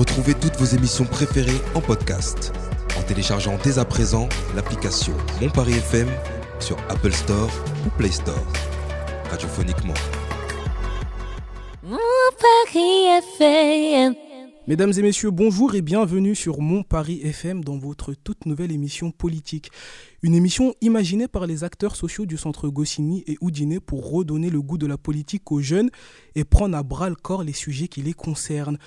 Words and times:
Retrouvez 0.00 0.32
toutes 0.32 0.56
vos 0.56 0.64
émissions 0.64 1.04
préférées 1.04 1.60
en 1.74 1.82
podcast 1.82 2.54
en 2.98 3.02
téléchargeant 3.02 3.58
dès 3.62 3.78
à 3.78 3.84
présent 3.84 4.30
l'application 4.56 5.12
Mon 5.42 5.50
Paris 5.50 5.74
FM 5.74 6.08
sur 6.58 6.78
Apple 6.88 7.12
Store 7.12 7.50
ou 7.86 7.90
Play 7.98 8.10
Store. 8.10 8.42
Radiophoniquement. 9.30 9.92
Mon 11.82 11.98
Paris 12.40 13.08
FM. 13.38 14.14
Mesdames 14.70 14.92
et 14.96 15.02
messieurs, 15.02 15.30
bonjour 15.30 15.74
et 15.74 15.82
bienvenue 15.82 16.34
sur 16.34 16.60
Mon 16.60 16.82
Paris 16.82 17.20
FM 17.24 17.64
dans 17.64 17.76
votre 17.76 18.14
toute 18.14 18.46
nouvelle 18.46 18.70
émission 18.70 19.10
politique. 19.10 19.70
Une 20.22 20.34
émission 20.34 20.74
imaginée 20.80 21.28
par 21.28 21.46
les 21.46 21.64
acteurs 21.64 21.96
sociaux 21.96 22.24
du 22.24 22.36
centre 22.36 22.68
Goscinny 22.68 23.24
et 23.26 23.36
Houdinet 23.40 23.80
pour 23.80 24.10
redonner 24.10 24.48
le 24.48 24.62
goût 24.62 24.78
de 24.78 24.86
la 24.86 24.96
politique 24.96 25.50
aux 25.50 25.60
jeunes 25.60 25.90
et 26.36 26.44
prendre 26.44 26.76
à 26.76 26.82
bras 26.82 27.08
le 27.08 27.16
corps 27.16 27.42
les 27.42 27.52
sujets 27.52 27.88
qui 27.88 28.02
les 28.02 28.12
concernent. 28.12 28.78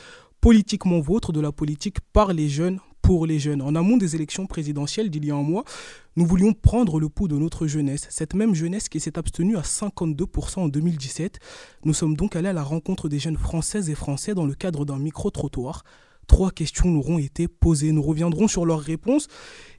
Politiquement 0.43 0.99
vôtre, 0.99 1.31
de 1.31 1.39
la 1.39 1.53
politique 1.53 2.01
par 2.11 2.33
les 2.33 2.49
jeunes, 2.49 2.81
pour 3.01 3.25
les 3.25 3.39
jeunes. 3.39 3.61
En 3.61 3.75
amont 3.75 3.95
des 3.95 4.13
élections 4.13 4.45
présidentielles 4.45 5.09
d'il 5.09 5.23
y 5.23 5.31
a 5.31 5.35
un 5.35 5.41
mois, 5.41 5.63
nous 6.17 6.25
voulions 6.25 6.51
prendre 6.51 6.99
le 6.99 7.07
pouls 7.07 7.29
de 7.29 7.37
notre 7.37 7.65
jeunesse, 7.65 8.07
cette 8.09 8.33
même 8.33 8.53
jeunesse 8.53 8.89
qui 8.89 8.99
s'est 8.99 9.17
abstenue 9.17 9.55
à 9.55 9.61
52% 9.61 10.59
en 10.59 10.67
2017. 10.67 11.39
Nous 11.85 11.93
sommes 11.93 12.17
donc 12.17 12.35
allés 12.35 12.49
à 12.49 12.53
la 12.53 12.61
rencontre 12.61 13.07
des 13.07 13.19
jeunes 13.19 13.37
françaises 13.37 13.89
et 13.89 13.95
français 13.95 14.33
dans 14.33 14.45
le 14.45 14.53
cadre 14.53 14.83
d'un 14.83 14.99
micro-trottoir. 14.99 15.85
Trois 16.27 16.51
questions 16.51 16.89
nous 16.89 16.99
auront 16.99 17.19
été 17.19 17.47
posées. 17.47 17.93
Nous 17.93 18.03
reviendrons 18.03 18.49
sur 18.49 18.65
leurs 18.65 18.81
réponses 18.81 19.29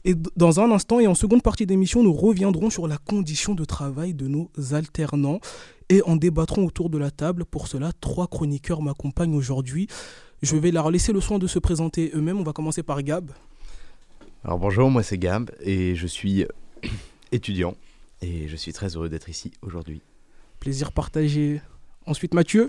et 0.07 0.15
dans 0.35 0.61
un 0.61 0.71
instant 0.73 0.99
et 0.99 1.07
en 1.07 1.15
seconde 1.15 1.43
partie 1.43 1.67
d'émission, 1.67 2.03
nous 2.03 2.15
reviendrons 2.15 2.71
sur 2.71 2.89
la 2.89 2.97
condition 2.97 3.55
de 3.55 3.67
travail 3.67 4.15
de 4.15 4.29
nos 4.29 4.51
alternants 4.73 5.41
et 5.91 6.01
en 6.03 6.17
débattrons 6.17 6.65
autour 6.65 6.89
de 6.89 6.97
la 6.97 7.11
table. 7.11 7.45
Pour 7.45 7.69
cela, 7.69 7.93
trois 8.01 8.27
chroniqueurs 8.27 8.81
m'accompagnent 8.81 9.35
aujourd'hui. 9.35 9.89
Je 10.45 10.57
vais 10.57 10.73
leur 10.73 10.91
laisser 10.91 11.15
le 11.15 11.23
soin 11.23 11.39
de 11.39 11.47
se 11.47 11.59
présenter 11.59 12.11
eux-mêmes. 12.15 12.39
On 12.39 12.43
va 12.43 12.53
commencer 12.53 12.83
par 12.83 13.03
Gab. 13.03 13.31
Alors 14.45 14.59
bonjour, 14.59 14.91
moi 14.91 15.03
c'est 15.03 15.17
Gab 15.17 15.51
et 15.63 15.95
je 15.95 16.07
suis 16.07 16.45
étudiant 17.33 17.75
et 18.21 18.47
je 18.47 18.55
suis 18.55 18.75
très 18.75 18.95
heureux 18.95 19.09
d'être 19.09 19.31
ici 19.31 19.53
aujourd'hui. 19.63 20.03
Plaisir 20.61 20.93
partagé. 20.93 21.63
Ensuite 22.05 22.35
Mathieu. 22.35 22.69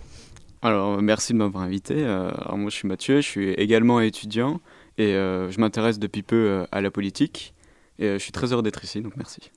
Alors 0.61 1.02
merci 1.02 1.33
de 1.33 1.38
m'avoir 1.38 1.66
invité. 1.66 1.95
Euh, 1.97 2.31
alors 2.38 2.58
moi 2.58 2.69
je 2.69 2.77
suis 2.77 2.88
Mathieu, 2.88 3.17
je 3.17 3.27
suis 3.27 3.49
également 3.49 3.99
étudiant 3.99 4.61
et 4.97 5.14
euh, 5.14 5.52
je 5.52 5.59
m'intéresse 5.59 5.99
depuis 5.99 6.23
peu 6.23 6.47
euh, 6.47 6.66
à 6.71 6.80
la 6.80 6.92
politique 6.92 7.53
et 7.99 8.08
je 8.14 8.19
suis 8.19 8.31
très 8.31 8.53
heureux 8.53 8.64
d'être 8.64 8.86
ici, 8.86 9.02
donc 9.02 9.17
merci. 9.17 9.52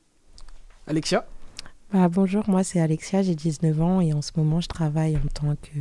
Alexia. 0.89 1.25
Bah, 1.93 2.09
bonjour, 2.09 2.51
moi 2.51 2.65
c'est 2.65 2.81
Alexia, 2.81 3.23
j'ai 3.23 3.37
19 3.37 3.81
ans 3.81 4.01
et 4.01 4.13
en 4.13 4.23
ce 4.23 4.33
moment 4.37 4.61
je 4.61 4.67
travaille 4.67 5.17
en 5.17 5.29
tant 5.33 5.55
que 5.55 5.79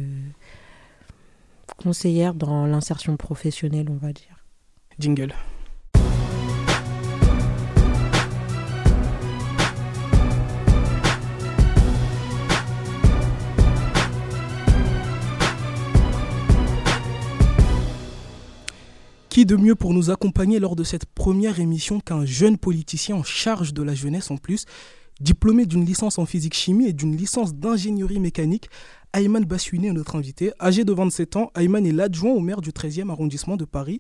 conseillère 1.73 2.34
dans 2.34 2.66
l'insertion 2.66 3.18
professionnelle, 3.18 3.88
on 3.90 3.98
va 3.98 4.14
dire. 4.14 4.44
Jingle. 5.00 5.34
Qui 19.30 19.45
de 19.45 19.56
mieux 19.56 19.76
pour 19.76 19.94
nous 19.94 20.10
accompagner 20.10 20.58
lors 20.58 20.76
de 20.76 20.84
cette 20.84 21.06
première 21.06 21.60
émission 21.60 22.00
qu'un 22.00 22.26
jeune 22.26 22.58
politicien 22.58 23.16
en 23.16 23.23
charge 23.23 23.72
de 23.72 23.84
la 23.84 23.94
jeunesse 23.94 24.32
en 24.32 24.38
plus, 24.38 24.66
diplômé 25.20 25.66
d'une 25.66 25.86
licence 25.86 26.18
en 26.20 26.26
physique-chimie 26.26 26.88
et 26.88 26.94
d'une 26.94 27.16
licence 27.16 27.54
d'ingénierie 27.56 28.20
mécanique, 28.20 28.70
Ayman 29.14 29.44
Bassouini 29.46 29.88
est 29.88 29.94
notre 29.94 30.16
invité. 30.16 30.52
Âgé 30.60 30.84
de 30.84 30.94
27 30.94 31.38
ans, 31.38 31.52
Ayman 31.56 31.86
est 31.86 31.92
l'adjoint 31.92 32.32
au 32.32 32.40
maire 32.40 32.62
du 32.62 32.72
13e 32.72 33.10
arrondissement 33.10 33.56
de 33.58 33.66
Paris. 33.66 34.00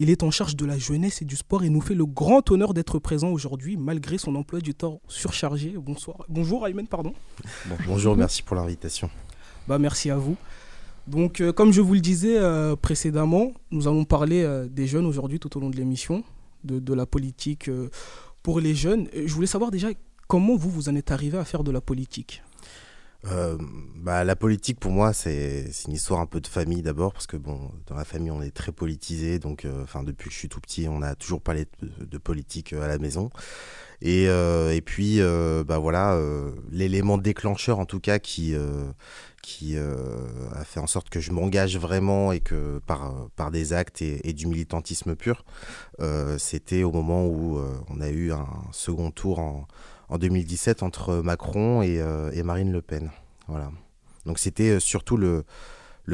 Il 0.00 0.10
est 0.10 0.22
en 0.22 0.30
charge 0.30 0.56
de 0.56 0.64
la 0.64 0.78
jeunesse 0.78 1.22
et 1.22 1.24
du 1.24 1.36
sport 1.36 1.62
et 1.62 1.68
nous 1.68 1.80
fait 1.80 1.94
le 1.94 2.06
grand 2.06 2.50
honneur 2.50 2.74
d'être 2.74 2.98
présent 2.98 3.28
aujourd'hui 3.28 3.76
malgré 3.76 4.18
son 4.18 4.34
emploi 4.34 4.60
du 4.60 4.74
temps 4.74 5.00
surchargé. 5.08 5.74
Bonsoir. 5.76 6.24
Bonjour 6.28 6.66
Ayman, 6.66 6.86
pardon. 6.86 7.12
bonjour, 7.86 8.16
merci 8.16 8.42
pour 8.42 8.56
l'invitation. 8.56 9.10
Bah, 9.68 9.78
merci 9.78 10.10
à 10.10 10.16
vous. 10.16 10.36
Donc, 11.06 11.40
euh, 11.40 11.52
comme 11.52 11.72
je 11.72 11.80
vous 11.80 11.94
le 11.94 12.00
disais 12.00 12.36
euh, 12.36 12.74
précédemment, 12.74 13.52
nous 13.70 13.86
allons 13.86 14.04
parler 14.04 14.42
euh, 14.42 14.66
des 14.68 14.86
jeunes 14.86 15.06
aujourd'hui 15.06 15.38
tout 15.38 15.56
au 15.56 15.60
long 15.60 15.70
de 15.70 15.76
l'émission, 15.76 16.24
de, 16.64 16.80
de, 16.80 16.94
la 16.94 17.06
politique 17.06 17.70
pour 18.42 18.58
les 18.58 18.74
jeunes. 18.74 19.08
Je 19.14 19.32
voulais 19.32 19.46
savoir 19.46 19.70
déjà 19.70 19.88
comment 20.26 20.56
vous, 20.56 20.70
vous 20.70 20.88
en 20.88 20.96
êtes 20.96 21.10
arrivé 21.10 21.38
à 21.38 21.44
faire 21.44 21.64
de 21.64 21.70
la 21.70 21.80
politique 21.80 22.42
euh, 23.32 23.56
bah, 23.96 24.22
la 24.22 24.36
politique 24.36 24.78
pour 24.78 24.92
moi 24.92 25.12
c'est 25.12 25.64
une 25.88 25.94
histoire 25.94 26.20
un 26.20 26.26
peu 26.26 26.40
de 26.40 26.46
famille 26.46 26.82
d'abord 26.82 27.12
parce 27.12 27.26
que 27.26 27.36
bon 27.36 27.72
dans 27.86 27.96
la 27.96 28.04
famille 28.04 28.30
on 28.30 28.40
est 28.40 28.54
très 28.54 28.70
politisé 28.70 29.40
donc 29.40 29.64
euh, 29.64 29.82
enfin 29.82 30.04
depuis 30.04 30.28
que 30.28 30.34
je 30.34 30.38
suis 30.38 30.48
tout 30.48 30.60
petit 30.60 30.86
on 30.88 31.02
a 31.02 31.16
toujours 31.16 31.40
parlé 31.40 31.66
de, 31.82 32.04
de 32.04 32.18
politique 32.18 32.72
euh, 32.72 32.84
à 32.84 32.88
la 32.88 32.98
maison. 32.98 33.30
Et, 34.02 34.24
et 34.24 34.82
puis 34.84 35.20
bah 35.66 35.78
voilà 35.78 36.20
l'élément 36.70 37.16
déclencheur 37.16 37.78
en 37.78 37.86
tout 37.86 37.98
cas 37.98 38.18
qui 38.18 38.54
qui 39.40 39.78
a 39.78 40.64
fait 40.64 40.80
en 40.80 40.86
sorte 40.86 41.08
que 41.08 41.18
je 41.18 41.32
m'engage 41.32 41.78
vraiment 41.78 42.30
et 42.30 42.40
que 42.40 42.78
par 42.86 43.14
par 43.36 43.50
des 43.50 43.72
actes 43.72 44.02
et 44.02 44.34
du 44.34 44.48
militantisme 44.48 45.16
pur 45.16 45.46
c'était 46.36 46.82
au 46.82 46.92
moment 46.92 47.26
où 47.26 47.58
on 47.88 48.00
a 48.02 48.10
eu 48.10 48.32
un 48.32 48.46
second 48.70 49.10
tour 49.10 49.38
en 49.38 49.66
en 50.08 50.18
2017 50.18 50.82
entre 50.82 51.16
Macron 51.16 51.82
et, 51.82 52.00
euh, 52.00 52.30
et 52.32 52.42
Marine 52.42 52.72
Le 52.72 52.82
Pen. 52.82 53.10
Voilà. 53.48 53.70
Donc 54.24 54.38
c'était 54.38 54.70
euh, 54.70 54.80
surtout 54.80 55.16
le, 55.16 55.44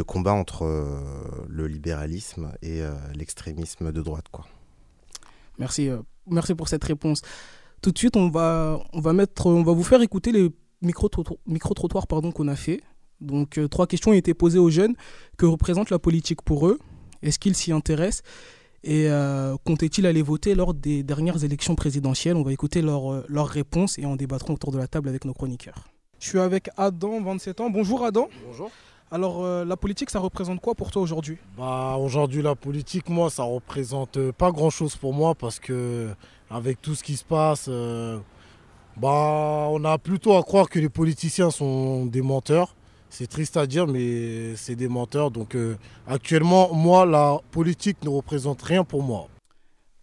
combat 0.06 0.32
entre 0.32 0.64
euh, 0.64 1.00
le 1.48 1.66
libéralisme 1.66 2.52
et 2.62 2.80
l'extrémisme 3.14 3.92
de 3.92 4.02
droite. 4.02 4.26
Quoi. 4.30 4.46
Merci, 5.58 5.90
merci 6.26 6.54
pour 6.54 6.68
cette 6.68 6.84
réponse. 6.84 7.22
Tout 7.82 7.90
de 7.90 7.98
suite, 7.98 8.16
on 8.16 8.30
va, 8.30 8.80
on 8.92 9.00
va, 9.00 9.12
mettre, 9.12 9.46
on 9.46 9.62
va 9.62 9.72
vous 9.72 9.82
faire 9.82 10.02
écouter 10.02 10.32
les 10.32 10.50
micro-trottoirs 10.82 12.06
pardon, 12.06 12.32
qu'on 12.32 12.48
a 12.48 12.56
fait. 12.56 12.80
Donc, 13.20 13.60
trois 13.70 13.86
questions 13.86 14.12
ont 14.12 14.14
été 14.14 14.34
posées 14.34 14.58
aux 14.58 14.70
jeunes. 14.70 14.94
Que 15.36 15.46
représente 15.46 15.90
la 15.90 15.98
politique 15.98 16.42
pour 16.42 16.66
eux? 16.66 16.78
Est-ce 17.22 17.38
qu'ils 17.38 17.54
s'y 17.54 17.72
intéressent? 17.72 18.22
Et 18.84 19.08
euh, 19.08 19.56
comptait-il 19.64 20.06
aller 20.06 20.22
voter 20.22 20.54
lors 20.54 20.74
des 20.74 21.02
dernières 21.02 21.44
élections 21.44 21.74
présidentielles? 21.74 22.36
On 22.36 22.42
va 22.42 22.52
écouter 22.52 22.82
leurs 22.82 23.12
euh, 23.12 23.24
leur 23.28 23.48
réponses 23.48 23.98
et 23.98 24.06
en 24.06 24.16
débattrons 24.16 24.54
autour 24.54 24.72
de 24.72 24.78
la 24.78 24.86
table 24.86 25.08
avec 25.08 25.24
nos 25.24 25.34
chroniqueurs. 25.34 25.88
Je 26.18 26.28
suis 26.28 26.38
avec 26.38 26.70
Adam, 26.76 27.20
27 27.20 27.60
ans. 27.60 27.70
Bonjour 27.70 28.04
Adam. 28.04 28.28
Bonjour. 28.46 28.70
Alors 29.12 29.44
euh, 29.44 29.66
la 29.66 29.76
politique, 29.76 30.08
ça 30.08 30.20
représente 30.20 30.62
quoi 30.62 30.74
pour 30.74 30.90
toi 30.90 31.02
aujourd'hui? 31.02 31.36
Bah 31.58 31.96
aujourd'hui 31.98 32.40
la 32.40 32.54
politique, 32.54 33.10
moi, 33.10 33.28
ça 33.28 33.42
représente 33.42 34.16
euh, 34.16 34.32
pas 34.32 34.50
grand-chose 34.50 34.96
pour 34.96 35.12
moi 35.12 35.34
parce 35.34 35.60
que 35.60 36.08
avec 36.48 36.80
tout 36.80 36.94
ce 36.94 37.02
qui 37.02 37.16
se 37.16 37.24
passe, 37.24 37.66
euh, 37.68 38.18
bah 38.96 39.66
on 39.68 39.84
a 39.84 39.98
plutôt 39.98 40.34
à 40.34 40.42
croire 40.42 40.70
que 40.70 40.78
les 40.78 40.88
politiciens 40.88 41.50
sont 41.50 42.06
des 42.06 42.22
menteurs. 42.22 42.74
C'est 43.12 43.26
triste 43.26 43.58
à 43.58 43.66
dire, 43.66 43.86
mais 43.86 44.56
c'est 44.56 44.74
des 44.74 44.88
menteurs. 44.88 45.30
Donc 45.30 45.54
euh, 45.54 45.76
actuellement, 46.06 46.72
moi, 46.72 47.04
la 47.04 47.40
politique 47.50 48.02
ne 48.04 48.08
représente 48.08 48.62
rien 48.62 48.84
pour 48.84 49.02
moi. 49.02 49.28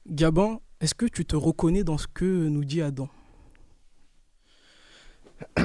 Gabin, 0.07 0.59
est-ce 0.79 0.93
que 0.93 1.07
tu 1.07 1.25
te 1.25 1.35
reconnais 1.35 1.83
dans 1.83 1.97
ce 1.97 2.05
que 2.05 2.25
nous 2.25 2.63
dit 2.63 2.83
Adam? 2.83 3.09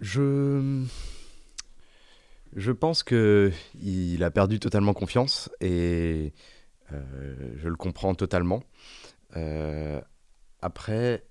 Je. 0.00 0.84
Je 2.54 2.72
pense 2.72 3.02
que 3.02 3.50
il 3.80 4.22
a 4.22 4.30
perdu 4.30 4.60
totalement 4.60 4.92
confiance 4.92 5.48
et 5.62 6.34
euh, 6.92 7.54
je 7.56 7.68
le 7.68 7.76
comprends 7.76 8.14
totalement. 8.14 8.62
Euh, 9.34 10.02
après, 10.60 11.24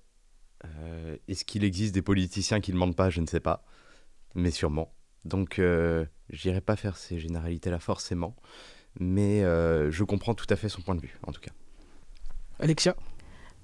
euh, 0.64 1.16
est-ce 1.28 1.44
qu'il 1.44 1.62
existe 1.62 1.94
des 1.94 2.02
politiciens 2.02 2.60
qui 2.60 2.72
ne 2.72 2.78
mentent 2.78 2.96
pas? 2.96 3.10
Je 3.10 3.20
ne 3.20 3.26
sais 3.26 3.40
pas, 3.40 3.64
mais 4.36 4.52
sûrement. 4.52 4.92
Donc, 5.24 5.58
euh, 5.58 6.04
j'irai 6.30 6.60
pas 6.60 6.76
faire 6.76 6.96
ces 6.96 7.18
généralités-là 7.18 7.80
forcément, 7.80 8.36
mais 9.00 9.42
euh, 9.42 9.90
je 9.90 10.04
comprends 10.04 10.34
tout 10.34 10.46
à 10.50 10.56
fait 10.56 10.68
son 10.68 10.82
point 10.82 10.94
de 10.94 11.00
vue, 11.00 11.18
en 11.26 11.32
tout 11.32 11.40
cas. 11.40 11.52
Alexia? 12.60 12.94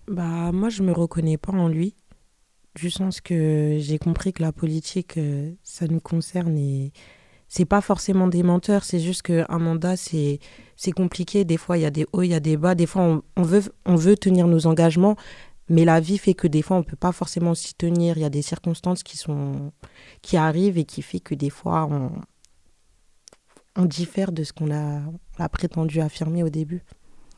Bah 0.09 0.51
moi 0.53 0.69
je 0.69 0.83
me 0.83 0.93
reconnais 0.93 1.39
pas 1.39 1.53
en 1.53 1.69
lui, 1.69 1.95
du 2.75 2.91
sens 2.91 3.21
que 3.21 3.77
j'ai 3.79 3.99
compris 3.99 4.33
que 4.33 4.43
la 4.43 4.53
politique 4.53 5.17
euh, 5.17 5.53
ça 5.63 5.87
nous 5.87 6.01
concerne 6.01 6.59
et 6.59 6.93
c'est 7.47 7.67
pas 7.67 7.81
forcément 7.81 8.27
des 8.27 8.43
menteurs, 8.43 8.83
c'est 8.83 8.99
juste 8.99 9.23
qu'un 9.23 9.59
mandat 9.59 9.97
c'est 9.97 10.41
c'est 10.75 10.91
compliqué, 10.91 11.45
des 11.45 11.57
fois 11.57 11.79
il 11.79 11.83
y 11.83 11.87
a 11.87 11.91
des 11.91 12.07
hauts, 12.13 12.23
il 12.23 12.31
y 12.31 12.35
a 12.35 12.41
des 12.41 12.57
bas, 12.57 12.75
des 12.75 12.87
fois 12.87 13.03
on, 13.03 13.23
on 13.37 13.43
veut 13.43 13.63
on 13.87 13.95
veut 13.95 14.17
tenir 14.17 14.49
nos 14.49 14.67
engagements, 14.67 15.17
mais 15.73 15.87
la 15.87 16.01
vie 16.01 16.19
fait 16.19 16.35
que 16.35 16.47
des 16.47 16.61
fois 16.61 16.77
on 16.77 16.83
peut 16.83 16.97
pas 16.97 17.13
forcément 17.13 17.55
s'y 17.55 17.75
tenir, 17.75 18.19
il 18.19 18.21
y 18.21 18.25
a 18.25 18.31
des 18.31 18.43
circonstances 18.43 19.03
qui 19.03 19.17
sont 19.17 19.73
qui 20.21 20.37
arrivent 20.37 20.77
et 20.77 20.85
qui 20.85 21.01
fait 21.01 21.19
que 21.19 21.35
des 21.35 21.51
fois 21.51 21.89
on 21.91 22.13
on 23.75 23.87
diffère 23.87 24.33
de 24.33 24.45
ce 24.45 24.53
qu'on 24.53 24.71
a, 24.71 25.49
prétendu 25.49 26.03
affirmer 26.03 26.43
au 26.43 26.51
début. 26.51 26.83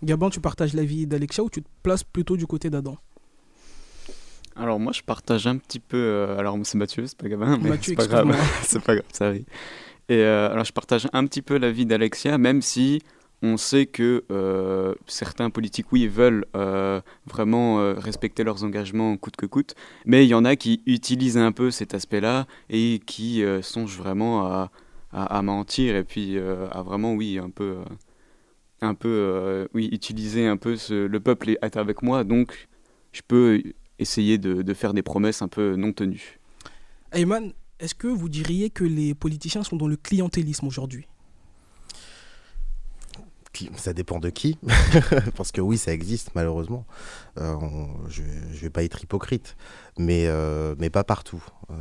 Gabin, 0.02 0.30
tu 0.30 0.40
partages 0.40 0.74
l'avis 0.74 1.06
d'Alexia 1.06 1.44
ou 1.44 1.48
tu 1.48 1.62
te 1.62 1.68
places 1.84 2.02
plutôt 2.02 2.36
du 2.36 2.44
côté 2.44 2.70
d'Adam? 2.70 2.98
Alors 4.56 4.80
moi 4.80 4.92
je 4.92 5.02
partage 5.02 5.46
un 5.46 5.56
petit 5.56 5.78
peu. 5.78 5.96
euh, 5.96 6.36
alors 6.36 6.58
c'est 6.64 6.76
Mathieu, 6.76 7.06
c'est 7.06 7.16
pas 7.16 7.28
Gabin, 7.28 7.56
mais 7.58 7.70
Mathieu, 7.70 7.94
c'est 7.96 7.96
pas 7.96 8.06
grave. 8.08 8.26
excuse-moi. 8.30 8.56
c'est 8.64 8.82
pas 8.82 8.94
grave, 8.96 9.06
ça 9.12 9.26
arrive. 9.28 9.44
Et 10.08 10.18
euh, 10.18 10.50
alors, 10.50 10.64
je 10.64 10.72
partage 10.72 11.08
un 11.12 11.26
petit 11.26 11.40
peu 11.40 11.56
l'avis 11.56 11.86
d'Alexia, 11.86 12.36
même 12.36 12.60
si 12.60 13.00
on 13.42 13.56
sait 13.56 13.86
que 13.86 14.24
euh, 14.30 14.94
certains 15.06 15.50
politiques, 15.50 15.92
oui, 15.92 16.06
veulent 16.08 16.46
euh, 16.56 17.00
vraiment 17.26 17.80
euh, 17.80 17.94
respecter 17.94 18.42
leurs 18.44 18.64
engagements 18.64 19.16
coûte 19.16 19.36
que 19.36 19.46
coûte, 19.46 19.74
mais 20.06 20.24
il 20.24 20.28
y 20.28 20.34
en 20.34 20.44
a 20.44 20.56
qui 20.56 20.82
utilisent 20.86 21.36
un 21.38 21.52
peu 21.52 21.70
cet 21.70 21.94
aspect-là 21.94 22.46
et 22.70 23.00
qui 23.06 23.42
songent 23.62 23.96
vraiment 23.98 24.46
à, 24.46 24.70
à- 25.12 25.42
mentir 25.42 25.94
et 25.96 26.04
puis 26.04 26.38
à 26.38 26.82
vraiment, 26.82 27.14
oui, 27.14 27.38
un 27.38 27.50
peu, 27.50 27.76
un 28.80 28.94
peu, 28.94 29.68
oui, 29.74 29.88
utiliser 29.92 30.46
un 30.46 30.56
peu 30.56 30.76
ce- 30.76 31.06
le 31.06 31.20
peuple 31.20 31.50
est 31.62 31.76
avec 31.76 32.02
moi, 32.02 32.24
donc 32.24 32.68
je 33.12 33.22
peux 33.26 33.62
essayer 33.98 34.38
de, 34.38 34.62
de 34.62 34.74
faire 34.74 34.92
des 34.94 35.02
promesses 35.02 35.42
un 35.42 35.48
peu 35.48 35.76
non 35.76 35.92
tenues. 35.92 36.38
Ayman, 37.12 37.52
est-ce 37.78 37.94
que 37.94 38.08
vous 38.08 38.28
diriez 38.28 38.70
que 38.70 38.84
les 38.84 39.14
politiciens 39.14 39.62
sont 39.62 39.76
dans 39.76 39.88
le 39.88 39.96
clientélisme 39.96 40.66
aujourd'hui? 40.66 41.06
Ça 43.76 43.92
dépend 43.92 44.18
de 44.18 44.30
qui, 44.30 44.58
parce 45.36 45.52
que 45.52 45.60
oui, 45.60 45.78
ça 45.78 45.92
existe 45.92 46.30
malheureusement. 46.34 46.84
Euh, 47.38 47.54
je 48.08 48.22
ne 48.22 48.56
vais 48.56 48.70
pas 48.70 48.82
être 48.82 49.02
hypocrite, 49.02 49.56
mais, 49.98 50.26
euh, 50.26 50.74
mais 50.78 50.90
pas 50.90 51.04
partout. 51.04 51.44
Euh, 51.70 51.74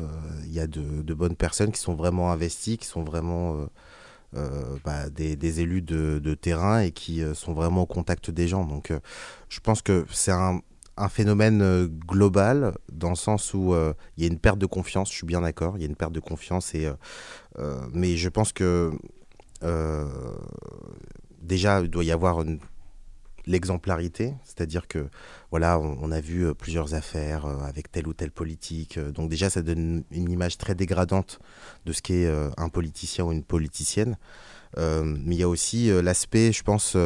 Il 0.45 0.53
y 0.53 0.59
a 0.59 0.67
de, 0.67 1.13
bonnes 1.13 1.35
personnes 1.35 1.71
qui 1.71 1.79
sont 1.79 1.95
vraiment 1.95 2.31
investies, 2.31 2.77
qui 2.77 2.87
sont 2.87 3.03
vraiment 3.03 3.67
bah, 4.83 5.09
des, 5.09 5.61
élus 5.61 5.81
de, 5.81 6.33
terrain 6.35 6.81
et 6.81 6.91
qui 6.91 7.23
sont 7.33 7.53
vraiment 7.53 7.83
au 7.83 7.87
contact 7.87 8.29
des 8.29 8.47
gens. 8.47 8.65
Donc 8.65 8.91
je 9.49 9.59
pense 9.59 9.81
que 9.81 10.05
c'est 10.11 10.31
un, 10.31 10.59
un 10.97 11.09
phénomène 11.09 11.87
global 11.87 12.75
dans 12.91 13.09
le 13.09 13.15
sens 13.15 13.53
où 13.53 13.75
il 14.17 14.23
y 14.23 14.27
a 14.27 14.31
une 14.31 14.39
perte 14.39 14.59
de 14.59 14.67
confiance, 14.67 15.09
je 15.09 15.15
suis 15.15 15.27
bien 15.27 15.41
d'accord, 15.41 15.77
il 15.77 15.81
y 15.81 15.85
a 15.85 15.87
une 15.89 15.95
perte 15.95 16.13
de 16.13 16.19
confiance, 16.19 16.75
et, 16.75 16.87
mais 17.93 18.15
je 18.15 18.29
pense 18.29 18.53
que... 18.53 18.91
déjà, 21.43 21.81
il 21.81 21.89
doit 21.89 22.03
y 22.03 22.11
avoir 22.11 22.43
l'exemplarité, 23.45 24.33
c'est-à-dire 24.43 24.87
que 24.87 25.09
voilà, 25.51 25.79
on, 25.79 26.11
a 26.11 26.21
vu 26.21 26.45
euh, 26.45 26.53
plusieurs 26.53 26.93
affaires 26.93 27.45
euh, 27.45 27.59
avec 27.59 27.91
tel 27.91 28.07
ou 28.07 28.13
tel 28.13 28.31
politique, 28.31 28.97
euh, 28.97 29.11
donc 29.11 29.29
déjà 29.29 29.49
ça 29.49 29.61
donne 29.61 30.03
une 30.11 30.31
image 30.31 30.57
très 30.57 30.75
dégradante 30.75 31.39
de 31.85 31.91
ce 31.91 32.01
qu'est 32.01 32.31
un 32.57 32.69
politicien 32.69 33.25
ou 33.25 33.31
une 33.31 33.43
politicienne. 33.43 34.17
Mais 34.77 35.35
il 35.35 35.39
y 35.39 35.43
a 35.43 35.49
aussi 35.49 35.91
l'aspect, 36.01 36.51
je 36.51 36.63
pense, 36.63 36.97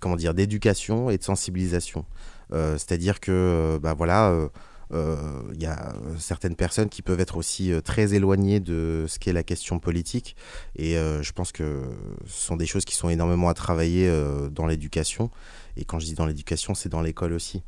comment 0.00 0.16
dire, 0.16 0.34
d'éducation 0.34 1.08
et 1.10 1.18
de 1.18 1.22
sensibilisation. 1.22 2.04
C'est-à-dire 2.50 3.20
que, 3.20 3.78
bah 3.80 3.94
voilà. 3.94 4.48
Euh, 4.92 5.42
Il 5.54 5.62
y 5.62 5.66
a 5.66 5.94
euh, 5.94 6.14
certaines 6.18 6.56
personnes 6.56 6.88
qui 6.88 7.02
peuvent 7.02 7.20
être 7.20 7.36
aussi 7.36 7.72
euh, 7.72 7.80
très 7.80 8.14
éloignées 8.14 8.60
de 8.60 9.04
ce 9.08 9.18
qu'est 9.18 9.32
la 9.32 9.42
question 9.42 9.78
politique 9.78 10.36
et 10.76 10.94
je 10.94 11.32
pense 11.32 11.52
que 11.52 11.82
ce 12.26 12.46
sont 12.46 12.56
des 12.56 12.66
choses 12.66 12.84
qui 12.84 12.94
sont 12.94 13.08
énormément 13.08 13.48
à 13.48 13.54
travailler 13.54 14.10
dans 14.50 14.66
l'éducation. 14.66 15.30
Et 15.76 15.84
quand 15.84 15.98
je 15.98 16.06
dis 16.06 16.14
dans 16.14 16.26
l'éducation, 16.26 16.74
c'est 16.74 16.88
dans 16.88 17.00
l'école 17.00 17.32
aussi. 17.32 17.62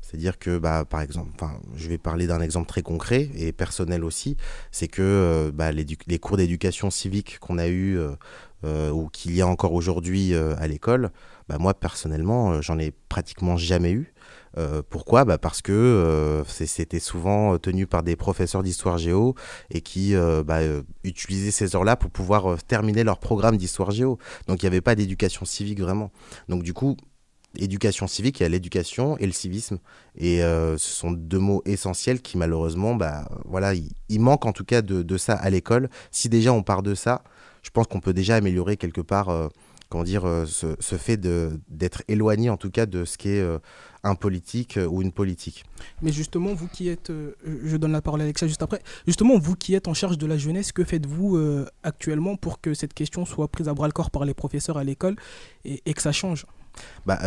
C'est-à-dire 0.00 0.38
que, 0.38 0.58
bah, 0.58 0.84
par 0.84 1.00
exemple, 1.00 1.32
je 1.74 1.88
vais 1.88 1.98
parler 1.98 2.26
d'un 2.26 2.40
exemple 2.40 2.68
très 2.68 2.82
concret 2.82 3.30
et 3.36 3.52
personnel 3.52 4.04
aussi, 4.04 4.36
c'est 4.70 4.88
que 4.88 5.50
bah, 5.54 5.72
les 5.72 6.18
cours 6.18 6.36
d'éducation 6.36 6.90
civique 6.90 7.38
qu'on 7.38 7.58
a 7.58 7.68
eu 7.68 7.98
euh, 8.64 8.90
ou 8.90 9.08
qu'il 9.08 9.34
y 9.34 9.42
a 9.42 9.46
encore 9.46 9.72
aujourd'hui 9.72 10.34
à 10.34 10.66
l'école, 10.66 11.10
bah, 11.48 11.58
moi 11.58 11.74
personnellement, 11.74 12.60
j'en 12.62 12.78
ai 12.78 12.92
pratiquement 13.08 13.56
jamais 13.56 13.92
eu. 13.92 14.13
Euh, 14.56 14.82
pourquoi? 14.88 15.24
Bah 15.24 15.38
Parce 15.38 15.62
que 15.62 15.72
euh, 15.72 16.44
c'était 16.44 17.00
souvent 17.00 17.58
tenu 17.58 17.86
par 17.86 18.02
des 18.02 18.16
professeurs 18.16 18.62
d'histoire 18.62 18.98
géo 18.98 19.34
et 19.70 19.80
qui 19.80 20.14
euh, 20.14 20.42
bah, 20.44 20.58
euh, 20.58 20.82
utilisaient 21.02 21.50
ces 21.50 21.74
heures-là 21.74 21.96
pour 21.96 22.10
pouvoir 22.10 22.52
euh, 22.52 22.56
terminer 22.68 23.04
leur 23.04 23.18
programme 23.18 23.56
d'histoire 23.56 23.90
géo. 23.90 24.18
Donc 24.46 24.62
il 24.62 24.66
n'y 24.66 24.68
avait 24.68 24.80
pas 24.80 24.94
d'éducation 24.94 25.44
civique 25.44 25.80
vraiment. 25.80 26.10
Donc 26.48 26.62
du 26.62 26.72
coup, 26.72 26.96
éducation 27.58 28.06
civique, 28.06 28.40
il 28.40 28.42
y 28.42 28.46
a 28.46 28.48
l'éducation 28.48 29.16
et 29.18 29.26
le 29.26 29.32
civisme. 29.32 29.78
Et 30.16 30.42
euh, 30.42 30.76
ce 30.78 30.92
sont 30.92 31.12
deux 31.12 31.38
mots 31.38 31.62
essentiels 31.64 32.20
qui 32.20 32.38
malheureusement, 32.38 32.94
bah, 32.94 33.28
voilà, 33.44 33.74
il, 33.74 34.20
manque 34.20 34.46
en 34.46 34.52
tout 34.52 34.64
cas 34.64 34.82
de, 34.82 35.16
ça 35.16 35.34
à 35.34 35.50
l'école. 35.50 35.88
Si 36.10 36.28
déjà 36.28 36.52
on 36.52 36.62
part 36.62 36.82
de 36.82 36.94
ça, 36.94 37.22
je 37.62 37.70
pense 37.70 37.86
qu'on 37.86 38.00
peut 38.00 38.12
déjà 38.12 38.36
améliorer 38.36 38.76
quelque 38.76 39.00
part, 39.00 39.28
euh, 39.28 39.48
comment 39.88 40.04
dire, 40.04 40.24
euh, 40.26 40.46
ce, 40.46 40.76
ce 40.80 40.96
fait 40.96 41.16
d'être 41.16 42.02
éloigné 42.08 42.50
en 42.50 42.56
tout 42.56 42.70
cas 42.70 42.86
de 42.86 43.04
ce 43.04 43.16
qu'est 43.18 43.40
euh, 43.40 43.58
un 44.04 44.14
politique 44.14 44.76
euh, 44.76 44.86
ou 44.86 45.02
une 45.02 45.12
politique. 45.12 45.64
Mais 46.02 46.12
justement, 46.12 46.54
vous 46.54 46.68
qui 46.68 46.88
êtes, 46.88 47.10
euh, 47.10 47.32
je 47.64 47.76
donne 47.76 47.92
la 47.92 48.02
parole 48.02 48.20
à 48.20 48.24
Alexa 48.24 48.46
juste 48.46 48.62
après, 48.62 48.80
justement, 49.06 49.38
vous 49.38 49.56
qui 49.56 49.74
êtes 49.74 49.88
en 49.88 49.94
charge 49.94 50.18
de 50.18 50.26
la 50.26 50.38
jeunesse, 50.38 50.70
que 50.70 50.84
faites-vous 50.84 51.36
euh, 51.36 51.66
actuellement 51.82 52.36
pour 52.36 52.60
que 52.60 52.74
cette 52.74 52.94
question 52.94 53.24
soit 53.24 53.48
prise 53.48 53.68
à 53.68 53.74
bras 53.74 53.86
le 53.86 53.92
corps 53.92 54.10
par 54.10 54.24
les 54.24 54.34
professeurs 54.34 54.76
à 54.76 54.84
l'école 54.84 55.16
et, 55.64 55.82
et 55.86 55.94
que 55.94 56.02
ça 56.02 56.12
change? 56.12 56.46
Bah, 57.06 57.18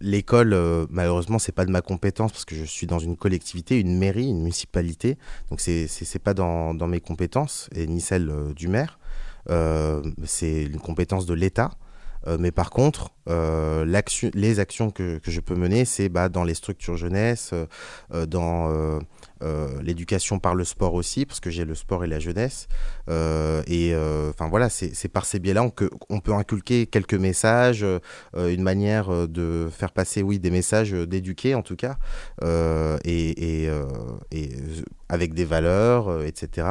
L'école, 0.00 0.52
euh, 0.52 0.86
malheureusement, 0.90 1.38
c'est 1.38 1.52
pas 1.52 1.64
de 1.64 1.70
ma 1.70 1.80
compétence 1.80 2.30
parce 2.30 2.44
que 2.44 2.54
je 2.54 2.64
suis 2.64 2.86
dans 2.86 2.98
une 2.98 3.16
collectivité, 3.16 3.80
une 3.80 3.96
mairie, 3.96 4.28
une 4.28 4.40
municipalité. 4.40 5.16
Donc, 5.48 5.60
c'est 5.60 5.86
c'est 5.86 6.18
pas 6.18 6.34
dans, 6.34 6.74
dans 6.74 6.86
mes 6.86 7.00
compétences 7.00 7.70
et 7.74 7.86
ni 7.86 8.02
celle 8.02 8.28
euh, 8.28 8.52
du 8.52 8.68
maire. 8.68 8.98
Euh, 9.48 10.02
c'est 10.24 10.64
une 10.64 10.80
compétence 10.80 11.24
de 11.24 11.32
l'État. 11.32 11.70
Euh, 12.26 12.36
mais 12.38 12.50
par 12.50 12.70
contre, 12.70 13.10
euh, 13.28 13.84
les 14.34 14.60
actions 14.60 14.90
que, 14.90 15.20
je 15.22 15.40
peux 15.40 15.54
mener, 15.54 15.84
c'est 15.84 16.08
bah, 16.08 16.28
dans 16.28 16.44
les 16.44 16.54
structures 16.54 16.96
jeunesse, 16.96 17.52
euh, 18.12 18.26
dans 18.26 19.00
l'éducation 19.82 20.38
par 20.38 20.54
le 20.54 20.64
sport 20.64 20.94
aussi, 20.94 21.26
parce 21.26 21.40
que 21.40 21.50
j'ai 21.50 21.64
le 21.64 21.74
sport 21.74 22.04
et 22.04 22.06
la 22.06 22.18
jeunesse. 22.18 22.68
Et 23.08 23.94
enfin 24.30 24.48
voilà, 24.48 24.68
c'est 24.68 25.08
par 25.08 25.24
ces 25.24 25.38
biais-là 25.38 25.68
qu'on 25.70 25.88
on 26.08 26.20
peut 26.20 26.32
inculquer 26.32 26.86
quelques 26.86 27.14
messages, 27.14 27.84
une 28.34 28.62
manière 28.62 29.28
de 29.28 29.68
faire 29.70 29.92
passer, 29.92 30.22
oui, 30.22 30.38
des 30.38 30.50
messages, 30.50 30.92
d'éduquer 30.92 31.54
en 31.54 31.62
tout 31.62 31.76
cas, 31.76 31.98
et, 33.04 33.68
avec 35.08 35.34
des 35.34 35.44
valeurs, 35.44 36.22
etc. 36.24 36.68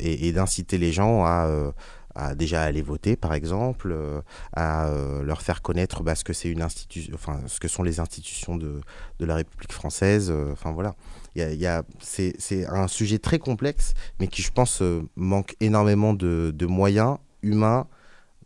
et 0.00 0.32
d'inciter 0.32 0.78
les 0.78 0.92
gens 0.92 1.24
à, 1.24 1.72
à 2.14 2.34
déjà 2.34 2.62
aller 2.62 2.82
voter, 2.82 3.16
par 3.16 3.34
exemple, 3.34 3.90
euh, 3.92 4.20
à 4.52 4.86
euh, 4.88 5.22
leur 5.22 5.42
faire 5.42 5.62
connaître 5.62 6.02
bah, 6.02 6.14
ce 6.14 6.24
que 6.24 6.32
c'est 6.32 6.48
une 6.48 6.62
institution, 6.62 7.12
enfin 7.14 7.40
ce 7.46 7.60
que 7.60 7.68
sont 7.68 7.82
les 7.82 8.00
institutions 8.00 8.56
de, 8.56 8.80
de 9.18 9.24
la 9.26 9.36
République 9.36 9.72
française. 9.72 10.28
euh, 10.30 10.52
Enfin 10.52 10.72
voilà, 10.72 10.94
il 11.34 11.40
y 11.40 11.44
a, 11.44 11.52
il 11.52 11.60
y 11.60 11.66
a- 11.66 11.82
c'est 12.00 12.34
c'est 12.38 12.66
un 12.66 12.88
sujet 12.88 13.18
très 13.18 13.38
complexe, 13.38 13.94
mais 14.18 14.26
qui 14.28 14.42
je 14.42 14.50
pense 14.52 14.82
euh, 14.82 15.02
manque 15.16 15.54
énormément 15.60 16.12
de, 16.14 16.52
de 16.54 16.66
moyens 16.66 17.18
humains, 17.42 17.86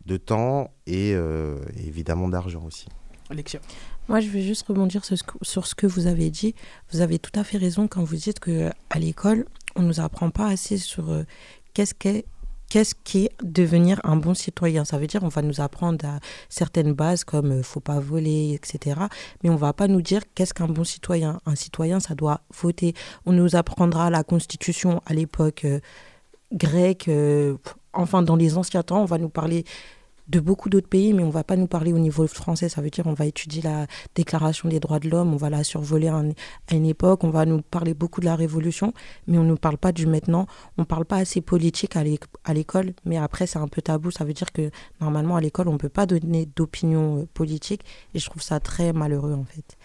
de 0.05 0.17
temps 0.17 0.71
et, 0.85 1.13
euh, 1.15 1.57
évidemment 1.77 2.27
d'argent 2.29 2.63
aussi. 2.65 2.85
Alexia 3.31 3.59
Moi, 4.07 4.19
je 4.19 4.29
vais 4.29 4.43
juste 4.43 4.67
rebondir 4.67 5.03
sur 5.03 5.17
ce, 5.17 5.23
que, 5.23 5.33
sur 5.41 5.65
ce 5.65 5.73
que 5.73 5.87
vous 5.87 6.05
avez 6.05 6.29
dit. 6.29 6.53
Vous 6.91 7.01
avez 7.01 7.17
tout 7.17 7.31
à 7.39 7.43
fait 7.43 7.57
raison 7.57 7.87
quand 7.87 8.03
vous 8.03 8.15
dites 8.15 8.39
que 8.39 8.69
à 8.91 8.99
l'école, 8.99 9.45
on 9.75 9.81
nous 9.81 9.99
apprend 9.99 10.29
pas 10.29 10.47
assez 10.47 10.77
sur 10.77 11.09
euh, 11.09 11.23
qu'est-ce 11.73 11.95
qu'est 11.95 12.25
qu'est-ce 12.75 12.93
qu'est 13.05 13.29
devenir 13.41 14.01
un 14.03 14.17
bon 14.17 14.33
citoyen. 14.33 14.83
Ça 14.83 14.97
veut 14.97 15.07
dire 15.07 15.23
on 15.23 15.29
va 15.29 15.41
nous 15.41 15.61
apprendre 15.61 16.05
à 16.05 16.19
certaines 16.49 16.91
bases 16.91 17.23
comme 17.23 17.59
euh, 17.59 17.63
faut 17.63 17.79
pas 17.79 18.01
voler, 18.01 18.51
etc. 18.53 18.99
Mais 19.41 19.49
on 19.49 19.55
va 19.55 19.71
pas 19.71 19.87
nous 19.87 20.01
dire 20.01 20.23
qu'est-ce 20.35 20.53
qu'un 20.53 20.67
bon 20.67 20.83
citoyen. 20.83 21.39
Un 21.45 21.55
citoyen, 21.55 22.01
ça 22.01 22.15
doit 22.15 22.41
voter. 22.53 22.93
On 23.25 23.31
nous 23.31 23.55
apprendra 23.55 24.09
la 24.09 24.25
Constitution 24.25 25.01
à 25.05 25.13
l'époque 25.13 25.63
euh, 25.63 25.79
grecque. 26.51 27.07
euh, 27.07 27.55
enfin, 27.93 28.21
dans 28.21 28.35
les 28.35 28.57
anciens 28.57 28.83
temps, 28.83 29.01
on 29.01 29.05
va 29.05 29.19
nous 29.19 29.29
parler 29.29 29.63
de 30.27 30.39
beaucoup 30.39 30.69
d'autres 30.69 30.87
pays, 30.87 31.13
mais 31.13 31.23
on 31.23 31.29
va 31.29 31.43
pas 31.43 31.55
nous 31.55 31.67
parler 31.67 31.93
au 31.93 31.99
niveau 31.99 32.25
français. 32.27 32.67
Ça 32.69 32.81
veut 32.81 32.89
dire 32.89 33.05
on 33.07 33.13
va 33.13 33.25
étudier 33.25 33.61
la 33.61 33.85
Déclaration 34.15 34.69
des 34.69 34.79
droits 34.79 34.99
de 34.99 35.09
l'homme, 35.09 35.33
on 35.33 35.37
va 35.37 35.49
la 35.49 35.63
survoler 35.63 36.07
à, 36.07 36.15
un- 36.15 36.29
à 36.69 36.75
une 36.75 36.85
époque, 36.85 37.23
on 37.23 37.29
va 37.29 37.45
nous 37.45 37.61
parler 37.61 37.93
beaucoup 37.93 38.21
de 38.21 38.25
la 38.25 38.35
Révolution, 38.35 38.93
mais 39.27 39.37
on 39.37 39.43
ne 39.43 39.49
nous 39.49 39.57
parle 39.57 39.77
pas 39.77 39.91
du 39.91 40.07
maintenant. 40.07 40.47
On 40.77 40.81
ne 40.81 40.85
parle 40.85 41.05
pas 41.05 41.17
assez 41.17 41.41
politique 41.41 41.95
à 41.95 42.03
l'é- 42.03 42.19
à 42.43 42.53
l'école, 42.53 42.93
mais 43.05 43.17
après 43.17 43.45
c'est 43.47 43.59
un 43.59 43.67
peu 43.67 43.81
tabou. 43.81 44.09
Ça 44.11 44.23
veut 44.25 44.33
dire 44.33 44.51
que 44.51 44.71
normalement 45.01 45.35
à 45.35 45.41
l'école 45.41 45.67
on 45.67 45.73
ne 45.73 45.77
peut 45.77 45.89
pas 45.89 46.05
donner 46.05 46.47
d'opinion 46.55 47.19
euh, 47.21 47.25
politique, 47.33 47.81
et 48.13 48.19
je 48.19 48.25
trouve 48.29 48.41
ça 48.41 48.59
très 48.59 48.93
malheureux 48.93 49.33
en 49.33 49.45
fait. 49.45 49.77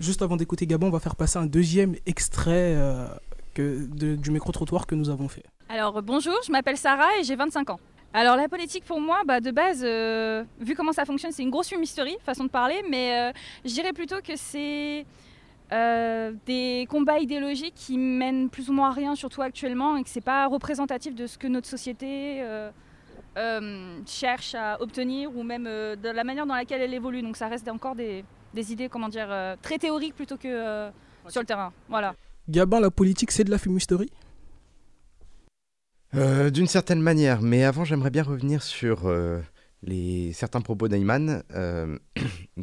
Juste 0.00 0.22
avant 0.22 0.36
d'écouter 0.36 0.66
Gabon, 0.66 0.88
on 0.88 0.90
va 0.90 1.00
faire 1.00 1.16
passer 1.16 1.38
un 1.38 1.46
deuxième 1.46 1.94
extrait 2.06 2.74
euh, 2.76 3.06
que, 3.54 3.86
de- 3.86 4.16
du 4.16 4.30
micro-trottoir 4.30 4.86
que 4.86 4.94
nous 4.94 5.10
avons 5.10 5.28
fait. 5.28 5.44
Alors 5.68 6.00
bonjour, 6.02 6.34
je 6.46 6.50
m'appelle 6.52 6.76
Sarah 6.76 7.08
et 7.20 7.24
j'ai 7.24 7.36
25 7.36 7.70
ans. 7.70 7.80
Alors 8.12 8.36
la 8.36 8.48
politique 8.48 8.84
pour 8.84 9.00
moi, 9.00 9.22
bah, 9.26 9.40
de 9.40 9.50
base, 9.50 9.82
euh, 9.84 10.44
vu 10.58 10.74
comment 10.74 10.92
ça 10.92 11.04
fonctionne, 11.04 11.32
c'est 11.32 11.42
une 11.42 11.50
grosse 11.50 11.68
fumisterie, 11.68 12.16
façon 12.24 12.44
de 12.44 12.48
parler, 12.48 12.82
mais 12.90 13.14
euh, 13.14 13.32
je 13.64 13.72
dirais 13.72 13.92
plutôt 13.92 14.22
que 14.22 14.36
c'est 14.36 15.04
euh, 15.72 16.32
des 16.46 16.86
combats 16.88 17.18
idéologiques 17.18 17.74
qui 17.74 17.98
mènent 17.98 18.48
plus 18.48 18.70
ou 18.70 18.72
moins 18.72 18.88
à 18.88 18.92
rien, 18.92 19.14
surtout 19.14 19.42
actuellement, 19.42 19.96
et 19.98 20.02
que 20.02 20.08
c'est 20.08 20.22
pas 20.22 20.46
représentatif 20.46 21.14
de 21.14 21.26
ce 21.26 21.36
que 21.36 21.46
notre 21.46 21.66
société 21.68 22.38
euh, 22.40 24.00
cherche 24.06 24.54
à 24.54 24.80
obtenir 24.80 25.36
ou 25.36 25.42
même 25.42 25.64
de 25.64 26.08
la 26.08 26.24
manière 26.24 26.46
dans 26.46 26.54
laquelle 26.54 26.80
elle 26.80 26.94
évolue. 26.94 27.20
Donc 27.20 27.36
ça 27.36 27.48
reste 27.48 27.68
encore 27.68 27.96
des, 27.96 28.24
des 28.54 28.72
idées, 28.72 28.88
comment 28.88 29.10
dire, 29.10 29.28
très 29.60 29.76
théoriques 29.76 30.14
plutôt 30.14 30.38
que 30.38 30.88
sur 31.28 31.42
le 31.42 31.46
terrain. 31.46 31.70
Voilà. 31.88 32.14
Gabin, 32.48 32.80
la 32.80 32.90
politique, 32.90 33.30
c'est 33.30 33.44
de 33.44 33.50
la 33.50 33.58
fumisterie 33.58 34.10
Euh, 34.10 34.24
bah, 34.24 34.24
euh, 34.24 34.64
je 35.22 35.24
dirais 35.24 35.44
plutôt 35.44 35.44
que 35.48 35.70
c'est 35.70 35.70
un, 35.70 35.94
un 35.94 35.95
Euh, 36.14 36.50
D'une 36.50 36.66
certaine 36.66 37.00
manière, 37.00 37.42
mais 37.42 37.64
avant 37.64 37.84
j'aimerais 37.84 38.10
bien 38.10 38.22
revenir 38.22 38.62
sur 38.62 39.06
euh, 39.06 39.40
certains 40.32 40.60
propos 40.60 40.88
d'Ayman 40.88 41.42
euh, 41.54 41.98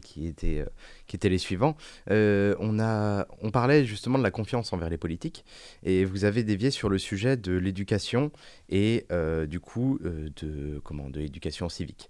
qui, 0.02 0.28
étaient, 0.28 1.30
les 1.30 1.38
suivants. 1.38 1.76
On, 2.10 2.80
a, 2.80 3.28
on 3.42 3.52
parlait 3.52 3.86
justement 3.86 4.18
de 4.18 4.24
la 4.24 4.32
confiance 4.32 4.72
envers 4.74 4.90
les 4.90 4.98
politiques 4.98 5.46
et 5.84 6.06
vous 6.06 6.26
avez 6.26 6.44
dévié 6.44 6.72
sur 6.72 6.90
le 6.90 6.98
sujet 6.98 7.38
de 7.38 7.54
l'éducation 7.54 8.32
et 8.70 9.06
du 9.48 9.60
coup 9.60 10.00
de, 10.02 10.80
comment, 10.84 11.10
de 11.10 11.20
l'éducation 11.20 11.70
civique. 11.70 12.10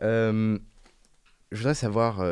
Je 0.00 0.58
voudrais 1.52 1.74
savoir, 1.74 2.22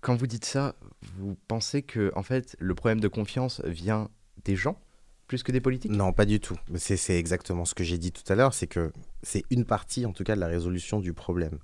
quand 0.00 0.14
vous 0.14 0.26
dites 0.26 0.44
ça, 0.44 0.74
vous 1.16 1.36
pensez 1.48 1.82
que 1.82 2.12
en 2.14 2.22
fait 2.22 2.54
le 2.58 2.74
problème 2.74 3.00
de 3.00 3.08
confiance 3.08 3.62
vient 3.64 4.10
des 4.44 4.56
gens 4.56 4.78
plus 5.28 5.42
que 5.44 5.52
des 5.52 5.60
politiques? 5.60 5.92
Non, 5.92 6.12
pas 6.12 6.24
du 6.24 6.40
tout. 6.40 6.56
C'est 6.74 7.16
exactement 7.16 7.64
ce 7.64 7.74
que 7.74 7.84
j'ai 7.84 7.98
dit 7.98 8.10
tout 8.10 8.24
à 8.32 8.34
l'heure, 8.34 8.52
c'est 8.54 8.66
que 8.66 8.90
c'est 9.22 9.44
une 9.50 9.64
partie, 9.64 10.04
en 10.06 10.12
tout 10.12 10.24
cas, 10.24 10.34
de 10.34 10.40
la 10.40 10.48
résolution 10.48 10.98
du 10.98 11.12
problème. 11.12 11.58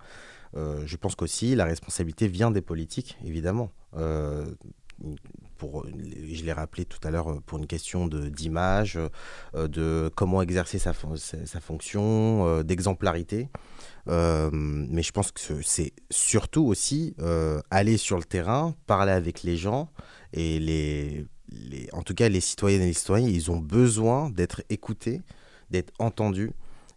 Euh, 0.56 0.83
je 0.87 0.97
pense 0.97 1.16
qu'aussi, 1.16 1.56
la 1.56 1.64
responsabilité 1.64 2.28
vient 2.28 2.52
des 2.52 2.61
politiques, 2.61 3.18
évidemment. 3.25 3.73
Euh, 3.97 4.44
pour, 5.59 5.85
je 5.87 6.44
l'ai 6.44 6.52
rappelé 6.52 6.85
tout 6.85 7.00
à 7.02 7.11
l'heure, 7.11 7.28
euh, 7.33 7.40
pour 7.44 7.59
une 7.59 7.66
question 7.66 8.06
d'image, 8.06 8.99
de 9.54 10.11
comment 10.14 10.42
exercer 10.42 10.78
sa, 10.78 10.92
fon- 10.92 11.16
sa, 11.16 11.44
sa 11.47 11.61
fonction, 11.61 12.62
d'exemplarité. 12.62 13.49
Mais 14.06 15.02
je 15.02 15.11
pense 15.11 15.33
que 15.33 15.40
ce- 15.40 15.62
c'est 15.62 15.92
surtout 16.11 16.64
aussi 16.64 17.16
aller 17.71 17.97
sur 17.97 18.18
le 18.18 18.25
terrain, 18.25 18.75
parler 18.87 19.12
avec 19.12 19.42
les 19.42 19.56
gens 19.56 19.90
et 20.33 20.61
les, 20.61 21.26
en 21.92 22.02
tout 22.02 22.14
cas 22.14 22.28
les 22.28 22.40
citoyennes 22.40 22.82
et 22.82 22.87
les 22.87 22.92
citoyens, 22.92 23.28
ils 23.28 23.50
ont 23.50 23.58
besoin 23.58 24.30
d'être 24.30 24.62
écoutés, 24.70 25.23
d'être 25.70 25.92
entendus. 25.99 26.52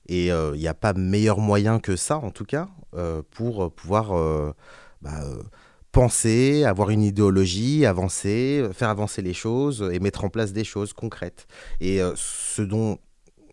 Et 0.09 0.31
euh, 0.31 0.51
il 0.55 0.59
n'y 0.59 0.67
a 0.67 0.73
pas 0.73 0.93
meilleur 0.93 1.39
moyen 1.39 1.79
que 1.79 1.95
ça, 1.95 2.17
en 2.17 2.31
tout 2.31 2.45
cas, 2.45 2.69
euh, 2.95 3.21
pour 3.31 3.71
pouvoir 3.73 4.17
euh, 4.17 4.53
bah, 5.01 5.21
euh, 5.23 5.43
penser, 5.91 6.63
avoir 6.63 6.89
une 6.89 7.03
idéologie, 7.03 7.85
avancer, 7.85 8.67
faire 8.73 8.89
avancer 8.89 9.21
les 9.21 9.33
choses 9.33 9.87
et 9.91 9.99
mettre 9.99 10.23
en 10.23 10.29
place 10.29 10.53
des 10.53 10.63
choses 10.63 10.93
concrètes. 10.93 11.47
Et 11.81 11.99
ce 12.15 12.61
dont 12.61 12.99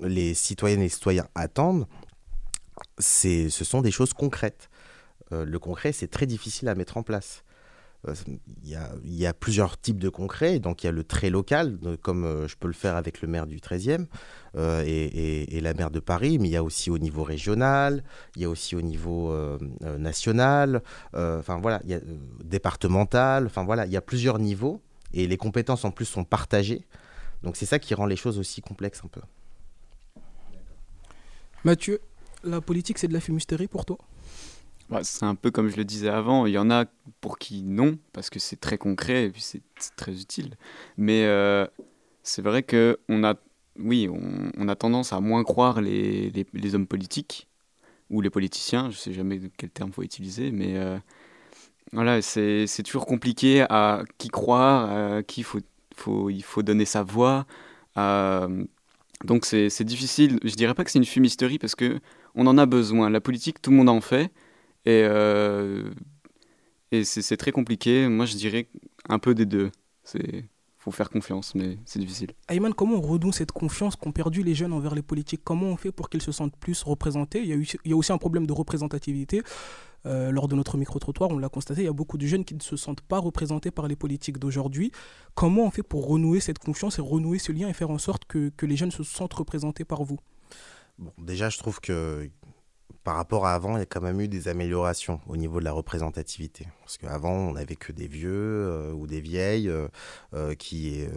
les 0.01 0.35
citoyennes 0.35 0.81
et 0.81 0.85
les 0.85 0.89
citoyens 0.89 1.27
attendent, 1.35 1.87
ce 2.99 3.49
sont 3.49 3.83
des 3.83 3.91
choses 3.91 4.13
concrètes. 4.13 4.69
Le 5.31 5.59
concret, 5.59 5.93
c'est 5.93 6.09
très 6.09 6.27
difficile 6.27 6.69
à 6.69 6.75
mettre 6.75 6.97
en 6.97 7.03
place. 7.03 7.44
Il 8.63 8.71
y, 9.05 9.27
a, 9.27 9.33
plusieurs 9.33 9.79
types 9.81 9.99
de 9.99 10.09
concrets. 10.09 10.59
Donc, 10.59 10.83
il 10.83 10.87
y 10.87 10.89
a 10.89 10.93
le 10.93 11.05
très 11.05 11.31
local, 11.31 11.79
comme 12.03 12.25
euh, 12.25 12.49
je 12.49 12.57
peux 12.57 12.67
le 12.67 12.75
faire 12.75 12.97
avec 12.97 13.23
le 13.23 13.29
maire 13.29 13.47
du 13.47 13.59
13e 13.59 14.07
euh, 14.57 14.83
et, 14.87 15.61
la 15.61 15.73
maire 15.73 15.91
de 15.91 16.01
Paris, 16.01 16.39
mais 16.39 16.49
il 16.49 16.53
y 16.53 16.57
a 16.57 16.63
aussi 16.63 16.91
au 16.91 16.99
niveau 16.99 17.23
régional, 17.23 18.05
il 18.37 18.43
y 18.43 18.45
a 18.45 18.51
aussi 18.51 18.77
au 18.77 18.83
niveau 18.83 19.31
euh, 19.33 19.59
national, 19.99 20.83
enfin 21.15 21.59
voilà, 21.59 21.81
départemental, 22.45 23.47
enfin 23.47 23.65
voilà, 23.65 23.87
il 23.87 23.93
y 23.93 23.97
a 23.97 24.03
plusieurs 24.03 24.39
niveaux 24.39 24.83
et 25.15 25.27
les 25.27 25.39
compétences 25.39 25.87
en 25.87 25.91
plus 25.91 26.05
sont 26.05 26.25
partagées. 26.25 26.85
Donc, 27.43 27.57
c'est 27.57 27.67
ça 27.67 27.79
qui 27.79 27.95
rend 27.95 28.07
les 28.07 28.17
choses 28.17 28.39
aussi 28.39 28.61
complexes 28.61 29.01
un 29.05 29.09
peu. 29.09 29.21
Mathieu, 31.65 32.01
la 32.43 32.61
politique, 32.61 32.99
c'est 32.99 33.09
de 33.09 33.15
la 33.15 33.21
fumisterie 33.21 33.69
pour 33.69 33.87
toi? 33.87 33.97
C'est 35.03 35.25
un 35.25 35.35
peu 35.35 35.51
comme 35.51 35.69
je 35.69 35.77
le 35.77 35.85
disais 35.85 36.09
avant, 36.09 36.47
il 36.47 36.53
y 36.53 36.59
en 36.59 36.71
a 36.71 36.85
pour 37.21 37.39
qui 37.39 37.63
non, 37.63 37.99
parce 38.13 38.31
que 38.31 38.39
c'est 38.39 38.57
très 38.61 38.79
concret 38.79 39.25
et 39.25 39.31
puis 39.31 39.43
c'est 39.43 39.63
très 39.97 40.13
utile. 40.21 40.57
Mais 40.97 41.25
euh, 41.25 41.67
c'est 42.23 42.43
vrai 42.43 42.63
que 42.63 42.99
on 43.09 43.25
a, 43.25 43.35
oui, 43.79 44.09
on, 44.59 44.69
a 44.69 44.77
tendance 44.77 45.13
à 45.13 45.21
moins 45.21 45.43
croire 45.45 45.81
les, 45.81 46.33
hommes 46.75 46.87
politiques 46.87 47.49
ou 48.11 48.21
les 48.21 48.31
politiciens, 48.31 48.91
je 48.91 48.97
sais 48.97 49.13
jamais 49.13 49.41
quel 49.57 49.71
terme 49.71 49.93
faut 49.93 50.03
utiliser, 50.03 50.51
mais 50.53 50.77
euh, 50.77 50.99
voilà, 51.93 52.23
c'est 52.23 52.67
toujours 52.85 53.07
compliqué 53.07 53.63
à 53.71 54.03
qui 54.19 54.29
croire, 54.29 55.17
à 55.17 55.23
qui 55.23 55.45
il 56.29 56.43
faut 56.45 56.63
donner 56.63 56.85
sa 56.85 57.03
voix. 57.03 57.47
donc 57.97 59.45
c'est 59.47 59.85
difficile, 59.85 60.39
je 60.45 60.55
dirais 60.55 60.75
pas 60.75 60.85
que 60.85 60.91
c'est 60.91 60.99
une 60.99 61.05
fumisterie 61.05 61.59
parce 61.59 61.75
que 61.75 62.01
on 62.35 62.47
en 62.47 62.59
a 62.59 62.67
besoin. 62.67 63.11
La 63.11 63.21
politique, 63.21 63.63
tout 63.63 63.71
le 63.71 63.77
monde 63.77 63.89
en 63.89 64.01
fait. 64.01 64.31
Et, 64.87 65.03
euh, 65.05 65.91
et 66.93 67.05
c'est 67.05 67.23
c'est 67.23 67.37
très 67.37 67.53
compliqué. 67.53 68.09
Moi, 68.09 68.27
je 68.27 68.37
dirais 68.37 68.69
un 69.09 69.19
peu 69.19 69.35
des 69.35 69.47
deux. 69.47 69.71
C'est 70.03 70.45
faut 70.79 70.91
faire 70.91 71.09
confiance, 71.09 71.55
mais 71.55 71.79
c'est 71.87 71.99
difficile. 71.99 72.33
Ayman, 72.49 72.75
comment 72.75 72.97
on 72.97 73.01
renoue 73.01 73.33
cette 73.33 73.53
confiance 73.53 73.97
qu'ont 73.97 74.13
perdu 74.13 74.43
les 74.43 74.55
jeunes 74.55 74.75
envers 74.75 74.95
les 74.95 75.01
politiques? 75.01 75.41
Comment 75.43 75.69
on 75.69 75.77
fait 75.79 75.93
pour 75.93 76.11
qu'ils 76.11 76.21
se 76.21 76.31
sentent 76.31 76.57
plus 76.57 76.83
représentés? 76.83 77.41
Il 77.41 77.47
y, 77.47 77.53
a 77.53 77.57
eu- 77.57 77.67
il 77.87 77.91
y 77.91 77.95
a 77.95 77.97
aussi 77.97 78.13
un 78.13 78.19
problème 78.19 78.47
de 78.47 78.53
représentativité. 78.53 79.43
Euh, 80.05 80.31
lors 80.31 80.47
de 80.47 80.55
notre 80.55 80.77
micro-trottoir, 80.77 81.31
on 81.31 81.39
l'a 81.39 81.49
constaté, 81.49 81.81
il 81.81 81.85
y 81.87 81.89
a 81.89 81.93
beaucoup 81.95 82.19
de 82.19 82.27
jeunes 82.27 82.45
qui 82.45 82.55
ne 82.55 82.61
se 82.61 82.77
sentent 82.77 83.01
pas 83.01 83.19
représentés 83.19 83.71
par 83.71 83.89
les 83.89 83.97
politiques 83.97 84.37
d'aujourd'hui. 84.39 84.93
Comment 85.35 85.65
on 85.65 85.71
fait 85.71 85.83
pour 85.83 86.07
renouer 86.07 86.41
cette 86.41 86.59
confiance 86.59 86.99
et 86.99 87.03
renouer 87.03 87.39
ce 87.39 87.53
lien 87.53 87.67
et 87.71 87.73
faire 87.73 87.89
en 87.89 87.97
sorte 87.97 88.27
que, 88.27 88.51
que 88.55 88.67
les 88.67 88.77
jeunes 88.77 88.91
se 88.91 89.03
sentent 89.03 89.33
représentés 89.33 89.87
par 89.87 90.05
vous? 90.05 90.19
Bon, 90.99 91.15
déjà, 91.17 91.49
je 91.49 91.57
trouve 91.57 91.81
que 91.81 92.29
par 93.05 93.17
rapport 93.17 93.47
à 93.47 93.55
avant, 93.55 93.77
il 93.77 93.81
y 93.81 93.83
a 93.83 93.87
quand 93.87 94.01
même 94.01 94.21
eu 94.21 94.29
des 94.29 94.49
améliorations 94.49 95.21
au 95.29 95.37
niveau 95.37 95.61
de 95.61 95.65
la 95.65 95.73
représentativité. 95.73 96.67
Parce 96.81 96.97
qu'avant, 96.99 97.33
on 97.33 97.53
n'avait 97.53 97.77
que 97.77 97.93
des 97.93 98.07
vieux 98.09 98.31
euh, 98.33 98.93
ou 98.93 99.07
des 99.07 99.21
vieilles 99.21 99.69
euh, 99.69 99.87
euh, 100.35 100.55
qui. 100.55 101.03
euh, 101.03 101.09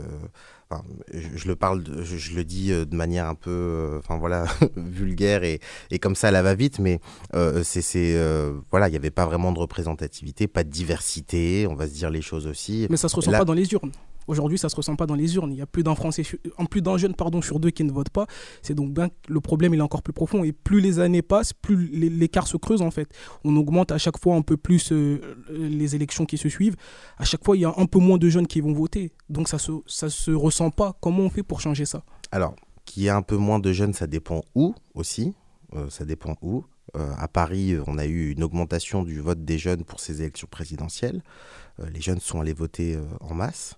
enfin, 0.69 0.83
je, 1.13 1.27
je 1.35 1.47
le 1.47 1.55
parle, 1.55 1.83
de- 1.83 2.03
je, 2.03 2.17
je 2.17 2.35
le 2.35 2.43
dis 2.43 2.69
de 2.69 2.95
manière 2.95 3.27
un 3.27 3.35
peu, 3.35 3.95
enfin 3.99 4.17
voilà, 4.17 4.45
vulgaire 4.75 5.43
et, 5.43 5.59
et 5.91 5.97
comme 5.99 6.15
ça, 6.15 6.29
la 6.29 6.41
va 6.43 6.55
vite, 6.55 6.79
mais 6.79 6.99
c'est, 7.63 7.81
c'est, 7.81 8.15
voilà, 8.69 8.87
il 8.87 8.91
n'y 8.91 8.97
avait 8.97 9.09
pas 9.11 9.25
vraiment 9.25 9.51
de 9.53 9.59
représentativité, 9.59 10.47
pas 10.47 10.63
de 10.65 10.69
diversité, 10.69 11.67
on 11.69 11.75
va 11.75 11.87
se 11.87 11.93
dire 11.93 12.09
les 12.09 12.21
choses 12.21 12.47
aussi. 12.47 12.87
Mais 12.89 12.97
ça 12.97 13.07
se 13.09 13.15
ressent 13.15 13.31
Là- 13.31 13.39
pas 13.39 13.45
dans 13.45 13.53
les 13.53 13.71
urnes. 13.73 13.91
Aujourd'hui, 14.27 14.57
ça 14.57 14.67
se 14.69 14.75
ressent 14.75 14.95
pas 14.95 15.05
dans 15.05 15.15
les 15.15 15.35
urnes. 15.35 15.51
Il 15.51 15.57
y 15.57 15.61
a 15.61 15.65
plus 15.65 15.83
d'un 15.83 15.95
Français, 15.95 16.23
en 16.57 16.65
plus 16.65 16.81
d'un 16.81 16.97
jeune 16.97 17.15
pardon 17.15 17.41
sur 17.41 17.59
deux 17.59 17.69
qui 17.69 17.83
ne 17.83 17.91
vote 17.91 18.09
pas. 18.09 18.27
C'est 18.61 18.75
donc 18.75 18.93
bien 18.93 19.09
que 19.09 19.15
le 19.29 19.39
problème 19.39 19.73
il 19.73 19.79
est 19.79 19.83
encore 19.83 20.03
plus 20.03 20.13
profond. 20.13 20.43
Et 20.43 20.51
plus 20.51 20.81
les 20.81 20.99
années 20.99 21.21
passent, 21.21 21.53
plus 21.53 21.87
l'écart 21.87 22.47
se 22.47 22.57
creuse 22.57 22.81
en 22.81 22.91
fait. 22.91 23.09
On 23.43 23.55
augmente 23.55 23.91
à 23.91 23.97
chaque 23.97 24.19
fois 24.19 24.35
un 24.35 24.41
peu 24.41 24.57
plus 24.57 24.91
euh, 24.91 25.21
les 25.49 25.95
élections 25.95 26.25
qui 26.25 26.37
se 26.37 26.49
suivent. 26.49 26.75
À 27.17 27.23
chaque 27.23 27.43
fois, 27.43 27.55
il 27.55 27.61
y 27.61 27.65
a 27.65 27.73
un 27.77 27.85
peu 27.85 27.99
moins 27.99 28.17
de 28.17 28.29
jeunes 28.29 28.47
qui 28.47 28.61
vont 28.61 28.73
voter. 28.73 29.13
Donc 29.29 29.47
ça 29.47 29.57
se 29.57 29.71
ça 29.87 30.09
se 30.09 30.31
ressent 30.31 30.71
pas. 30.71 30.97
Comment 31.01 31.23
on 31.23 31.29
fait 31.29 31.43
pour 31.43 31.61
changer 31.61 31.85
ça? 31.85 32.03
Alors, 32.31 32.55
qu'il 32.85 33.03
y 33.03 33.07
ait 33.07 33.09
un 33.09 33.21
peu 33.21 33.37
moins 33.37 33.59
de 33.59 33.71
jeunes, 33.71 33.93
ça 33.93 34.07
dépend 34.07 34.41
où 34.55 34.75
aussi. 34.93 35.33
Euh, 35.75 35.89
ça 35.89 36.05
dépend 36.05 36.35
où. 36.41 36.65
Euh, 36.95 37.11
à 37.17 37.27
Paris, 37.27 37.75
on 37.87 37.97
a 37.97 38.05
eu 38.05 38.31
une 38.31 38.43
augmentation 38.43 39.03
du 39.03 39.19
vote 39.19 39.43
des 39.43 39.57
jeunes 39.57 39.83
pour 39.83 39.99
ces 39.99 40.21
élections 40.21 40.47
présidentielles. 40.49 41.21
Les 41.93 42.01
jeunes 42.01 42.19
sont 42.19 42.41
allés 42.41 42.53
voter 42.53 42.97
en 43.19 43.35
masse. 43.35 43.75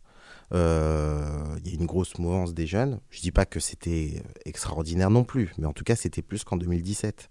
Euh, 0.53 1.57
Il 1.63 1.71
y 1.71 1.75
a 1.75 1.79
une 1.79 1.85
grosse 1.85 2.17
mouvance 2.17 2.53
des 2.53 2.65
jeunes. 2.65 2.99
Je 3.09 3.21
dis 3.21 3.31
pas 3.31 3.45
que 3.45 3.59
c'était 3.59 4.23
extraordinaire 4.45 5.09
non 5.09 5.23
plus, 5.23 5.53
mais 5.57 5.65
en 5.65 5.73
tout 5.73 5.83
cas, 5.83 5.95
c'était 5.95 6.21
plus 6.21 6.43
qu'en 6.43 6.57
2017. 6.57 7.29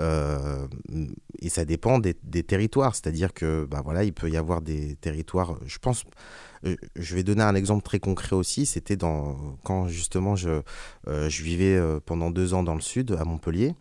Euh, 0.00 0.66
et 1.40 1.48
ça 1.48 1.64
dépend 1.64 1.98
des, 1.98 2.14
territoires, 2.14 2.94
c'est-à-dire 2.94 3.32
que 3.34 3.66
bah 3.70 3.82
voilà, 3.84 4.04
il 4.04 4.12
peut 4.12 4.30
y 4.30 4.36
avoir 4.36 4.62
des 4.62 4.96
territoires. 4.96 5.58
Je 5.66 5.78
pense, 5.78 6.04
euh, 6.64 6.76
je 6.96 7.14
vais 7.14 7.22
donner 7.22 7.42
un 7.42 7.54
exemple 7.54 7.82
très 7.82 8.00
concret 8.00 8.36
aussi. 8.36 8.66
C'était 8.66 8.96
dans 8.96 9.36
quand 9.64 9.88
justement 9.88 10.36
je 10.36 10.62
je 11.06 11.42
vivais 11.42 11.80
pendant 12.06 12.30
deux 12.30 12.54
ans 12.54 12.62
dans 12.62 12.74
le 12.74 12.80
sud, 12.80 13.16
à 13.18 13.24
Montpellier. 13.24 13.74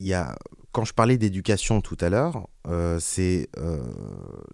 Il 0.00 0.08
y 0.08 0.14
a, 0.14 0.36
quand 0.72 0.84
je 0.84 0.94
parlais 0.94 1.18
d'éducation 1.18 1.82
tout 1.82 1.98
à 2.00 2.08
l'heure, 2.08 2.48
euh, 2.66 2.98
c'est 2.98 3.48
euh, 3.58 3.78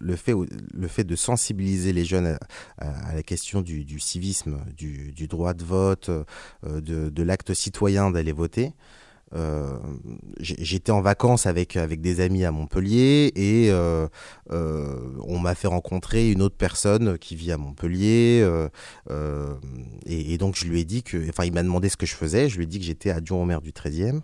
le, 0.00 0.16
fait, 0.16 0.34
le 0.74 0.88
fait 0.88 1.04
de 1.04 1.14
sensibiliser 1.14 1.92
les 1.92 2.04
jeunes 2.04 2.38
à, 2.78 3.14
la 3.14 3.22
question 3.22 3.62
du, 3.62 4.00
civisme, 4.00 4.58
du, 4.76 5.28
droit 5.28 5.54
de 5.54 5.64
vote, 5.64 6.10
euh, 6.10 6.80
de, 6.80 7.22
l'acte 7.22 7.54
citoyen 7.54 8.10
d'aller 8.10 8.32
voter. 8.32 8.72
J'étais 10.40 10.90
en 10.90 11.02
vacances 11.02 11.46
avec, 11.46 11.76
avec 11.76 12.00
des 12.00 12.20
amis 12.20 12.44
à 12.44 12.50
Montpellier 12.50 13.30
et 13.36 13.70
on 14.50 15.38
m'a 15.38 15.54
fait 15.54 15.68
rencontrer 15.68 16.32
une 16.32 16.42
autre 16.42 16.56
personne 16.56 17.18
qui 17.18 17.36
vit 17.36 17.52
à 17.52 17.58
Montpellier. 17.58 18.44
et, 20.06 20.32
et 20.32 20.38
donc 20.38 20.56
je 20.56 20.64
lui 20.64 20.80
ai 20.80 20.84
dit 20.84 21.02
que, 21.02 21.28
enfin 21.28 21.44
il 21.44 21.52
m'a 21.52 21.62
demandé 21.62 21.90
ce 21.90 21.96
que 21.96 22.06
je 22.06 22.14
faisais, 22.14 22.48
je 22.48 22.56
lui 22.56 22.64
ai 22.64 22.66
dit 22.66 22.78
que 22.78 22.86
j'étais 22.86 23.10
adjoint 23.10 23.42
au 23.42 23.44
maire 23.44 23.60
du 23.60 23.70
13e. 23.70 24.22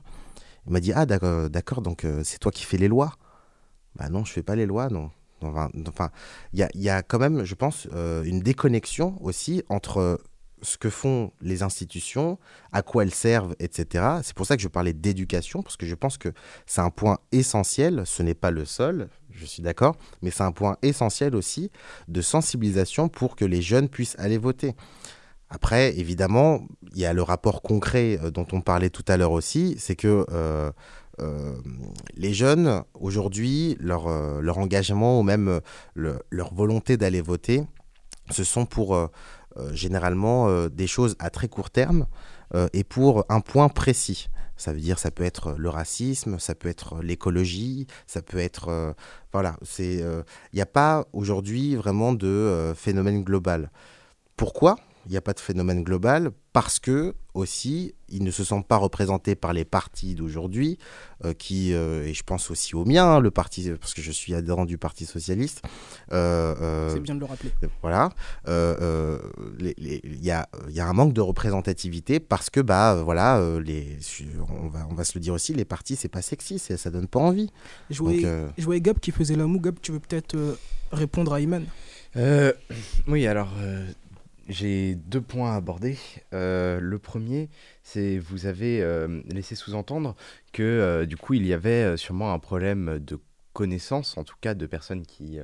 Il 0.66 0.72
m'a 0.72 0.80
dit, 0.80 0.92
ah 0.94 1.06
d'accord, 1.06 1.50
d'accord, 1.50 1.82
donc 1.82 2.04
euh, 2.04 2.22
c'est 2.24 2.38
toi 2.38 2.50
qui 2.52 2.64
fais 2.64 2.78
les 2.78 2.88
lois 2.88 3.14
Bah 3.96 4.08
non, 4.08 4.24
je 4.24 4.32
fais 4.32 4.42
pas 4.42 4.56
les 4.56 4.66
lois, 4.66 4.88
non. 4.88 5.10
Enfin, 5.42 6.10
il 6.52 6.66
y 6.74 6.82
y 6.82 6.88
a 6.88 7.02
quand 7.02 7.18
même, 7.18 7.44
je 7.44 7.54
pense, 7.54 7.86
euh, 7.92 8.22
une 8.24 8.40
déconnexion 8.40 9.18
aussi 9.22 9.62
entre 9.68 10.18
ce 10.64 10.78
que 10.78 10.90
font 10.90 11.30
les 11.40 11.62
institutions, 11.62 12.38
à 12.72 12.82
quoi 12.82 13.04
elles 13.04 13.14
servent, 13.14 13.54
etc. 13.58 14.04
C'est 14.22 14.34
pour 14.34 14.46
ça 14.46 14.56
que 14.56 14.62
je 14.62 14.68
parlais 14.68 14.92
d'éducation, 14.92 15.62
parce 15.62 15.76
que 15.76 15.86
je 15.86 15.94
pense 15.94 16.18
que 16.18 16.30
c'est 16.66 16.80
un 16.80 16.90
point 16.90 17.18
essentiel, 17.30 18.02
ce 18.06 18.22
n'est 18.22 18.34
pas 18.34 18.50
le 18.50 18.64
seul, 18.64 19.08
je 19.30 19.44
suis 19.44 19.62
d'accord, 19.62 19.96
mais 20.22 20.30
c'est 20.30 20.42
un 20.42 20.52
point 20.52 20.76
essentiel 20.82 21.36
aussi 21.36 21.70
de 22.08 22.20
sensibilisation 22.22 23.08
pour 23.08 23.36
que 23.36 23.44
les 23.44 23.62
jeunes 23.62 23.88
puissent 23.88 24.16
aller 24.18 24.38
voter. 24.38 24.74
Après, 25.54 25.96
évidemment, 25.96 26.66
il 26.94 26.98
y 26.98 27.06
a 27.06 27.12
le 27.12 27.22
rapport 27.22 27.62
concret 27.62 28.18
euh, 28.20 28.32
dont 28.32 28.46
on 28.50 28.60
parlait 28.60 28.90
tout 28.90 29.04
à 29.06 29.16
l'heure 29.16 29.30
aussi, 29.30 29.76
c'est 29.78 29.94
que 29.94 30.26
euh, 30.32 30.72
euh, 31.20 31.54
les 32.16 32.34
jeunes, 32.34 32.82
aujourd'hui, 32.94 33.76
leur, 33.78 34.08
engagement 34.58 35.20
ou 35.20 35.22
même 35.22 35.60
le- 35.94 36.18
leur 36.30 36.52
volonté 36.52 36.96
d'aller 36.96 37.20
voter, 37.20 37.62
ce 38.30 38.42
sont 38.42 38.66
pour 38.66 39.10
généralement 39.70 40.66
des 40.66 40.88
choses 40.88 41.14
à 41.20 41.30
très 41.30 41.46
court 41.46 41.70
terme 41.70 42.06
et 42.72 42.82
pour 42.82 43.24
un 43.28 43.40
point 43.40 43.68
précis. 43.68 44.28
Ça 44.56 44.72
veut 44.72 44.80
dire, 44.80 44.98
ça 44.98 45.10
peut 45.10 45.24
être 45.24 45.54
le 45.56 45.68
racisme, 45.68 46.38
ça 46.38 46.54
peut 46.54 46.68
être 46.68 47.00
l'écologie, 47.02 47.86
ça 48.06 48.22
peut 48.22 48.38
être, 48.38 48.94
voilà, 49.30 49.56
il 49.78 50.24
n'y 50.54 50.60
a 50.62 50.66
pas 50.66 51.06
aujourd'hui 51.12 51.76
vraiment 51.76 52.12
de 52.12 52.72
phénomène 52.74 53.22
global. 53.22 53.70
Pourquoi? 54.36 54.76
Il 55.06 55.10
n'y 55.12 55.16
a 55.16 55.20
pas 55.20 55.32
de 55.32 55.40
phénomène 55.40 55.82
global 55.82 56.30
Parce 56.52 56.78
que 56.78 57.14
aussi, 57.34 57.94
ils 58.08 58.22
ne 58.22 58.30
se 58.30 58.44
sentent 58.44 58.68
pas 58.68 58.76
représentés 58.76 59.34
par 59.34 59.52
les 59.52 59.64
partis 59.64 60.14
d'aujourd'hui, 60.14 60.78
euh, 61.24 61.32
qui, 61.34 61.72
euh, 61.74 62.04
et 62.06 62.14
je 62.14 62.22
pense 62.22 62.48
aussi 62.50 62.76
au 62.76 62.84
mien, 62.84 63.04
hein, 63.04 63.18
le 63.20 63.32
parti, 63.32 63.70
parce 63.80 63.92
que 63.92 64.00
je 64.02 64.12
suis 64.12 64.34
adhérent 64.34 64.64
du 64.64 64.78
Parti 64.78 65.04
socialiste. 65.04 65.62
euh, 66.12 66.54
euh, 66.60 66.90
C'est 66.94 67.00
bien 67.00 67.16
de 67.16 67.20
le 67.20 67.26
rappeler. 67.26 67.50
voilà, 67.82 68.10
Euh, 68.46 68.76
euh, 68.80 69.18
il 69.78 70.24
y, 70.24 70.30
a, 70.30 70.48
il 70.68 70.74
y 70.76 70.80
a 70.80 70.86
un 70.86 70.92
manque 70.92 71.12
de 71.12 71.20
représentativité 71.20 72.20
parce 72.20 72.50
que 72.50 72.60
bah 72.60 73.02
voilà, 73.02 73.40
les, 73.64 73.98
on 74.62 74.68
va 74.68 74.86
on 74.90 74.94
va 74.94 75.02
se 75.04 75.12
le 75.16 75.20
dire 75.20 75.34
aussi, 75.34 75.54
les 75.54 75.64
partis 75.64 75.96
c'est 75.96 76.08
pas 76.08 76.22
sexy, 76.22 76.58
c'est- 76.60 76.76
ça 76.76 76.90
donne 76.90 77.08
pas 77.08 77.18
envie. 77.20 77.50
Je 77.90 77.98
voyais, 77.98 78.18
Donc, 78.22 78.26
euh, 78.26 78.48
je 78.56 78.64
voyais 78.64 78.80
Gab 78.80 78.98
qui 79.00 79.10
faisait 79.10 79.34
la 79.36 79.46
moue. 79.46 79.58
Gab, 79.60 79.76
tu 79.82 79.90
veux 79.92 80.00
peut-être 80.00 80.34
euh, 80.36 80.54
répondre 80.92 81.32
à 81.32 81.40
Iman? 81.40 81.64
Euh, 82.16 82.52
oui, 83.08 83.26
alors 83.26 83.48
euh, 83.58 83.90
j'ai 84.48 84.94
deux 84.94 85.20
points 85.20 85.52
à 85.52 85.56
aborder. 85.56 85.96
Euh, 86.32 86.78
le 86.80 86.98
premier, 86.98 87.48
c'est 87.82 88.18
vous 88.18 88.46
avez 88.46 88.82
euh, 88.82 89.22
laissé 89.28 89.54
sous-entendre 89.54 90.14
que 90.52 90.62
euh, 90.62 91.06
du 91.06 91.16
coup 91.16 91.34
il 91.34 91.46
y 91.46 91.52
avait 91.52 91.96
sûrement 91.96 92.32
un 92.32 92.38
problème 92.38 92.98
de 92.98 93.18
connaissance, 93.52 94.18
en 94.18 94.24
tout 94.24 94.36
cas 94.40 94.54
de 94.54 94.66
personnes 94.66 95.06
qui, 95.06 95.38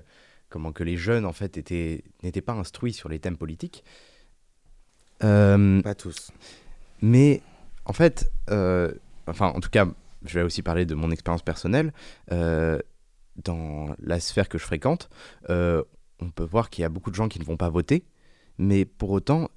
comment 0.48 0.72
que 0.72 0.82
les 0.84 0.96
jeunes 0.96 1.24
en 1.24 1.32
fait 1.32 1.56
étaient 1.56 2.04
n'étaient 2.22 2.40
pas 2.40 2.52
instruits 2.52 2.92
sur 2.92 3.08
les 3.08 3.18
thèmes 3.18 3.36
politiques. 3.36 3.84
Pas 5.20 5.94
tous. 5.96 6.32
mais 7.02 7.42
en 7.84 7.92
fait, 7.92 8.30
enfin 8.48 9.48
en 9.48 9.60
tout 9.60 9.70
cas, 9.70 9.86
je 10.24 10.38
vais 10.38 10.44
aussi 10.44 10.62
parler 10.62 10.86
de 10.86 10.94
mon 10.94 11.10
expérience 11.10 11.42
personnelle. 11.42 11.92
Dans 12.28 13.96
la 14.02 14.20
sphère 14.20 14.48
que 14.48 14.58
je 14.58 14.64
fréquente, 14.64 15.08
on 15.48 16.30
peut 16.34 16.44
voir 16.44 16.68
qu'il 16.68 16.82
y 16.82 16.84
a 16.84 16.88
beaucoup 16.88 17.10
de 17.10 17.14
gens 17.14 17.28
qui 17.28 17.38
ne 17.38 17.44
vont 17.44 17.56
pas 17.56 17.70
voter, 17.70 18.04
mais 18.60 18.84
pour 18.84 19.10
autant, 19.10 19.48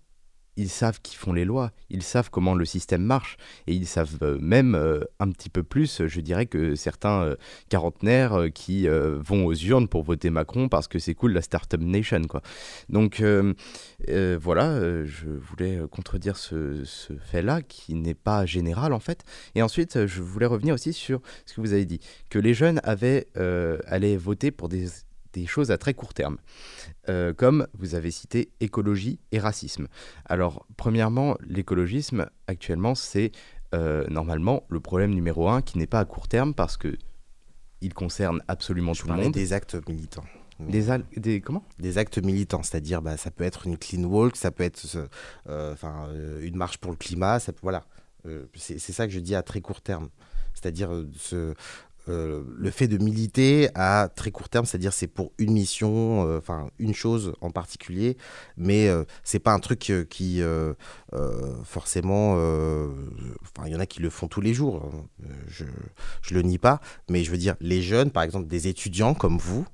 ils 0.55 0.69
savent 0.69 1.01
qui 1.01 1.15
font 1.15 1.33
les 1.33 1.45
lois, 1.45 1.71
ils 1.89 2.03
savent 2.03 2.29
comment 2.29 2.53
le 2.53 2.65
système 2.65 3.01
marche, 3.01 3.37
et 3.67 3.73
ils 3.73 3.87
savent 3.87 4.17
euh, 4.21 4.37
même 4.39 4.75
euh, 4.75 5.01
un 5.19 5.31
petit 5.31 5.49
peu 5.49 5.63
plus, 5.63 6.05
je 6.05 6.21
dirais, 6.21 6.45
que 6.45 6.75
certains 6.75 7.23
euh, 7.23 7.35
quarantenaires 7.69 8.33
euh, 8.33 8.49
qui 8.49 8.87
vont 8.87 9.45
aux 9.45 9.53
urnes 9.53 9.87
pour 9.87 10.03
voter 10.03 10.29
Macron 10.29 10.69
parce 10.69 10.87
que 10.87 10.99
c'est 10.99 11.15
cool 11.15 11.33
la 11.33 11.41
Startup 11.41 11.81
Nation, 11.81 12.21
quoi. 12.29 12.41
Donc 12.89 13.21
voilà, 13.21 15.03
je 15.05 15.29
voulais 15.29 15.79
contredire 15.91 16.37
ce, 16.37 16.83
ce 16.85 17.13
fait-là, 17.13 17.61
qui 17.61 17.95
n'est 17.95 18.13
pas 18.13 18.45
général 18.45 18.93
en 18.93 18.99
fait. 18.99 19.23
Et 19.55 19.61
ensuite, 19.61 20.05
je 20.05 20.21
voulais 20.21 20.45
revenir 20.45 20.75
aussi 20.75 20.93
sur 20.93 21.21
ce 21.45 21.53
que 21.53 21.61
vous 21.61 21.73
avez 21.73 21.85
dit, 21.85 21.99
que 22.29 22.39
les 22.39 22.53
jeunes 22.53 22.79
avaient, 22.83 23.27
allaient 23.87 24.17
voter 24.17 24.51
pour 24.51 24.69
des, 24.69 24.87
des 25.33 25.45
choses 25.45 25.71
à 25.71 25.77
très 25.77 25.93
court 25.93 26.13
terme, 26.13 26.37
Euh, 27.09 27.33
comme 27.33 27.67
vous 27.77 27.95
avez 27.95 28.11
cité 28.11 28.49
écologie 28.61 29.19
et 29.31 29.39
racisme. 29.39 29.87
Alors, 30.25 30.65
premièrement, 30.77 31.37
l'écologisme, 31.45 32.27
actuellement, 32.47 32.95
c'est 32.95 33.31
euh, 33.73 34.05
normalement 34.09 34.63
le 34.69 34.79
problème 34.79 35.11
numéro 35.13 35.49
un 35.49 35.61
qui 35.61 35.77
n'est 35.77 35.87
pas 35.87 35.99
à 35.99 36.05
court 36.05 36.27
terme 36.27 36.53
parce 36.53 36.77
que 36.77 36.95
il 37.81 37.93
concerne 37.93 38.41
absolument 38.47 38.93
Je 38.93 39.01
tout 39.01 39.07
le 39.09 39.15
monde. 39.15 39.33
des 39.33 39.51
actes 39.51 39.75
militants. 39.89 40.23
Des, 40.59 40.89
al- 40.91 41.03
des 41.17 41.41
comment? 41.41 41.65
Des 41.79 41.97
actes 41.97 42.19
militants, 42.19 42.63
c'est-à-dire 42.63 43.01
bah, 43.01 43.17
ça 43.17 43.31
peut 43.31 43.43
être 43.43 43.65
une 43.67 43.77
clean 43.77 44.03
walk, 44.05 44.35
ça 44.37 44.51
peut 44.51 44.63
être 44.63 44.77
ce- 44.79 45.07
euh, 45.49 45.75
euh, 45.83 46.39
une 46.41 46.55
marche 46.55 46.77
pour 46.77 46.91
le 46.91 46.97
climat, 46.97 47.39
ça 47.39 47.51
peut- 47.51 47.59
voilà. 47.63 47.83
Euh, 48.25 48.45
c'est 48.55 48.79
c'est 48.79 48.93
ça 48.93 49.05
que 49.07 49.11
je 49.13 49.19
dis 49.19 49.35
à 49.35 49.41
très 49.43 49.59
court 49.59 49.81
terme. 49.81 50.07
C'est-à-dire 50.53 50.91
euh, 52.09 52.43
le 52.57 52.71
fait 52.71 52.87
de 52.87 52.97
militer 52.97 53.69
à 53.75 54.09
très 54.13 54.31
court 54.31 54.49
terme, 54.49 54.65
c'est-à 54.65 54.79
dire 54.79 54.93
c'est 54.93 55.07
pour 55.07 55.31
une 55.37 55.53
mission, 55.53 56.27
euh, 56.27 56.37
enfin 56.37 56.69
une 56.79 56.93
chose 56.93 57.33
en 57.41 57.49
particulier, 57.49 58.17
mais 58.57 58.89
euh, 58.89 59.03
c'est 59.23 59.39
pas 59.39 59.53
un 59.53 59.59
truc 59.59 59.89
euh, 59.89 60.03
qui 60.03 60.41
forcément, 61.63 62.37
il 63.65 63.71
y 63.71 63.75
en 63.75 63.79
a 63.79 63.85
qui 63.85 64.01
le 64.01 64.09
font 64.09 64.27
tous 64.27 64.41
les 64.41 64.53
jours, 64.53 64.83
hein. 64.83 65.05
Je 65.47 65.65
je 66.21 66.33
le 66.33 66.41
nie 66.41 66.57
pas, 66.57 66.81
mais 67.09 67.23
je 67.23 67.31
veux 67.31 67.37
dire 67.37 67.55
les 67.59 67.81
jeunes, 67.81 68.11
par 68.11 68.23
exemple 68.23 68.47
des 68.47 68.67
étudiants 68.67 69.13
comme 69.13 69.37
vous, 69.37 69.65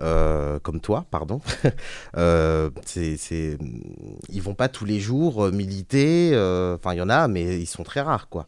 euh, 0.00 0.58
comme 0.60 0.80
toi, 0.80 1.06
pardon, 1.10 1.40
euh, 2.16 2.70
c'est, 2.86 3.16
c'est, 3.16 3.58
ils 4.28 4.40
vont 4.42 4.54
pas 4.54 4.68
tous 4.68 4.84
les 4.84 5.00
jours 5.00 5.46
euh, 5.46 5.50
militer. 5.52 6.30
euh, 6.32 6.76
Enfin, 6.76 6.94
il 6.94 6.98
y 6.98 7.02
en 7.02 7.10
a, 7.10 7.28
mais 7.28 7.60
ils 7.60 7.66
sont 7.66 7.82
très 7.82 8.00
rares, 8.00 8.28
quoi. 8.28 8.46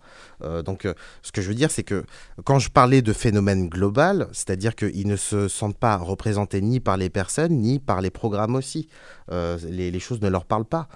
Donc, 0.65 0.89
ce 1.23 1.31
que 1.31 1.41
je 1.41 1.49
veux 1.49 1.55
dire, 1.55 1.71
c'est 1.71 1.85
que 1.85 2.05
quand 2.45 2.59
je 2.59 2.69
parlais 2.69 3.01
de 3.01 3.13
phénomène 3.13 3.69
global, 3.69 4.27
c'est-à-dire 4.33 4.75
qu'ils 4.75 5.07
ne 5.07 5.15
se 5.15 5.47
sentent 5.47 5.79
pas 5.79 5.97
représentés 5.97 6.61
ni 6.61 6.81
par 6.81 6.97
les 6.97 7.11
personnes, 7.11 7.53
ni 7.61 7.79
par 7.79 8.01
les 8.01 8.11
programmes 8.11 8.57
aussi. 8.57 8.89
Les, 9.31 9.91
les 9.93 10.01
choses 10.01 10.21
ne 10.21 10.29
leur 10.29 10.45
parlent 10.45 10.65
pas. 10.65 10.89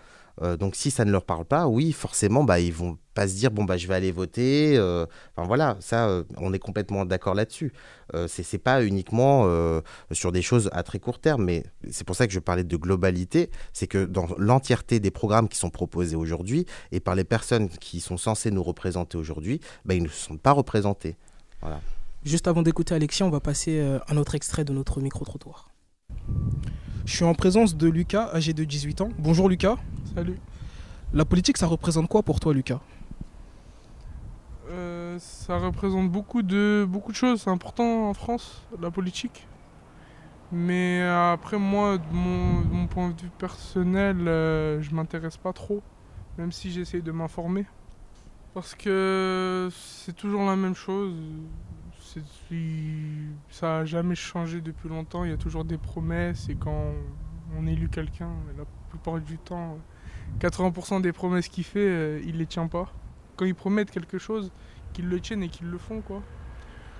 Donc, 0.58 0.74
si 0.74 0.90
ça 0.90 1.04
ne 1.04 1.12
leur 1.12 1.24
parle 1.24 1.44
pas, 1.44 1.68
oui, 1.68 1.92
forcément, 1.92 2.42
bah, 2.42 2.58
ils 2.58 2.72
vont 2.72 2.98
pas 3.16 3.26
se 3.26 3.34
dire 3.34 3.50
bon 3.50 3.64
bah 3.64 3.76
je 3.76 3.88
vais 3.88 3.94
aller 3.94 4.12
voter. 4.12 4.76
euh, 4.76 5.06
Enfin 5.34 5.46
voilà, 5.48 5.76
ça, 5.80 6.08
euh, 6.08 6.22
on 6.36 6.52
est 6.52 6.58
complètement 6.58 7.04
d'accord 7.04 7.34
là-dessus. 7.34 7.72
Euh, 8.14 8.28
c'est 8.28 8.42
c'est 8.44 8.58
pas 8.58 8.84
uniquement 8.84 9.44
euh, 9.46 9.80
sur 10.12 10.30
des 10.30 10.42
choses 10.42 10.68
à 10.72 10.82
très 10.82 11.00
court 11.00 11.18
terme, 11.18 11.44
mais 11.44 11.64
c'est 11.90 12.04
pour 12.06 12.14
ça 12.14 12.26
que 12.26 12.32
je 12.32 12.38
parlais 12.40 12.62
de 12.64 12.76
globalité. 12.76 13.50
C'est 13.72 13.86
que 13.86 14.04
dans 14.04 14.26
l'entièreté 14.38 15.00
des 15.00 15.10
programmes 15.10 15.48
qui 15.48 15.58
sont 15.58 15.70
proposés 15.70 16.14
aujourd'hui 16.16 16.66
et 16.92 17.00
par 17.00 17.14
les 17.14 17.24
personnes 17.24 17.68
qui 17.68 18.00
sont 18.00 18.18
censées 18.18 18.50
nous 18.50 18.62
représenter 18.62 19.16
aujourd'hui, 19.18 19.60
bah, 19.84 19.94
ils 19.94 20.02
ne 20.02 20.08
se 20.08 20.26
sentent 20.28 20.42
pas 20.42 20.52
représentés. 20.52 21.16
Voilà. 21.62 21.80
Juste 22.24 22.46
avant 22.48 22.62
d'écouter 22.62 22.94
Alexia, 22.94 23.24
on 23.24 23.30
va 23.30 23.40
passer 23.40 23.80
un 24.08 24.16
autre 24.16 24.34
extrait 24.34 24.64
de 24.64 24.72
notre 24.72 25.00
micro-trottoir. 25.00 25.70
Je 27.04 27.14
suis 27.14 27.24
en 27.24 27.34
présence 27.34 27.76
de 27.76 27.88
Lucas, 27.88 28.30
âgé 28.34 28.52
de 28.52 28.64
18 28.64 29.00
ans. 29.00 29.08
Bonjour 29.18 29.48
Lucas. 29.48 29.76
Salut. 30.14 30.38
La 31.14 31.24
politique, 31.24 31.56
ça 31.56 31.66
représente 31.68 32.08
quoi 32.08 32.22
pour 32.24 32.40
toi, 32.40 32.52
Lucas? 32.52 32.80
Euh, 34.68 35.18
ça 35.18 35.58
représente 35.58 36.10
beaucoup 36.10 36.42
de, 36.42 36.86
beaucoup 36.88 37.12
de 37.12 37.16
choses. 37.16 37.42
C'est 37.42 37.50
important 37.50 38.08
en 38.08 38.14
France, 38.14 38.66
la 38.80 38.90
politique. 38.90 39.46
Mais 40.52 41.02
après, 41.02 41.58
moi, 41.58 41.98
de 41.98 42.04
mon, 42.12 42.86
point 42.86 43.10
de 43.10 43.20
vue 43.20 43.30
personnel, 43.38 44.28
euh, 44.28 44.80
je 44.80 44.94
m'intéresse 44.94 45.36
pas 45.36 45.52
trop. 45.52 45.82
Même 46.38 46.52
si 46.52 46.70
j'essaie 46.70 47.00
de 47.00 47.12
m'informer. 47.12 47.66
Parce 48.54 48.74
que 48.74 49.68
c'est 49.72 50.14
toujours 50.14 50.44
la 50.44 50.56
même 50.56 50.74
chose. 50.74 51.14
Ça 53.50 53.78
a 53.78 53.84
jamais 53.84 54.14
changé 54.14 54.60
depuis 54.60 54.88
longtemps. 54.88 55.24
Il 55.24 55.30
y 55.30 55.34
a 55.34 55.36
toujours 55.36 55.64
des 55.64 55.78
promesses. 55.78 56.48
Et 56.48 56.54
quand 56.54 56.92
on 57.58 57.66
élu 57.66 57.88
quelqu'un, 57.88 58.30
la 58.56 58.64
plupart 58.90 59.20
du 59.20 59.38
temps, 59.38 59.78
80% 60.40 61.00
des 61.00 61.12
promesses 61.12 61.48
qu'il 61.48 61.64
fait, 61.64 61.80
euh, 61.80 62.20
il 62.24 62.38
les 62.38 62.46
tient 62.46 62.68
pas. 62.68 62.92
Quand 63.36 63.44
ils 63.44 63.54
promettent 63.54 63.90
quelque 63.90 64.18
chose, 64.18 64.50
qu'ils 64.92 65.08
le 65.08 65.20
tiennent 65.20 65.42
et 65.42 65.48
qu'ils 65.48 65.68
le 65.68 65.78
font, 65.78 66.00
quoi. 66.00 66.22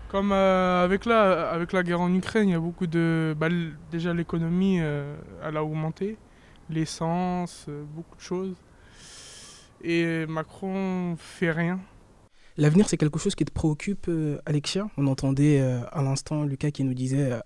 Comme 0.09 0.31
euh, 0.33 0.85
avec, 0.85 1.05
la, 1.05 1.51
avec 1.51 1.72
la 1.72 1.83
guerre 1.83 2.01
en 2.01 2.12
Ukraine, 2.14 2.49
il 2.49 2.53
y 2.53 2.55
a 2.55 2.61
beaucoup 2.61 2.87
de... 2.87 3.35
bah, 3.37 3.49
déjà, 3.90 4.14
l'économie, 4.14 4.79
euh, 4.81 5.16
elle 5.42 5.57
a 5.57 5.64
augmenté. 5.64 6.16
L'essence, 6.70 7.66
euh, 7.68 7.85
beaucoup 7.94 8.16
de 8.16 8.20
choses. 8.20 8.55
Et 9.83 10.27
Macron 10.27 11.16
fait 11.18 11.51
rien. 11.51 11.81
L'avenir, 12.57 12.88
c'est 12.88 12.96
quelque 12.96 13.18
chose 13.18 13.35
qui 13.35 13.44
te 13.44 13.53
préoccupe, 13.53 14.11
Alexia? 14.46 14.88
On 14.96 15.07
entendait 15.07 15.61
à 15.61 16.03
l'instant 16.03 16.44
Lucas 16.44 16.70
qui 16.70 16.85
nous 16.85 16.94
disait, 16.94 17.38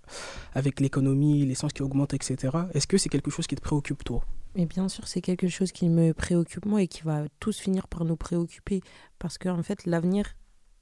avec 0.55 0.79
l'économie, 0.79 1.45
l'essence 1.45 1.73
qui 1.73 1.83
augmente, 1.83 2.15
etc. 2.15 2.37
Est-ce 2.73 2.87
que 2.87 2.97
c'est 2.97 3.09
quelque 3.09 3.31
chose 3.31 3.49
qui 3.49 3.57
te 3.57 3.61
préoccupe, 3.61 4.05
toi? 4.05 4.23
Mais 4.57 4.67
bien 4.67 4.89
sûr, 4.89 5.07
c'est 5.07 5.21
quelque 5.21 5.49
chose 5.49 5.71
qui 5.71 5.89
me 5.89 6.13
préoccupe 6.13 6.67
moi 6.67 6.83
et 6.83 6.89
qui 6.89 7.03
va 7.03 7.25
tous 7.39 7.59
finir 7.59 7.87
par 7.87 8.05
nous 8.05 8.17
préoccuper. 8.17 8.81
Parce 9.19 9.39
qu'en 9.39 9.59
en 9.59 9.63
fait, 9.63 9.87
l'avenir, 9.87 10.27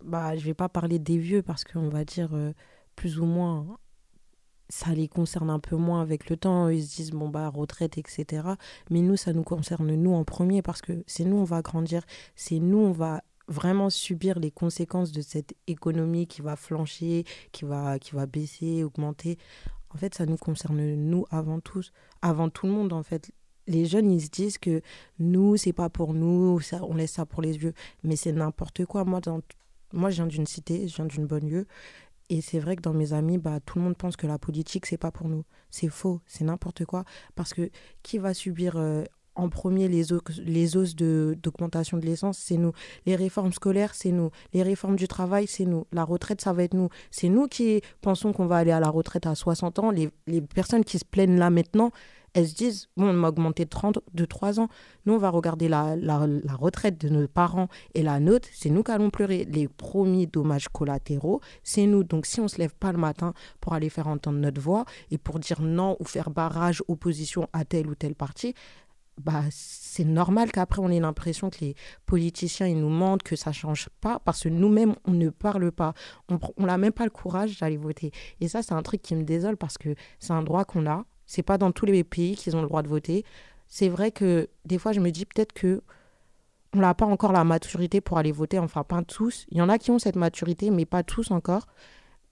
bah, 0.02 0.36
je 0.36 0.44
vais 0.44 0.54
pas 0.54 0.68
parler 0.68 0.98
des 0.98 1.18
vieux 1.18 1.42
parce 1.42 1.64
qu'on 1.64 1.88
va 1.88 2.04
dire 2.04 2.30
euh, 2.32 2.52
plus 2.96 3.18
ou 3.18 3.26
moins, 3.26 3.78
ça 4.70 4.94
les 4.94 5.08
concerne 5.08 5.50
un 5.50 5.58
peu 5.58 5.76
moins 5.76 6.00
avec 6.00 6.30
le 6.30 6.36
temps. 6.36 6.68
Ils 6.68 6.82
se 6.82 6.96
disent, 6.96 7.10
bon, 7.10 7.28
bah, 7.28 7.48
retraite, 7.48 7.98
etc. 7.98 8.42
Mais 8.90 9.00
nous, 9.00 9.16
ça 9.16 9.32
nous 9.34 9.44
concerne, 9.44 9.94
nous, 9.94 10.14
en 10.14 10.24
premier, 10.24 10.62
parce 10.62 10.80
que 10.80 11.04
c'est 11.06 11.24
nous, 11.24 11.36
on 11.36 11.44
va 11.44 11.60
grandir. 11.60 12.02
C'est 12.36 12.58
nous, 12.60 12.78
on 12.78 12.92
va 12.92 13.22
vraiment 13.48 13.90
subir 13.90 14.38
les 14.38 14.50
conséquences 14.50 15.12
de 15.12 15.22
cette 15.22 15.54
économie 15.66 16.26
qui 16.26 16.42
va 16.42 16.56
flancher, 16.56 17.24
qui 17.52 17.64
va, 17.64 17.98
qui 17.98 18.14
va 18.14 18.26
baisser, 18.26 18.82
augmenter. 18.82 19.38
En 19.90 19.96
fait, 19.98 20.14
ça 20.14 20.26
nous 20.26 20.36
concerne, 20.36 20.94
nous, 20.94 21.26
avant 21.30 21.60
tous, 21.60 21.92
avant 22.22 22.50
tout 22.50 22.66
le 22.66 22.72
monde, 22.72 22.92
en 22.92 23.02
fait 23.02 23.32
les 23.68 23.86
jeunes, 23.86 24.10
ils 24.10 24.22
se 24.22 24.30
disent 24.30 24.58
que 24.58 24.80
nous, 25.18 25.56
c'est 25.56 25.72
pas 25.72 25.88
pour 25.90 26.14
nous, 26.14 26.58
ça, 26.60 26.80
on 26.82 26.94
laisse 26.94 27.12
ça 27.12 27.26
pour 27.26 27.42
les 27.42 27.52
vieux. 27.52 27.74
Mais 28.02 28.16
c'est 28.16 28.32
n'importe 28.32 28.84
quoi. 28.86 29.04
Moi, 29.04 29.20
moi, 29.92 30.10
je 30.10 30.16
viens 30.16 30.26
d'une 30.26 30.46
cité, 30.46 30.88
je 30.88 30.96
viens 30.96 31.04
d'une 31.04 31.26
bonne 31.26 31.48
lieu. 31.48 31.66
Et 32.30 32.40
c'est 32.40 32.58
vrai 32.58 32.76
que 32.76 32.82
dans 32.82 32.92
mes 32.92 33.12
amis, 33.12 33.38
bah, 33.38 33.58
tout 33.64 33.78
le 33.78 33.84
monde 33.84 33.96
pense 33.96 34.16
que 34.16 34.26
la 34.26 34.38
politique, 34.38 34.86
c'est 34.86 34.98
pas 34.98 35.10
pour 35.10 35.28
nous. 35.28 35.44
C'est 35.70 35.88
faux, 35.88 36.20
c'est 36.26 36.44
n'importe 36.44 36.84
quoi. 36.84 37.04
Parce 37.34 37.54
que 37.54 37.70
qui 38.02 38.18
va 38.18 38.34
subir 38.34 38.76
euh, 38.76 39.04
en 39.34 39.48
premier 39.48 39.88
les, 39.88 40.04
les 40.44 40.76
hausses 40.76 40.94
d'augmentation 40.94 41.96
de, 41.96 42.04
l'essence? 42.04 42.38
C'est 42.38 42.58
nous. 42.58 42.72
Les 43.06 43.16
réformes 43.16 43.52
scolaires, 43.52 43.94
c'est 43.94 44.12
nous. 44.12 44.30
Les 44.52 44.62
réformes 44.62 44.96
du 44.96 45.08
travail, 45.08 45.46
c'est 45.46 45.64
nous. 45.64 45.86
La 45.90 46.04
retraite, 46.04 46.42
ça 46.42 46.52
va 46.52 46.64
être 46.64 46.74
nous. 46.74 46.90
C'est 47.10 47.30
nous 47.30 47.48
qui 47.48 47.80
pensons 48.02 48.32
qu'on 48.32 48.46
va 48.46 48.56
aller 48.56 48.72
à 48.72 48.80
la 48.80 48.90
retraite 48.90 49.26
à 49.26 49.34
60 49.34 49.78
ans. 49.78 49.90
Les, 49.90 50.10
les 50.26 50.42
personnes 50.42 50.84
qui 50.84 50.98
se 50.98 51.04
plaignent 51.06 51.38
là 51.38 51.48
maintenant, 51.48 51.92
elles 52.34 52.48
se 52.48 52.54
disent, 52.54 52.88
bon, 52.96 53.08
on 53.08 53.12
m'a 53.12 53.28
augmenté 53.28 53.64
de, 53.64 53.70
30, 53.70 53.98
de 54.12 54.24
3 54.24 54.60
ans. 54.60 54.68
Nous, 55.06 55.14
on 55.14 55.18
va 55.18 55.30
regarder 55.30 55.68
la, 55.68 55.96
la, 55.96 56.26
la 56.26 56.54
retraite 56.54 57.00
de 57.00 57.08
nos 57.08 57.26
parents 57.26 57.68
et 57.94 58.02
la 58.02 58.20
nôtre. 58.20 58.48
C'est 58.52 58.70
nous 58.70 58.82
qui 58.82 58.90
allons 58.90 59.10
pleurer. 59.10 59.44
Les 59.44 59.68
premiers 59.68 60.26
dommages 60.26 60.68
collatéraux, 60.68 61.40
c'est 61.62 61.86
nous. 61.86 62.04
Donc, 62.04 62.26
si 62.26 62.40
on 62.40 62.48
se 62.48 62.58
lève 62.58 62.74
pas 62.74 62.92
le 62.92 62.98
matin 62.98 63.34
pour 63.60 63.74
aller 63.74 63.88
faire 63.88 64.08
entendre 64.08 64.38
notre 64.38 64.60
voix 64.60 64.84
et 65.10 65.18
pour 65.18 65.38
dire 65.38 65.62
non 65.62 65.96
ou 66.00 66.04
faire 66.04 66.30
barrage, 66.30 66.82
opposition 66.88 67.48
à 67.52 67.64
tel 67.64 67.88
ou 67.88 67.94
tel 67.94 68.14
parti, 68.14 68.54
bah, 69.18 69.42
c'est 69.50 70.04
normal 70.04 70.52
qu'après 70.52 70.80
on 70.80 70.90
ait 70.90 71.00
l'impression 71.00 71.50
que 71.50 71.58
les 71.60 71.74
politiciens 72.06 72.66
ils 72.66 72.78
nous 72.78 72.88
mentent, 72.88 73.22
que 73.22 73.36
ça 73.36 73.52
change 73.52 73.88
pas, 74.00 74.20
parce 74.20 74.44
que 74.44 74.48
nous-mêmes 74.48 74.94
on 75.06 75.12
ne 75.12 75.28
parle 75.30 75.72
pas, 75.72 75.92
on 76.28 76.66
n'a 76.66 76.78
même 76.78 76.92
pas 76.92 77.04
le 77.04 77.10
courage 77.10 77.58
d'aller 77.58 77.76
voter. 77.76 78.12
Et 78.40 78.48
ça 78.48 78.62
c'est 78.62 78.74
un 78.74 78.82
truc 78.82 79.02
qui 79.02 79.16
me 79.16 79.24
désole 79.24 79.56
parce 79.56 79.76
que 79.76 79.94
c'est 80.20 80.32
un 80.32 80.42
droit 80.42 80.64
qu'on 80.64 80.86
a, 80.86 81.04
c'est 81.28 81.44
pas 81.44 81.58
dans 81.58 81.70
tous 81.70 81.86
les 81.86 82.02
pays 82.02 82.34
qu'ils 82.34 82.56
ont 82.56 82.62
le 82.62 82.66
droit 82.66 82.82
de 82.82 82.88
voter. 82.88 83.24
C'est 83.68 83.90
vrai 83.90 84.10
que 84.10 84.48
des 84.64 84.78
fois, 84.78 84.92
je 84.92 84.98
me 84.98 85.10
dis 85.10 85.26
peut-être 85.26 85.52
que 85.52 85.82
on 86.74 86.80
n'a 86.80 86.94
pas 86.94 87.06
encore 87.06 87.32
la 87.32 87.44
maturité 87.44 88.00
pour 88.00 88.18
aller 88.18 88.32
voter. 88.32 88.58
Enfin, 88.58 88.82
pas 88.82 89.02
tous. 89.02 89.46
Il 89.50 89.58
y 89.58 89.62
en 89.62 89.68
a 89.68 89.78
qui 89.78 89.90
ont 89.90 89.98
cette 89.98 90.16
maturité, 90.16 90.70
mais 90.70 90.86
pas 90.86 91.02
tous 91.02 91.30
encore. 91.30 91.66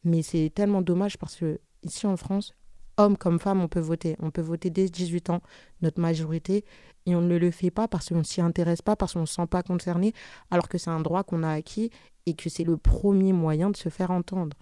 Mais 0.03 0.23
c'est 0.23 0.51
tellement 0.55 0.83
dommage 0.83 1.19
parce 1.19 1.37
que 1.37 1.61
ici 1.83 2.07
en 2.07 2.17
France, 2.17 2.55
hommes 2.97 3.19
comme 3.19 3.39
femmes, 3.39 3.61
on 3.61 3.69
peut 3.69 3.81
voter. 3.81 4.17
On 4.19 4.31
peut 4.31 4.43
voter 4.43 4.71
dès 4.71 4.89
18 4.89 5.31
ans, 5.31 5.43
notre 5.83 6.01
majorité, 6.01 6.65
et 7.05 7.15
on 7.15 7.21
ne 7.21 7.37
le 7.37 7.51
fait 7.51 7.71
pas 7.71 7.89
parce 7.89 8.09
qu'on 8.09 8.19
ne 8.19 8.23
s'y 8.23 8.41
intéresse 8.41 8.83
pas, 8.83 8.97
parce 8.97 9.13
qu'on 9.13 9.21
ne 9.21 9.27
se 9.27 9.35
sent 9.35 9.47
pas 9.47 9.63
concerné, 9.63 10.15
alors 10.51 10.69
que 10.69 10.79
c'est 10.79 10.91
un 10.91 11.01
droit 11.01 11.23
qu'on 11.23 11.43
a 11.43 11.51
acquis 11.51 11.91
et 12.25 12.35
que 12.35 12.49
c'est 12.49 12.65
le 12.65 12.79
premier 12.79 13.33
moyen 13.33 13.71
de 13.71 13.77
se 13.77 13.91
faire 13.91 14.11
entendre. 14.11 14.57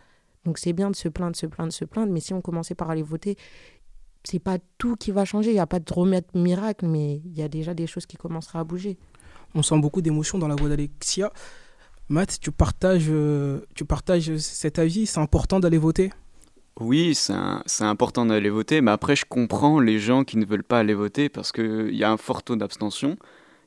Donc 0.44 0.58
c'est 0.58 0.72
bien 0.72 0.90
de 0.90 0.96
se 0.96 1.08
plaindre, 1.08 1.36
se 1.36 1.46
plaindre, 1.46 1.72
se 1.72 1.84
plaindre, 1.84 2.12
mais 2.12 2.20
si 2.20 2.34
on 2.34 2.42
commençait 2.42 2.74
par 2.74 2.90
aller 2.90 3.02
voter, 3.02 3.36
c'est 4.24 4.38
pas 4.38 4.58
tout 4.78 4.96
qui 4.96 5.10
va 5.10 5.24
changer. 5.24 5.50
Il 5.50 5.54
n'y 5.54 5.60
a 5.60 5.66
pas 5.66 5.80
de 5.80 5.92
remède 5.92 6.24
miracle, 6.34 6.86
mais 6.86 7.20
il 7.24 7.38
y 7.38 7.42
a 7.42 7.48
déjà 7.48 7.74
des 7.74 7.86
choses 7.86 8.06
qui 8.06 8.16
commenceront 8.16 8.58
à 8.58 8.64
bouger. 8.64 8.98
On 9.54 9.62
sent 9.62 9.78
beaucoup 9.78 10.00
d'émotion 10.02 10.38
dans 10.38 10.48
la 10.48 10.56
voix 10.56 10.68
d'Alexia. 10.68 11.32
Matt, 12.08 12.38
tu 12.40 12.50
partages, 12.50 13.06
euh, 13.08 13.60
tu 13.74 13.84
partages 13.84 14.36
cet 14.36 14.78
avis 14.78 15.06
C'est 15.06 15.20
important 15.20 15.60
d'aller 15.60 15.78
voter? 15.78 16.10
Oui, 16.80 17.14
c'est 17.14 17.84
important 17.84 18.26
d'aller 18.26 18.50
voter, 18.50 18.80
mais 18.80 18.90
après, 18.90 19.14
je 19.14 19.24
comprends 19.24 19.78
les 19.78 20.00
gens 20.00 20.24
qui 20.24 20.36
ne 20.36 20.44
veulent 20.44 20.64
pas 20.64 20.80
aller 20.80 20.94
voter 20.94 21.28
parce 21.28 21.52
qu'il 21.52 21.94
y 21.94 22.02
a 22.02 22.10
un 22.10 22.16
fort 22.16 22.42
taux 22.42 22.56
d'abstention. 22.56 23.16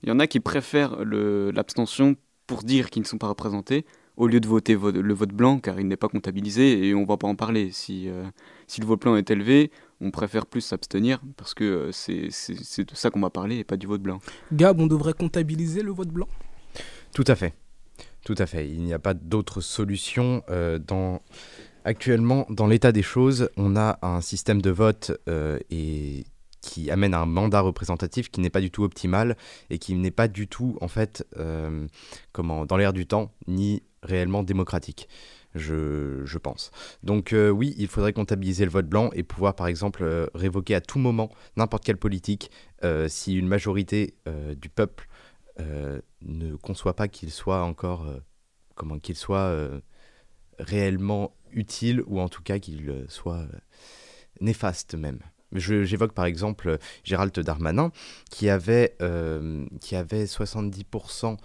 Il 0.04 0.10
y 0.10 0.12
en 0.12 0.20
a 0.20 0.28
qui 0.28 0.42
préfèrent 0.42 0.98
l'abstention 1.06 2.16
pour 2.48 2.64
dire 2.64 2.90
qu'ils 2.90 3.04
ne 3.04 3.08
sont 3.08 3.18
pas 3.18 3.30
représentés 3.30 3.86
au 4.18 4.28
lieu 4.28 4.40
de 4.40 4.48
voter 4.48 4.76
le 4.76 5.14
vote 5.14 5.32
blanc 5.32 5.60
car 5.60 5.80
il 5.80 5.88
n'est 5.88 5.98
pas 5.98 6.10
comptabilisé 6.10 6.86
et 6.88 6.94
on 6.96 7.02
ne 7.02 7.06
va 7.06 7.18
pas 7.18 7.28
en 7.28 7.36
parler. 7.36 7.72
Si, 7.72 8.10
euh, 8.10 8.26
si 8.68 8.82
le 8.82 8.88
vote 8.88 9.02
blanc 9.02 9.16
est 9.16 9.32
élevé, 9.32 9.72
on 10.02 10.12
préfère 10.12 10.46
plus 10.46 10.62
s'abstenir 10.62 11.22
parce 11.38 11.54
que 11.54 11.64
euh, 11.64 11.92
c'est 11.92 12.84
de 12.84 12.96
ça 12.96 13.10
qu'on 13.10 13.22
va 13.22 13.30
parler 13.30 13.58
et 13.58 13.64
pas 13.64 13.78
du 13.78 13.88
vote 13.88 14.02
blanc. 14.02 14.20
Gab, 14.54 14.80
on 14.80 14.88
devrait 14.88 15.14
comptabiliser 15.14 15.82
le 15.82 15.92
vote 15.92 16.10
blanc 16.10 16.28
Tout 17.14 17.24
à 17.28 17.36
fait. 17.36 17.54
Tout 18.24 18.36
à 18.38 18.46
fait. 18.46 18.70
Il 18.70 18.84
n'y 18.84 18.94
a 18.94 19.00
pas 19.00 19.14
d'autre 19.14 19.62
solution. 19.62 20.44
Euh, 20.50 20.78
dans... 20.78 21.22
Actuellement, 21.86 22.46
dans 22.50 22.68
l'état 22.68 22.92
des 22.92 23.02
choses, 23.02 23.50
on 23.56 23.78
a 23.78 23.98
un 24.02 24.20
système 24.20 24.62
de 24.62 24.70
vote 24.70 25.14
euh, 25.30 25.58
et 25.70 26.26
qui 26.60 26.92
amène 26.92 27.14
à 27.14 27.22
un 27.22 27.26
mandat 27.26 27.62
représentatif 27.62 28.30
qui 28.30 28.42
n'est 28.42 28.50
pas 28.50 28.60
du 28.60 28.72
tout 28.72 28.84
optimal 28.84 29.38
et 29.70 29.80
qui 29.80 29.96
n'est 29.96 30.12
pas 30.12 30.28
du 30.28 30.50
tout, 30.50 30.78
en 30.82 30.90
fait, 30.90 31.26
comment, 32.34 32.66
dans 32.66 32.76
l'air 32.76 32.92
du 32.92 33.08
temps, 33.08 33.32
ni 33.48 33.84
réellement 34.04 34.44
démocratique 34.44 35.08
je, 35.58 36.38
pense. 36.38 36.72
Donc 37.04 37.34
euh, 37.34 37.50
oui, 37.50 37.76
il 37.78 37.88
faudrait 37.88 38.14
comptabiliser 38.14 38.66
le 38.66 38.72
vote 38.72 38.88
blanc 38.88 39.10
et 39.14 39.24
pouvoir 39.24 39.56
par 39.56 39.68
exemple 39.68 40.04
euh, 40.04 40.28
révoquer 40.34 40.76
à 40.76 40.82
tout 40.82 41.00
moment 41.00 41.30
n'importe 41.56 41.84
quelle 41.84 41.98
politique 41.98 42.52
euh, 42.84 43.08
si 43.08 43.36
une 43.36 43.48
majorité 43.48 44.16
du 44.56 44.70
peuple 44.70 45.08
ne 46.22 46.56
conçoit 46.56 46.96
pas 46.96 47.08
qu'il 47.08 47.32
soit 47.32 47.64
encore, 47.64 48.06
comment 48.76 49.00
qu'il 49.00 49.16
soit 49.16 49.58
réellement 50.60 51.36
utile 51.52 52.04
ou 52.06 52.20
en 52.20 52.30
tout 52.30 52.44
cas 52.44 52.60
qu'il 52.60 53.06
soit 53.08 53.48
néfaste 54.40 54.94
même. 54.94 55.20
J'évoque 55.54 56.14
par 56.14 56.26
exemple 56.26 56.78
Gérald 57.04 57.34
Darmanin 57.40 57.92
qui 58.30 58.50
avait, 58.50 58.96
qui 59.82 59.96
avait 59.96 60.26
70% 60.26 61.38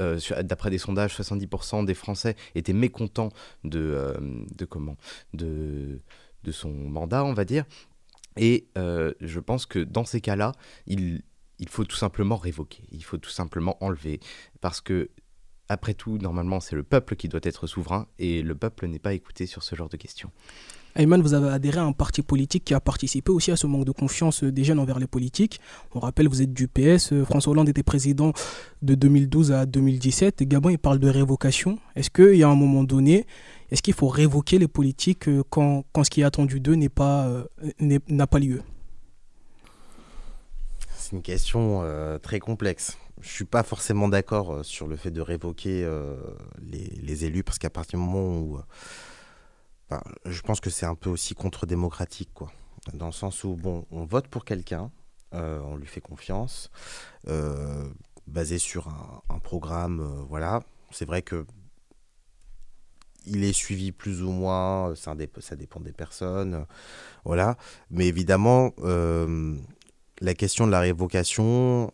euh, 0.00 0.18
d'après 0.42 0.70
des 0.70 0.78
sondages, 0.78 1.16
70% 1.16 1.84
des 1.84 1.94
Français 1.94 2.36
étaient 2.54 2.72
mécontents 2.72 3.30
de, 3.64 3.80
euh, 3.80 4.66
comment 4.68 4.96
de 5.32 6.00
son 6.50 6.70
mandat, 6.70 7.24
on 7.24 7.32
va 7.32 7.44
dire. 7.44 7.64
Et 8.36 8.68
euh, 8.76 9.12
je 9.20 9.40
pense 9.40 9.66
que 9.66 9.78
dans 9.78 10.04
ces 10.04 10.20
cas-là, 10.20 10.52
il, 10.86 11.22
il 11.58 11.68
faut 11.68 11.84
tout 11.84 11.96
simplement 11.96 12.36
révoquer, 12.36 12.84
il 12.90 13.04
faut 13.04 13.18
tout 13.18 13.30
simplement 13.30 13.76
enlever, 13.82 14.20
parce 14.60 14.80
que 14.80 15.10
après 15.68 15.94
tout, 15.94 16.18
normalement, 16.18 16.60
c'est 16.60 16.76
le 16.76 16.82
peuple 16.82 17.16
qui 17.16 17.28
doit 17.28 17.40
être 17.42 17.66
souverain, 17.66 18.06
et 18.18 18.42
le 18.42 18.54
peuple 18.54 18.86
n'est 18.86 18.98
pas 18.98 19.14
écouté 19.14 19.46
sur 19.46 19.62
ce 19.62 19.74
genre 19.74 19.88
de 19.88 19.96
questions. 19.96 20.30
Ayman, 20.96 21.20
vous 21.20 21.34
avez 21.34 21.48
adhéré 21.48 21.80
à 21.80 21.82
un 21.82 21.90
parti 21.90 22.22
politique 22.22 22.64
qui 22.64 22.72
a 22.72 22.78
participé 22.78 23.32
aussi 23.32 23.50
à 23.50 23.56
ce 23.56 23.66
manque 23.66 23.84
de 23.84 23.90
confiance 23.90 24.44
des 24.44 24.62
jeunes 24.62 24.78
envers 24.78 25.00
les 25.00 25.08
politiques. 25.08 25.60
On 25.92 25.98
rappelle, 25.98 26.28
vous 26.28 26.40
êtes 26.40 26.52
du 26.52 26.68
PS. 26.68 27.12
Euh, 27.12 27.24
François 27.24 27.50
Hollande 27.50 27.68
était 27.68 27.82
président 27.82 28.32
de 28.80 28.94
2012 28.94 29.50
à 29.50 29.66
2017. 29.66 30.44
Gabon, 30.44 30.70
il 30.70 30.78
parle 30.78 31.00
de 31.00 31.08
révocation. 31.08 31.80
Est-ce 31.96 32.10
qu'il 32.10 32.36
y 32.36 32.44
a 32.44 32.48
un 32.48 32.54
moment 32.54 32.84
donné, 32.84 33.26
est-ce 33.72 33.82
qu'il 33.82 33.94
faut 33.94 34.06
révoquer 34.06 34.58
les 34.58 34.68
politiques 34.68 35.28
euh, 35.28 35.42
quand, 35.50 35.84
ce 36.04 36.10
qui 36.10 36.20
est 36.20 36.24
attendu 36.24 36.60
d'eux 36.60 36.76
n'a 36.76 36.88
pas, 36.88 37.26
euh, 37.26 37.44
n'a 37.80 38.26
pas 38.28 38.38
lieu? 38.38 38.62
C'est 40.96 41.10
une 41.16 41.22
question 41.22 41.82
très 42.22 42.38
complexe. 42.38 42.96
Je 43.20 43.28
suis 43.28 43.44
pas 43.44 43.62
forcément 43.62 44.08
d'accord 44.08 44.64
sur 44.64 44.86
le 44.86 44.96
fait 44.96 45.10
de 45.10 45.20
révoquer 45.20 45.86
les, 46.62 47.24
élus 47.26 47.44
parce 47.44 47.58
qu'à 47.58 47.68
partir 47.68 47.98
du 47.98 48.06
moment 48.06 48.38
où 48.38 48.58
je 50.24 50.40
pense 50.42 50.60
que 50.60 50.70
c'est 50.70 50.86
un 50.86 50.94
peu 50.94 51.10
aussi 51.10 51.34
contre-démocratique, 51.34 52.30
quoi. 52.34 52.52
Dans 52.92 53.06
le 53.06 53.12
sens 53.12 53.44
où, 53.44 53.56
bon, 53.56 53.86
on 53.90 54.04
vote 54.04 54.28
pour 54.28 54.44
quelqu'un, 54.44 54.90
euh, 55.34 55.60
on 55.64 55.76
lui 55.76 55.86
fait 55.86 56.00
confiance, 56.00 56.70
euh, 57.28 57.88
basé 58.26 58.58
sur 58.58 58.88
un, 58.88 59.38
programme, 59.40 60.00
euh, 60.00 60.24
voilà. 60.28 60.62
C'est 60.90 61.06
vrai 61.06 61.22
que 61.22 61.46
il 63.26 63.42
est 63.42 63.54
suivi 63.54 63.90
plus 63.90 64.22
ou 64.22 64.30
moins, 64.30 64.94
ça, 64.94 65.14
ça 65.40 65.56
dépend 65.56 65.80
des 65.80 65.92
personnes, 65.92 66.66
voilà. 67.24 67.56
Mais 67.90 68.06
évidemment, 68.06 68.74
la 70.20 70.34
question 70.34 70.66
de 70.66 70.70
la 70.70 70.80
révocation, 70.80 71.90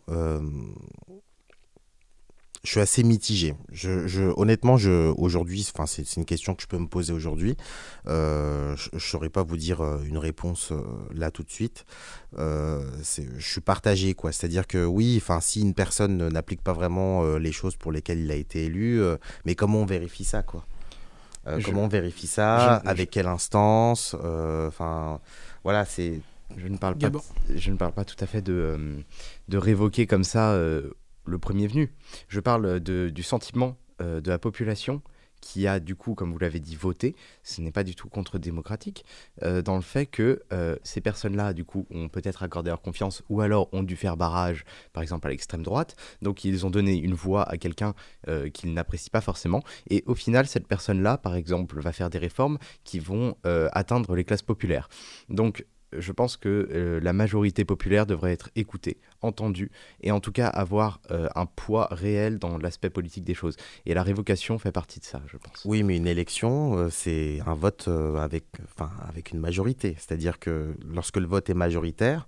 je 2.63 2.69
suis 2.69 2.79
assez 2.79 3.03
mitigé. 3.03 3.55
Je, 3.71 4.07
je 4.07 4.23
honnêtement, 4.37 4.77
je, 4.77 5.11
aujourd'hui, 5.17 5.67
enfin, 5.73 5.87
c'est, 5.87 6.15
une 6.15 6.25
question 6.25 6.53
que 6.53 6.61
je 6.61 6.67
peux 6.67 6.77
me 6.77 6.87
poser 6.87 7.11
aujourd'hui. 7.11 7.57
Euh, 8.07 8.75
je 8.75 8.89
ne 8.93 8.99
saurais 8.99 9.29
pas 9.29 9.41
vous 9.41 9.57
dire 9.57 9.81
euh, 9.81 10.03
une 10.03 10.19
réponse 10.19 10.71
euh, 10.71 10.81
là 11.13 11.31
tout 11.31 11.43
de 11.43 11.49
suite. 11.49 11.85
je 12.37 13.15
suis 13.39 13.61
partagé, 13.61 14.13
quoi. 14.13 14.31
C'est-à-dire 14.31 14.67
que 14.67 14.85
oui, 14.85 15.17
enfin, 15.17 15.41
si 15.41 15.61
une 15.61 15.73
personne 15.73 16.29
n'applique 16.29 16.61
pas 16.61 16.73
vraiment 16.73 17.37
les 17.37 17.51
choses 17.51 17.75
pour 17.75 17.91
lesquelles 17.91 18.19
il 18.19 18.31
a 18.31 18.35
été 18.35 18.65
élu, 18.65 19.01
mais 19.45 19.55
comment 19.55 19.79
on 19.79 19.85
vérifie 19.85 20.23
ça, 20.23 20.43
quoi? 20.43 20.65
Comment 21.65 21.85
on 21.85 21.87
vérifie 21.87 22.27
ça? 22.27 22.75
Avec 22.75 23.09
quelle 23.09 23.27
instance? 23.27 24.15
Enfin, 24.67 25.19
voilà, 25.63 25.85
c'est. 25.85 26.21
Je 26.57 26.67
ne 26.67 26.77
parle 26.77 26.97
pas. 26.97 27.09
Je 27.55 27.71
ne 27.71 27.77
parle 27.77 27.93
pas 27.93 28.05
tout 28.05 28.21
à 28.21 28.27
fait 28.27 28.41
de 28.41 28.97
de 29.47 29.57
révoquer 29.57 30.05
comme 30.05 30.23
ça 30.23 30.55
le 31.25 31.37
premier 31.37 31.67
venu. 31.67 31.93
Je 32.27 32.39
parle 32.39 32.79
du 32.79 33.23
sentiment 33.23 33.77
euh, 34.01 34.21
de 34.21 34.29
la 34.29 34.39
population 34.39 35.01
qui 35.41 35.65
a 35.65 35.79
du 35.79 35.95
coup, 35.95 36.13
comme 36.13 36.31
vous 36.31 36.37
l'avez 36.37 36.59
dit, 36.59 36.75
voté, 36.75 37.15
ce 37.41 37.61
n'est 37.61 37.71
pas 37.71 37.83
du 37.83 37.95
tout 37.95 38.07
contre-démocratique, 38.07 39.03
euh, 39.41 39.63
dans 39.63 39.75
le 39.75 39.81
fait 39.81 40.05
que 40.05 40.43
euh, 40.53 40.75
ces 40.83 41.01
personnes-là, 41.01 41.53
du 41.53 41.65
coup, 41.65 41.87
ont 41.89 42.09
peut-être 42.09 42.43
accordé 42.43 42.69
leur 42.69 42.81
confiance 42.81 43.23
ou 43.27 43.41
alors 43.41 43.67
ont 43.73 43.81
dû 43.81 43.95
faire 43.95 44.17
barrage, 44.17 44.65
par 44.93 45.01
exemple, 45.01 45.25
à 45.25 45.31
l'extrême 45.31 45.63
droite. 45.63 45.95
Donc, 46.21 46.45
ils 46.45 46.63
ont 46.67 46.69
donné 46.69 46.95
une 46.95 47.15
voix 47.15 47.49
à 47.49 47.57
quelqu'un 47.57 47.95
qu'ils 48.53 48.73
n'apprécient 48.75 49.09
pas 49.11 49.21
forcément. 49.21 49.63
Et 49.89 50.03
au 50.05 50.13
final, 50.13 50.45
cette 50.45 50.67
personne-là, 50.67 51.17
par 51.17 51.35
exemple, 51.35 51.81
va 51.81 51.91
faire 51.91 52.11
des 52.11 52.19
réformes 52.19 52.59
qui 52.83 52.99
vont 52.99 53.35
atteindre 53.43 54.15
les 54.15 54.23
classes 54.23 54.43
populaires. 54.43 54.89
Donc, 55.27 55.65
je 55.97 56.11
pense 56.11 56.37
que 56.37 56.69
euh, 56.71 56.99
la 57.01 57.13
majorité 57.13 57.65
populaire 57.65 58.05
devrait 58.05 58.31
être 58.31 58.49
écoutée, 58.55 58.97
entendue, 59.21 59.71
et 60.01 60.11
en 60.11 60.19
tout 60.19 60.31
cas 60.31 60.47
avoir 60.47 61.01
euh, 61.11 61.27
un 61.35 61.45
poids 61.45 61.87
réel 61.91 62.39
dans 62.39 62.57
l'aspect 62.57 62.89
politique 62.89 63.23
des 63.23 63.33
choses. 63.33 63.55
Et 63.85 63.93
la 63.93 64.03
révocation 64.03 64.57
fait 64.57 64.71
partie 64.71 64.99
de 64.99 65.05
ça, 65.05 65.21
je 65.27 65.37
pense. 65.37 65.63
Oui, 65.65 65.83
mais 65.83 65.97
une 65.97 66.07
élection, 66.07 66.77
euh, 66.77 66.89
c'est 66.89 67.39
un 67.45 67.53
vote 67.53 67.89
avec, 68.17 68.45
avec 69.07 69.31
une 69.31 69.39
majorité. 69.39 69.95
C'est-à-dire 69.97 70.39
que 70.39 70.75
lorsque 70.87 71.17
le 71.17 71.27
vote 71.27 71.49
est 71.49 71.55
majoritaire, 71.55 72.27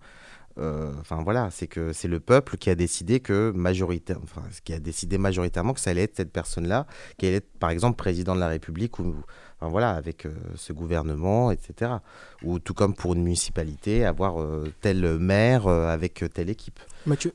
enfin 0.58 1.24
voilà, 1.24 1.50
c'est 1.50 1.66
que 1.66 1.94
c'est 1.94 2.08
le 2.08 2.20
peuple 2.20 2.58
qui 2.58 2.70
a 2.70 2.76
décidé 2.76 3.20
que 3.20 3.52
majoritaire, 3.56 4.20
qui 4.64 4.74
a 4.74 4.80
décidé 4.80 5.18
majoritairement 5.18 5.74
que 5.74 5.80
ça 5.80 5.90
allait 5.90 6.04
être 6.04 6.16
cette 6.16 6.32
personne-là, 6.32 6.86
qui 7.18 7.26
allait 7.26 7.38
être 7.38 7.58
par 7.58 7.72
exemple 7.72 7.96
président 7.96 8.36
de 8.36 8.40
la 8.40 8.50
République 8.50 9.00
ou, 9.00 9.16
enfin 9.64 9.72
voilà, 9.72 9.92
avec 9.92 10.26
euh, 10.26 10.32
ce 10.56 10.74
gouvernement, 10.74 11.52
etc. 11.52 11.92
Ou 12.44 12.60
tout 12.60 12.74
comme 12.74 12.94
pour 12.94 13.14
une 13.14 13.24
municipalité, 13.24 14.04
avoir 14.04 14.42
euh, 14.42 14.66
tel 14.82 15.18
maire 15.20 15.68
euh, 15.68 15.88
avec 15.88 16.24
telle 16.34 16.50
équipe. 16.50 16.80
Mathieu 17.06 17.32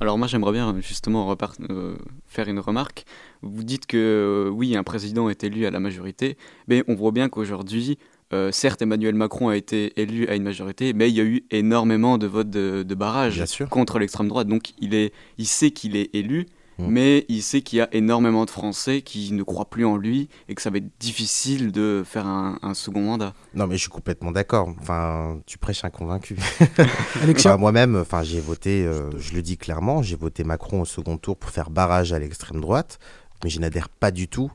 Alors 0.00 0.18
moi 0.18 0.26
j'aimerais 0.26 0.52
bien 0.52 0.74
justement 0.80 1.32
repart- 1.32 1.60
euh, 1.70 1.96
faire 2.26 2.48
une 2.48 2.58
remarque. 2.58 3.04
Vous 3.42 3.62
dites 3.62 3.86
que 3.86 3.96
euh, 3.96 4.50
oui, 4.50 4.76
un 4.76 4.82
président 4.82 5.28
est 5.30 5.44
élu 5.44 5.64
à 5.66 5.70
la 5.70 5.78
majorité, 5.80 6.36
mais 6.66 6.82
on 6.88 6.94
voit 6.96 7.12
bien 7.12 7.28
qu'aujourd'hui, 7.28 7.98
euh, 8.32 8.50
certes 8.52 8.82
Emmanuel 8.82 9.14
Macron 9.14 9.48
a 9.48 9.56
été 9.56 9.92
élu 10.00 10.26
à 10.28 10.34
une 10.34 10.42
majorité, 10.44 10.92
mais 10.92 11.08
il 11.08 11.16
y 11.16 11.20
a 11.20 11.24
eu 11.24 11.44
énormément 11.50 12.18
de 12.18 12.26
votes 12.26 12.50
de, 12.50 12.82
de 12.82 12.94
barrage 12.94 13.38
contre 13.70 13.98
l'extrême 14.00 14.28
droite. 14.28 14.48
Donc 14.48 14.72
il, 14.80 14.94
est, 14.94 15.12
il 15.38 15.46
sait 15.46 15.70
qu'il 15.70 15.96
est 15.96 16.14
élu, 16.14 16.46
Mm. 16.80 16.86
mais 16.88 17.26
il 17.28 17.42
sait 17.42 17.60
qu'il 17.62 17.78
y 17.78 17.82
a 17.82 17.88
énormément 17.92 18.44
de 18.44 18.50
Français 18.50 19.02
qui 19.02 19.32
ne 19.32 19.42
croient 19.42 19.68
plus 19.68 19.84
en 19.84 19.96
lui 19.96 20.28
et 20.48 20.54
que 20.54 20.62
ça 20.62 20.70
va 20.70 20.78
être 20.78 20.90
difficile 20.98 21.72
de 21.72 22.02
faire 22.04 22.26
un, 22.26 22.58
un 22.62 22.74
second 22.74 23.02
mandat. 23.02 23.34
Non, 23.54 23.66
mais 23.66 23.76
je 23.76 23.82
suis 23.82 23.90
complètement 23.90 24.32
d'accord. 24.32 24.68
Enfin, 24.80 25.40
tu 25.46 25.58
prêches 25.58 25.84
un 25.84 25.90
convaincu. 25.90 26.36
Enfin, 27.30 27.56
Moi-même, 27.56 27.96
enfin, 27.96 28.22
j'ai 28.22 28.40
voté, 28.40 28.84
euh, 28.84 29.10
je 29.18 29.34
le 29.34 29.42
dis 29.42 29.56
clairement, 29.56 30.02
j'ai 30.02 30.16
voté 30.16 30.44
Macron 30.44 30.82
au 30.82 30.84
second 30.84 31.16
tour 31.16 31.36
pour 31.36 31.50
faire 31.50 31.70
barrage 31.70 32.12
à 32.12 32.18
l'extrême 32.18 32.60
droite, 32.60 32.98
mais 33.44 33.50
je 33.50 33.60
n'adhère 33.60 33.88
pas 33.88 34.10
du 34.10 34.28
tout 34.28 34.50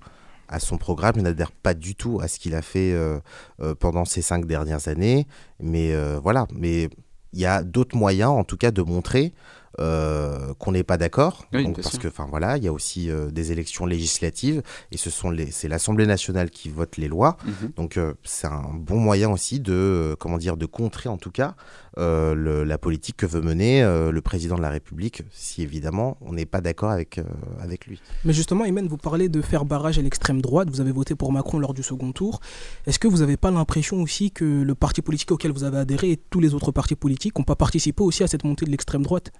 à 0.47 0.59
son 0.59 0.77
programme, 0.77 1.15
je 1.17 1.21
n'adhère 1.21 1.51
pas 1.51 1.73
du 1.73 1.95
tout 1.95 2.19
à 2.21 2.27
ce 2.27 2.39
qu'il 2.39 2.55
a 2.55 2.61
fait 2.61 2.93
euh, 2.93 3.19
euh, 3.61 3.75
pendant 3.75 4.05
ces 4.05 4.21
cinq 4.21 4.45
dernières 4.45 4.87
années. 4.87 5.27
Mais 5.59 5.93
euh, 5.93 6.19
voilà, 6.21 6.47
mais 6.53 6.89
il 7.33 7.39
y 7.39 7.45
a 7.45 7.63
d'autres 7.63 7.97
moyens, 7.97 8.31
en 8.31 8.43
tout 8.43 8.57
cas, 8.57 8.71
de 8.71 8.81
montrer 8.81 9.33
euh, 9.79 10.53
qu'on 10.59 10.71
n'est 10.71 10.83
pas 10.83 10.97
d'accord. 10.97 11.45
Oui, 11.53 11.71
parce 11.73 11.91
sûr. 11.91 11.99
que, 11.99 12.07
enfin 12.07 12.25
voilà, 12.29 12.57
il 12.57 12.63
y 12.63 12.67
a 12.67 12.73
aussi 12.73 13.09
euh, 13.09 13.29
des 13.31 13.51
élections 13.51 13.85
législatives 13.85 14.61
et 14.91 14.97
ce 14.97 15.09
sont 15.09 15.29
les, 15.29 15.51
c'est 15.51 15.67
l'Assemblée 15.67 16.05
nationale 16.07 16.49
qui 16.49 16.69
vote 16.69 16.97
les 16.97 17.07
lois. 17.07 17.37
Mhm. 17.45 17.71
Donc 17.75 17.97
euh, 17.97 18.13
c'est 18.23 18.47
un 18.47 18.63
bon 18.73 18.99
moyen 18.99 19.29
aussi 19.29 19.59
de, 19.59 20.15
comment 20.19 20.37
dire, 20.37 20.57
de 20.57 20.65
contrer 20.65 21.09
en 21.09 21.17
tout 21.17 21.31
cas 21.31 21.55
euh, 21.97 22.33
le- 22.35 22.63
la 22.63 22.77
politique 22.77 23.17
que 23.17 23.25
veut 23.25 23.41
mener 23.41 23.83
euh, 23.83 24.11
le 24.11 24.21
président 24.21 24.55
de 24.55 24.61
la 24.61 24.69
République, 24.69 25.23
si 25.31 25.61
évidemment 25.61 26.17
on 26.21 26.33
n'est 26.33 26.45
pas 26.45 26.61
d'accord 26.61 26.89
avec, 26.91 27.17
euh, 27.19 27.23
avec 27.61 27.85
lui. 27.87 28.01
Mais 28.25 28.33
justement, 28.33 28.65
Imen, 28.65 28.87
vous 28.87 28.97
parlez 28.97 29.29
de 29.29 29.41
faire 29.41 29.65
barrage 29.65 29.97
à 29.99 30.01
l'extrême 30.01 30.41
droite. 30.41 30.69
Vous 30.69 30.81
avez 30.81 30.91
voté 30.91 31.15
pour 31.15 31.31
Macron 31.31 31.59
lors 31.59 31.73
du 31.73 31.83
second 31.83 32.11
tour. 32.11 32.39
Est-ce 32.85 32.99
que 32.99 33.07
vous 33.07 33.17
n'avez 33.19 33.37
pas 33.37 33.51
l'impression 33.51 34.01
aussi 34.01 34.31
que 34.31 34.45
le 34.45 34.75
parti 34.75 35.01
politique 35.01 35.31
auquel 35.31 35.51
vous 35.51 35.63
avez 35.63 35.77
adhéré 35.77 36.11
et 36.11 36.17
tous 36.29 36.39
les 36.39 36.53
autres 36.53 36.71
partis 36.71 36.95
politiques 36.95 37.37
n'ont 37.37 37.43
pas 37.45 37.55
participé 37.55 38.03
aussi 38.03 38.23
à 38.23 38.27
cette 38.27 38.43
montée 38.43 38.65
de 38.65 38.71
l'extrême 38.71 39.03
droite? 39.03 39.31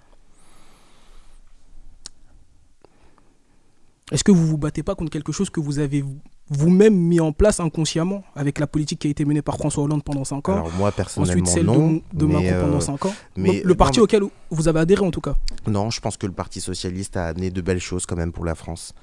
Est-ce 4.12 4.22
que 4.22 4.30
vous 4.30 4.46
vous 4.46 4.56
battez 4.58 4.84
pas 4.84 4.94
contre 4.94 5.10
quelque 5.10 5.32
chose 5.32 5.50
que 5.50 5.58
vous 5.58 5.80
avez 5.80 6.04
vous-même 6.48 6.94
mis 6.94 7.18
en 7.18 7.32
place 7.32 7.58
inconsciemment 7.58 8.22
avec 8.36 8.60
la 8.60 8.68
politique 8.68 9.00
qui 9.00 9.08
a 9.08 9.10
été 9.10 9.24
menée 9.24 9.42
par 9.42 9.56
François 9.56 9.82
Hollande 9.82 10.04
pendant 10.04 10.22
5 10.24 10.48
ans 10.48 10.52
Alors 10.52 10.70
moi 10.74 10.88
Ensuite, 10.90 10.96
personnellement 10.96 11.44
celle 11.46 11.66
non, 11.66 11.92
de, 11.94 12.02
de 12.12 12.24
Macron 12.26 12.60
pendant 12.60 12.76
euh, 12.76 12.80
5 12.80 13.06
ans? 13.06 13.14
mais- 13.36 13.62
le 13.64 13.74
parti 13.74 13.98
non, 13.98 14.04
auquel 14.04 14.22
vous 14.50 14.68
avez 14.68 14.78
adhéré 14.78 15.04
en 15.04 15.10
tout 15.10 15.20
cas? 15.20 15.34
Non, 15.66 15.90
je 15.90 16.00
pense 16.00 16.16
que 16.16 16.26
le 16.26 16.32
Parti 16.32 16.60
socialiste 16.60 17.16
a 17.16 17.26
amené 17.26 17.50
de 17.50 17.60
belles 17.60 17.80
choses 17.80 18.06
quand 18.06 18.14
même 18.14 18.30
pour 18.30 18.44
la 18.44 18.54
France. 18.54 18.94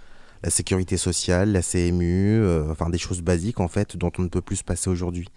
La 0.41 0.49
sécurité 0.49 0.95
sociale, 0.95 1.51
la 1.51 1.61
CMU, 1.61 2.39
euh, 2.41 2.71
enfin 2.71 2.89
des 2.89 2.97
choses 2.97 3.21
basiques 3.21 3.59
en 3.59 3.67
fait 3.67 3.97
dont 3.97 4.11
on 4.17 4.21
ne 4.21 4.29
peut 4.29 4.41
plus 4.41 4.57
se 4.57 4.63
passer 4.63 4.89
aujourd'hui. 4.89 5.27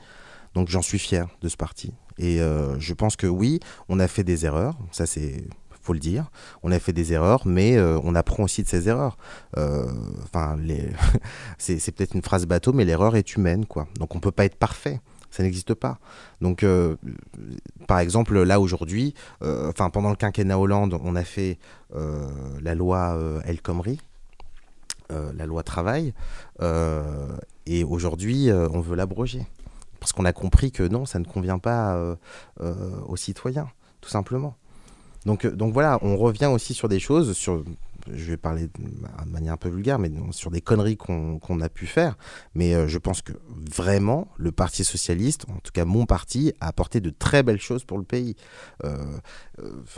Donc 0.54 0.68
j'en 0.68 0.82
suis 0.82 1.00
fier 1.00 1.26
de 1.42 1.48
ce 1.48 1.56
parti. 1.56 1.92
Et 2.18 2.40
euh, 2.40 2.78
je 2.78 2.94
pense 2.94 3.16
que 3.16 3.26
oui, 3.26 3.58
on 3.88 3.98
a 3.98 4.06
fait 4.06 4.22
des 4.24 4.46
erreurs, 4.46 4.76
ça 4.92 5.06
c'est 5.06 5.44
faut 5.86 5.92
le 5.92 6.00
dire. 6.00 6.30
On 6.62 6.72
a 6.72 6.78
fait 6.78 6.92
des 6.92 7.12
erreurs, 7.12 7.46
mais 7.46 7.76
euh, 7.76 7.98
on 8.02 8.14
apprend 8.14 8.44
aussi 8.44 8.62
de 8.62 8.68
ces 8.68 8.88
erreurs. 8.88 9.16
Euh, 9.56 9.86
Enfin, 10.24 10.58
c'est 11.58 11.92
peut-être 11.92 12.14
une 12.14 12.22
phrase 12.22 12.46
bateau, 12.46 12.72
mais 12.72 12.84
l'erreur 12.84 13.16
est 13.16 13.36
humaine, 13.36 13.64
quoi. 13.66 13.86
Donc 13.98 14.14
on 14.14 14.20
peut 14.20 14.32
pas 14.32 14.44
être 14.44 14.56
parfait. 14.56 15.00
Ça 15.30 15.42
n'existe 15.42 15.74
pas. 15.74 15.98
Donc, 16.40 16.62
euh, 16.62 16.96
par 17.86 17.98
exemple, 17.98 18.42
là 18.42 18.58
aujourd'hui, 18.58 19.14
pendant 19.40 20.10
le 20.10 20.16
quinquennat 20.16 20.58
Hollande, 20.58 20.98
on 21.02 21.14
a 21.14 21.24
fait 21.24 21.58
la 21.92 22.74
loi 22.74 23.18
El 23.44 23.60
Khomri, 23.60 24.00
la 25.10 25.46
loi 25.46 25.62
travail, 25.62 26.14
et 27.66 27.84
aujourd'hui, 27.84 28.50
on 28.50 28.80
veut 28.80 28.96
l'abroger 28.96 29.46
parce 30.00 30.12
qu'on 30.12 30.24
a 30.24 30.32
compris 30.32 30.72
que 30.72 30.84
non, 30.84 31.04
ça 31.04 31.18
ne 31.18 31.24
convient 31.24 31.58
pas 31.58 32.16
aux 32.60 33.16
citoyens, 33.16 33.68
tout 34.00 34.10
simplement. 34.10 34.56
Donc, 35.26 35.44
euh, 35.44 35.50
donc 35.50 35.74
voilà, 35.74 35.98
on 36.02 36.16
revient 36.16 36.46
aussi 36.46 36.72
sur 36.72 36.88
des 36.88 37.00
choses, 37.00 37.32
sur, 37.32 37.64
je 38.10 38.24
vais 38.30 38.36
parler 38.36 38.68
de, 38.68 39.30
manière 39.30 39.54
un 39.54 39.56
peu 39.56 39.68
vulgaire, 39.68 39.98
mais 39.98 40.10
sur 40.30 40.52
des 40.52 40.60
conneries 40.60 40.96
qu'on 40.96 41.60
a 41.60 41.68
pu 41.68 41.86
faire. 41.86 42.16
Mais 42.54 42.74
euh, 42.74 42.86
je 42.86 42.96
pense 42.96 43.22
que 43.22 43.32
vraiment, 43.74 44.28
le 44.36 44.52
Parti 44.52 44.84
socialiste, 44.84 45.44
en 45.50 45.58
tout 45.58 45.72
cas 45.72 45.84
mon 45.84 46.06
parti, 46.06 46.52
a 46.60 46.68
apporté 46.68 47.00
de 47.00 47.10
très 47.10 47.42
belles 47.42 47.60
choses 47.60 47.82
pour 47.82 47.98
le 47.98 48.04
pays. 48.04 48.36
Euh, 48.84 49.04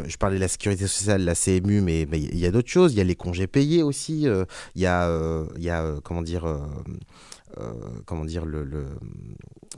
je 0.07 0.17
parlais 0.17 0.37
de 0.37 0.41
la 0.41 0.49
sécurité 0.49 0.87
sociale, 0.87 1.23
la 1.23 1.35
CMU, 1.35 1.83
mais 1.83 2.03
il 2.03 2.39
y 2.39 2.47
a 2.47 2.51
d'autres 2.51 2.71
choses. 2.71 2.95
Il 2.95 2.97
y 2.97 3.03
a 3.03 3.05
les 3.05 3.17
congés 3.17 3.47
payés 3.47 3.83
aussi. 3.83 4.27
Il 4.75 4.83
y 4.83 4.87
a, 4.87 6.01
comment 6.03 6.23
dire, 6.23 6.47
comment 8.07 8.25
dire 8.25 8.47
le, 8.47 8.87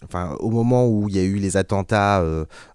enfin 0.04 0.36
au 0.38 0.50
moment 0.50 0.86
où 0.86 1.08
il 1.08 1.16
y 1.16 1.18
a 1.18 1.24
eu 1.24 1.36
les 1.36 1.56
attentats 1.56 2.24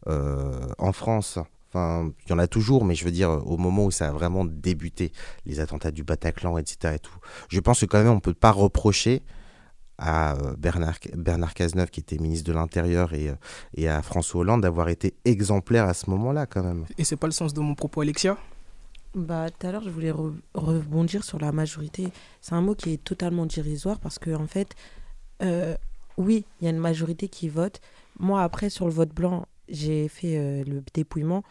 en 0.05 0.91
France. 0.91 1.39
Enfin, 1.75 2.09
il 2.25 2.29
y 2.29 2.33
en 2.33 2.39
a 2.39 2.47
toujours, 2.47 2.85
mais 2.85 2.95
je 2.95 3.03
veux 3.03 3.11
dire, 3.11 3.29
au 3.29 3.57
moment 3.57 3.83
où 3.83 3.91
ça 3.91 4.07
a 4.07 4.11
vraiment 4.13 4.45
débuté, 4.45 5.11
les 5.45 5.59
attentats 5.59 5.91
du 5.91 6.05
Bataclan, 6.05 6.57
etc. 6.57 6.93
Et 6.95 6.99
tout, 6.99 7.17
je 7.49 7.59
pense 7.59 7.81
que 7.81 7.85
quand 7.85 7.97
même, 7.97 8.11
on 8.11 8.15
ne 8.15 8.19
peut 8.21 8.33
pas 8.33 8.51
reprocher 8.51 9.23
à 9.97 10.35
euh, 10.35 10.55
Bernard, 10.57 10.99
Bernard 11.17 11.53
Cazeneuve, 11.53 11.89
qui 11.89 11.99
était 11.99 12.17
ministre 12.17 12.47
de 12.49 12.53
l'Intérieur, 12.53 13.13
et, 13.13 13.27
euh, 13.27 13.35
et 13.75 13.89
à 13.89 14.01
François 14.01 14.39
Hollande 14.39 14.61
d'avoir 14.61 14.87
été 14.87 15.15
exemplaires 15.25 15.85
à 15.85 15.93
ce 15.93 16.09
moment-là, 16.11 16.45
quand 16.45 16.63
même. 16.63 16.85
Et 16.97 17.03
c'est 17.03 17.17
pas 17.17 17.27
le 17.27 17.33
sens 17.33 17.53
de 17.53 17.59
mon 17.59 17.75
propos, 17.75 17.99
Alexia? 17.99 18.37
Bah, 19.13 19.49
tout 19.49 19.67
à 19.67 19.73
l'heure, 19.73 19.83
je 19.83 19.89
voulais 19.89 20.11
re- 20.11 20.33
rebondir 20.53 21.25
sur 21.25 21.39
la 21.39 21.51
majorité. 21.51 22.07
C'est 22.39 22.55
un 22.55 22.61
mot 22.61 22.75
qui 22.75 22.93
est 22.93 23.03
totalement 23.03 23.45
dérisoire 23.45 23.99
parce 23.99 24.17
que, 24.17 24.33
en 24.33 24.47
fait, 24.47 24.75
euh, 25.41 25.75
oui, 26.17 26.45
il 26.61 26.65
y 26.65 26.67
a 26.67 26.71
une 26.71 26.79
majorité 26.79 27.27
qui 27.27 27.49
vote. 27.49 27.81
Moi, 28.17 28.41
après, 28.41 28.69
sur 28.69 28.85
le 28.85 28.91
vote 28.93 29.13
blanc, 29.13 29.45
j'ai 29.67 30.07
fait 30.07 30.37
euh, 30.37 30.63
le 30.65 30.83
dépouillement. 30.93 31.43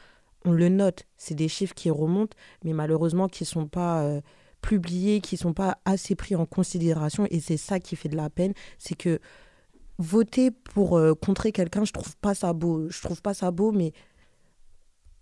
On 0.45 0.53
le 0.53 0.69
note, 0.69 1.05
c'est 1.17 1.35
des 1.35 1.49
chiffres 1.49 1.75
qui 1.75 1.91
remontent, 1.91 2.37
mais 2.65 2.73
malheureusement 2.73 3.29
qui 3.29 3.45
ne 3.45 3.47
sont 3.47 3.67
pas 3.67 4.03
euh, 4.03 4.21
publiés, 4.61 5.21
qui 5.21 5.37
ne 5.37 5.39
sont 5.41 5.55
pas 5.55 5.79
assez 5.85 6.15
pris 6.15 6.37
en 6.37 6.45
considération. 6.47 7.27
Et 7.31 7.41
c'est 7.41 7.57
ça 7.57 7.81
qui 7.81 7.97
fait 7.97 8.09
de 8.11 8.17
la 8.17 8.29
peine. 8.31 8.53
C'est 8.79 8.95
que 8.95 9.21
voter 9.99 10.51
pour 10.51 10.99
euh, 10.99 11.15
contrer 11.15 11.53
quelqu'un, 11.53 11.85
je 11.85 11.93
trouve 11.93 12.17
pas 12.19 12.35
ça 12.35 12.53
beau. 12.53 12.89
Je 12.91 13.01
trouve 13.01 13.23
pas 13.23 13.33
ça 13.35 13.51
beau, 13.51 13.73
mais 13.73 13.93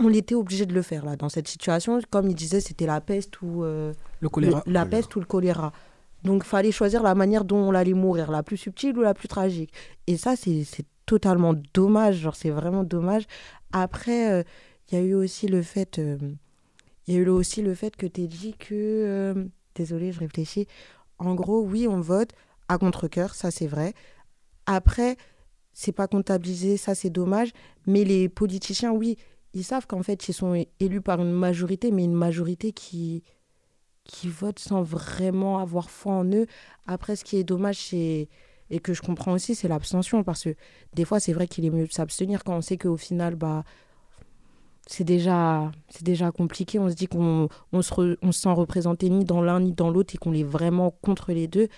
on 0.00 0.12
était 0.12 0.34
obligé 0.34 0.66
de 0.66 0.74
le 0.74 0.82
faire 0.82 1.04
là 1.04 1.14
dans 1.16 1.28
cette 1.28 1.46
situation. 1.48 2.00
Comme 2.10 2.28
il 2.28 2.34
disait, 2.34 2.60
c'était 2.60 2.86
la 2.86 3.00
peste 3.00 3.40
ou 3.42 3.62
euh, 3.62 3.92
Le 4.20 4.28
choléra. 4.28 4.62
le- 4.66 4.72
la 4.72 4.86
peste 4.86 5.14
ou 5.14 5.20
le 5.20 5.26
choléra. 5.26 5.72
Donc, 6.24 6.44
fallait 6.44 6.72
choisir 6.72 7.02
la 7.02 7.14
manière 7.14 7.44
dont 7.44 7.58
on 7.58 7.74
allait 7.74 7.94
mourir, 7.94 8.30
la 8.30 8.42
plus 8.42 8.56
subtile 8.56 8.96
ou 8.98 9.02
la 9.02 9.14
plus 9.14 9.28
tragique. 9.28 9.72
Et 10.06 10.16
ça, 10.16 10.34
c'est 10.36 10.64
c'est 10.64 10.86
totalement 11.06 11.52
dommage. 11.74 12.16
Genre, 12.16 12.34
c'est 12.36 12.50
vraiment 12.50 12.84
dommage. 12.84 13.24
Après, 13.72 14.32
euh, 14.32 14.42
il 14.90 14.98
y 14.98 15.00
a 15.00 15.04
eu 15.04 15.14
aussi 15.14 15.46
le 15.48 15.62
fait, 15.62 15.98
euh, 15.98 16.18
y 17.06 17.16
a 17.16 17.18
eu 17.18 17.28
aussi 17.28 17.62
le 17.62 17.74
fait 17.74 17.96
que 17.96 18.06
tu 18.06 18.26
dit 18.26 18.54
que, 18.58 18.74
euh, 18.74 19.44
désolé, 19.74 20.12
je 20.12 20.20
réfléchis. 20.20 20.66
En 21.18 21.34
gros, 21.34 21.62
oui, 21.62 21.86
on 21.88 22.00
vote 22.00 22.30
à 22.68 22.78
contre-cœur, 22.78 23.34
ça 23.34 23.50
c'est 23.50 23.66
vrai. 23.66 23.94
Après, 24.66 25.16
c'est 25.72 25.92
pas 25.92 26.06
comptabilisé, 26.08 26.76
ça 26.76 26.94
c'est 26.94 27.10
dommage. 27.10 27.52
Mais 27.86 28.04
les 28.04 28.28
politiciens, 28.28 28.92
oui, 28.92 29.16
ils 29.54 29.64
savent 29.64 29.86
qu'en 29.86 30.02
fait, 30.02 30.28
ils 30.28 30.34
sont 30.34 30.64
élus 30.80 31.00
par 31.00 31.20
une 31.20 31.32
majorité, 31.32 31.90
mais 31.90 32.04
une 32.04 32.14
majorité 32.14 32.72
qui, 32.72 33.22
qui 34.04 34.28
vote 34.28 34.58
sans 34.58 34.82
vraiment 34.82 35.58
avoir 35.58 35.90
foi 35.90 36.14
en 36.14 36.24
eux. 36.32 36.46
Après, 36.86 37.16
ce 37.16 37.24
qui 37.24 37.36
est 37.36 37.44
dommage, 37.44 37.76
c'est 37.76 38.28
et 38.70 38.80
que 38.80 38.94
je 38.94 39.02
comprends 39.02 39.32
aussi, 39.32 39.54
c'est 39.54 39.68
l'abstention. 39.68 40.24
Parce 40.24 40.44
que 40.44 40.54
des 40.94 41.04
fois, 41.04 41.20
c'est 41.20 41.34
vrai 41.34 41.46
qu'il 41.46 41.64
est 41.66 41.70
mieux 41.70 41.86
de 41.86 41.92
s'abstenir 41.92 42.42
quand 42.42 42.56
on 42.56 42.62
sait 42.62 42.78
qu'au 42.78 42.96
final, 42.96 43.36
bah, 43.36 43.64
c'est 44.86 45.04
déjà, 45.04 45.70
c'est 45.88 46.04
déjà 46.04 46.30
compliqué. 46.32 46.78
On 46.78 46.88
se 46.88 46.94
dit 46.94 47.06
qu'on 47.06 47.48
on 47.72 47.82
se, 47.82 48.16
on 48.22 48.32
se 48.32 48.40
sent 48.40 48.52
représenté 48.52 49.08
ni 49.10 49.24
dans 49.24 49.42
l'un 49.42 49.60
ni 49.60 49.72
dans 49.72 49.90
l'autre 49.90 50.14
et 50.14 50.18
qu'on 50.18 50.32
est 50.34 50.42
vraiment 50.42 50.90
contre 51.02 51.32
les 51.32 51.48
deux. 51.48 51.68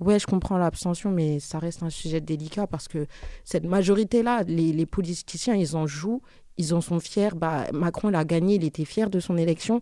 ouais, 0.00 0.18
je 0.18 0.26
comprends 0.26 0.58
l'abstention, 0.58 1.10
mais 1.10 1.40
ça 1.40 1.58
reste 1.58 1.82
un 1.82 1.90
sujet 1.90 2.20
délicat 2.20 2.66
parce 2.66 2.88
que 2.88 3.06
cette 3.44 3.64
majorité-là, 3.64 4.44
les, 4.44 4.72
les 4.72 4.86
politiciens, 4.86 5.54
ils 5.54 5.76
en 5.76 5.86
jouent, 5.86 6.22
ils 6.56 6.74
en 6.74 6.80
sont 6.80 7.00
fiers. 7.00 7.30
Bah, 7.34 7.66
Macron, 7.72 8.10
il 8.10 8.14
a 8.14 8.24
gagné, 8.24 8.56
il 8.56 8.64
était 8.64 8.84
fier 8.84 9.10
de 9.10 9.20
son 9.20 9.36
élection, 9.36 9.80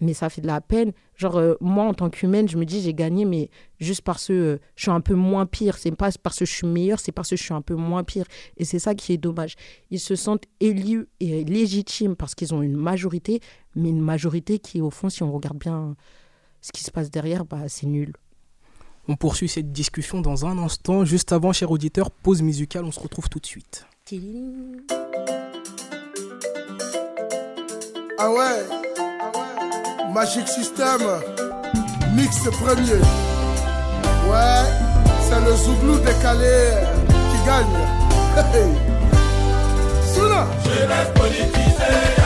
mais 0.00 0.14
ça 0.14 0.28
fait 0.28 0.40
de 0.40 0.46
la 0.46 0.60
peine. 0.60 0.92
Genre, 1.16 1.36
euh, 1.36 1.54
moi, 1.60 1.84
en 1.84 1.94
tant 1.94 2.10
qu'humaine, 2.10 2.48
je 2.48 2.56
me 2.56 2.64
dis, 2.64 2.80
j'ai 2.80 2.94
gagné, 2.94 3.24
mais 3.24 3.50
juste 3.80 4.02
parce 4.02 4.28
que 4.28 4.32
euh, 4.32 4.58
je 4.76 4.82
suis 4.82 4.90
un 4.90 5.00
peu 5.00 5.14
moins 5.14 5.46
pire. 5.46 5.76
C'est 5.76 5.90
pas 5.90 6.10
parce 6.22 6.38
que 6.38 6.44
je 6.44 6.52
suis 6.52 6.66
meilleur, 6.66 7.00
c'est 7.00 7.12
parce 7.12 7.30
que 7.30 7.36
je 7.36 7.42
suis 7.42 7.54
un 7.54 7.62
peu 7.62 7.74
moins 7.74 8.04
pire. 8.04 8.24
Et 8.56 8.64
c'est 8.64 8.78
ça 8.78 8.94
qui 8.94 9.12
est 9.12 9.18
dommage. 9.18 9.54
Ils 9.90 10.00
se 10.00 10.16
sentent 10.16 10.44
élus 10.60 11.08
et 11.20 11.44
légitimes 11.44 12.16
parce 12.16 12.34
qu'ils 12.34 12.54
ont 12.54 12.62
une 12.62 12.76
majorité, 12.76 13.40
mais 13.74 13.88
une 13.88 14.00
majorité 14.00 14.58
qui, 14.58 14.80
au 14.80 14.90
fond, 14.90 15.08
si 15.08 15.22
on 15.22 15.32
regarde 15.32 15.58
bien 15.58 15.96
ce 16.60 16.72
qui 16.72 16.82
se 16.82 16.90
passe 16.90 17.10
derrière, 17.10 17.44
bah, 17.44 17.68
c'est 17.68 17.86
nul. 17.86 18.12
On 19.08 19.16
poursuit 19.16 19.48
cette 19.48 19.72
discussion 19.72 20.20
dans 20.20 20.44
un 20.44 20.58
instant. 20.58 21.04
Juste 21.04 21.32
avant, 21.32 21.52
cher 21.52 21.70
auditeur, 21.70 22.10
pause 22.10 22.42
musicale, 22.42 22.84
on 22.84 22.92
se 22.92 23.00
retrouve 23.00 23.28
tout 23.28 23.40
de 23.40 23.46
suite. 23.46 23.86
Ah 28.20 28.32
ouais 28.32 28.87
Magic 30.12 30.48
System, 30.48 31.00
mix 32.14 32.38
premier. 32.60 33.00
Ouais, 34.28 34.64
c'est 35.22 35.40
le 35.44 35.54
Zouglou 35.56 35.98
décalé 35.98 36.70
qui 37.30 37.46
gagne. 37.46 37.66
Hey. 38.54 38.70
Souna 40.14 40.46
Jeunesse 40.64 41.10
politisée, 41.16 41.48
Depuis 41.50 42.17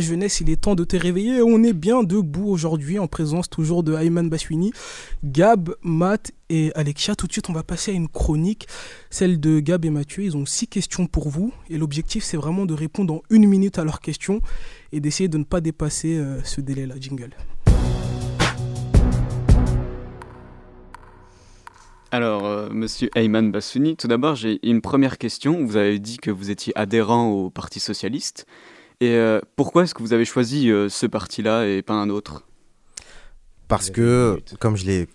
Jeunesse, 0.00 0.40
il 0.40 0.50
est 0.50 0.60
temps 0.60 0.74
de 0.74 0.84
te 0.84 0.96
réveiller. 0.96 1.42
On 1.42 1.62
est 1.62 1.72
bien 1.72 2.02
debout 2.02 2.48
aujourd'hui 2.48 2.98
en 2.98 3.06
présence 3.06 3.48
toujours 3.48 3.82
de 3.82 3.94
Ayman 3.94 4.28
Baswini, 4.28 4.72
Gab, 5.24 5.74
Matt 5.82 6.32
et 6.48 6.72
Alexia. 6.74 7.14
Tout 7.14 7.26
de 7.26 7.32
suite, 7.32 7.50
on 7.50 7.52
va 7.52 7.62
passer 7.62 7.92
à 7.92 7.94
une 7.94 8.08
chronique, 8.08 8.66
celle 9.10 9.40
de 9.40 9.60
Gab 9.60 9.84
et 9.84 9.90
Mathieu. 9.90 10.24
Ils 10.24 10.36
ont 10.36 10.46
six 10.46 10.66
questions 10.66 11.06
pour 11.06 11.28
vous 11.28 11.52
et 11.70 11.78
l'objectif, 11.78 12.24
c'est 12.24 12.36
vraiment 12.36 12.66
de 12.66 12.74
répondre 12.74 13.14
en 13.14 13.22
une 13.30 13.46
minute 13.46 13.78
à 13.78 13.84
leurs 13.84 14.00
questions 14.00 14.40
et 14.92 15.00
d'essayer 15.00 15.28
de 15.28 15.38
ne 15.38 15.44
pas 15.44 15.60
dépasser 15.60 16.16
euh, 16.16 16.42
ce 16.44 16.60
délai-là. 16.60 16.94
Jingle. 17.00 17.30
Alors, 22.10 22.46
euh, 22.46 22.70
monsieur 22.70 23.10
Ayman 23.14 23.52
Bassouni, 23.52 23.94
tout 23.96 24.08
d'abord, 24.08 24.34
j'ai 24.34 24.66
une 24.66 24.80
première 24.80 25.18
question. 25.18 25.64
Vous 25.66 25.76
avez 25.76 25.98
dit 25.98 26.16
que 26.16 26.30
vous 26.30 26.50
étiez 26.50 26.72
adhérent 26.74 27.28
au 27.28 27.50
Parti 27.50 27.80
Socialiste. 27.80 28.46
Et 29.00 29.12
euh, 29.12 29.40
pourquoi 29.54 29.84
est-ce 29.84 29.94
que 29.94 30.02
vous 30.02 30.12
avez 30.12 30.24
choisi 30.24 30.70
euh, 30.70 30.88
ce 30.88 31.06
parti-là 31.06 31.66
et 31.66 31.82
pas 31.82 31.94
un 31.94 32.10
autre? 32.10 32.44
Parce 33.68 33.90
que, 33.90 34.40
comme 34.60 34.76
je 34.76 34.86
l'ai, 34.86 35.08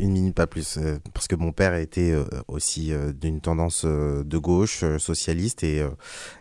une 0.00 0.10
minute 0.10 0.34
pas 0.34 0.48
plus, 0.48 0.78
euh, 0.78 0.98
parce 1.14 1.28
que 1.28 1.36
mon 1.36 1.52
père 1.52 1.74
était 1.74 2.12
aussi 2.48 2.92
d'une 3.14 3.40
tendance 3.40 3.84
de 3.84 4.36
gauche, 4.36 4.84
socialiste, 4.98 5.62
et, 5.62 5.86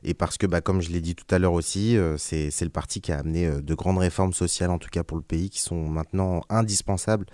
et 0.04 0.16
parce 0.16 0.40
que, 0.40 0.48
bah, 0.48 0.62
comme 0.62 0.82
je 0.82 0.90
l'ai 0.90 1.00
dit 1.00 1.14
tout 1.14 1.28
à 1.30 1.38
l'heure 1.38 1.54
aussi, 1.54 1.96
c'est 2.18 2.50
le 2.62 2.70
parti 2.70 3.02
qui 3.02 3.12
a 3.12 3.20
amené 3.20 3.48
de 3.62 3.74
grandes 3.76 4.00
réformes 4.00 4.34
sociales, 4.34 4.72
en 4.72 4.80
tout 4.80 4.90
cas 4.90 5.04
pour 5.04 5.16
le 5.16 5.22
pays, 5.22 5.52
qui 5.52 5.62
sont 5.62 5.88
maintenant 5.88 6.42
indispensables 6.50 7.28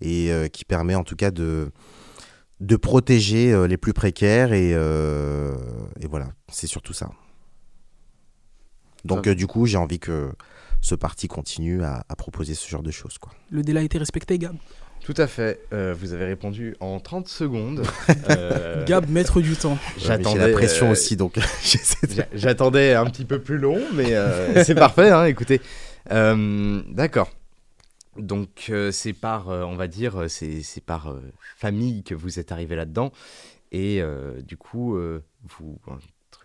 et 0.00 0.32
qui 0.52 0.64
permet 0.64 0.96
en 0.96 1.04
tout 1.04 1.16
cas 1.16 1.30
de 1.30 1.70
de 2.58 2.74
protéger 2.74 3.68
les 3.68 3.76
plus 3.76 3.92
précaires 3.92 4.52
et, 4.52 4.70
et 4.70 6.06
voilà, 6.08 6.30
c'est 6.50 6.66
surtout 6.66 6.92
ça. 6.92 7.10
Donc 9.06 9.26
euh, 9.26 9.34
du 9.34 9.46
coup, 9.46 9.66
j'ai 9.66 9.78
envie 9.78 9.98
que 9.98 10.30
ce 10.80 10.94
parti 10.94 11.28
continue 11.28 11.82
à, 11.82 12.04
à 12.08 12.16
proposer 12.16 12.54
ce 12.54 12.68
genre 12.68 12.82
de 12.82 12.90
choses. 12.90 13.18
Quoi. 13.18 13.32
Le 13.50 13.62
délai 13.62 13.80
a 13.80 13.82
été 13.82 13.98
respecté, 13.98 14.38
Gab. 14.38 14.56
Tout 15.04 15.14
à 15.18 15.26
fait. 15.28 15.60
Euh, 15.72 15.94
vous 15.96 16.12
avez 16.14 16.24
répondu 16.24 16.74
en 16.80 16.98
30 17.00 17.28
secondes. 17.28 17.82
Euh, 18.30 18.84
Gab, 18.86 19.08
maître 19.08 19.40
du 19.40 19.54
temps. 19.56 19.78
J'attendais 19.98 20.48
la 20.48 20.52
pression 20.52 20.90
aussi, 20.90 21.16
donc 21.16 21.38
J'attendais 22.34 22.94
un 22.94 23.04
petit 23.06 23.24
peu 23.24 23.40
plus 23.40 23.58
long, 23.58 23.80
mais 23.94 24.14
euh, 24.14 24.64
c'est 24.64 24.74
parfait. 24.74 25.10
hein, 25.10 25.24
écoutez, 25.26 25.60
Euh, 26.10 26.82
d'accord. 26.88 27.30
Donc 28.16 28.66
euh, 28.70 28.90
c'est 28.90 29.12
par, 29.12 29.50
euh, 29.50 29.62
on 29.64 29.76
va 29.76 29.86
dire, 29.88 30.24
c'est 30.28 30.62
c'est 30.62 30.82
par 30.82 31.08
euh, 31.10 31.20
famille 31.56 32.02
que 32.02 32.14
vous 32.14 32.38
êtes 32.38 32.50
arrivé 32.50 32.74
là-dedans, 32.74 33.12
et 33.72 34.00
euh, 34.00 34.40
du 34.40 34.56
coup 34.56 34.96
euh, 34.96 35.22
vous 35.58 35.78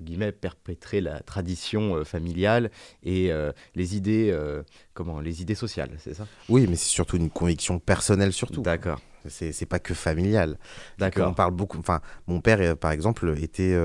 entre 0.01 0.05
guillemets 0.05 0.31
perpétrez 0.31 1.01
la 1.01 1.19
tradition 1.21 1.95
euh, 1.95 2.03
familiale 2.03 2.71
et 3.03 3.31
euh, 3.31 3.51
les 3.75 3.95
idées, 3.95 4.31
euh, 4.31 4.63
comment, 4.93 5.19
les 5.19 5.41
idées 5.41 5.55
sociales, 5.55 5.91
c'est 5.99 6.13
ça? 6.13 6.27
Oui, 6.49 6.65
mais 6.67 6.75
c'est 6.75 6.89
surtout 6.89 7.17
une 7.17 7.29
conviction 7.29 7.79
personnelle 7.79 8.33
surtout. 8.33 8.61
D'accord. 8.61 8.99
C'est 9.27 9.67
pas 9.67 9.77
que 9.77 9.93
familial. 9.93 10.57
D'accord. 10.97 11.29
On 11.29 11.33
parle 11.35 11.53
beaucoup. 11.53 11.77
Enfin, 11.77 12.01
mon 12.25 12.41
père, 12.41 12.75
par 12.75 12.91
exemple, 12.91 13.35
était 13.37 13.75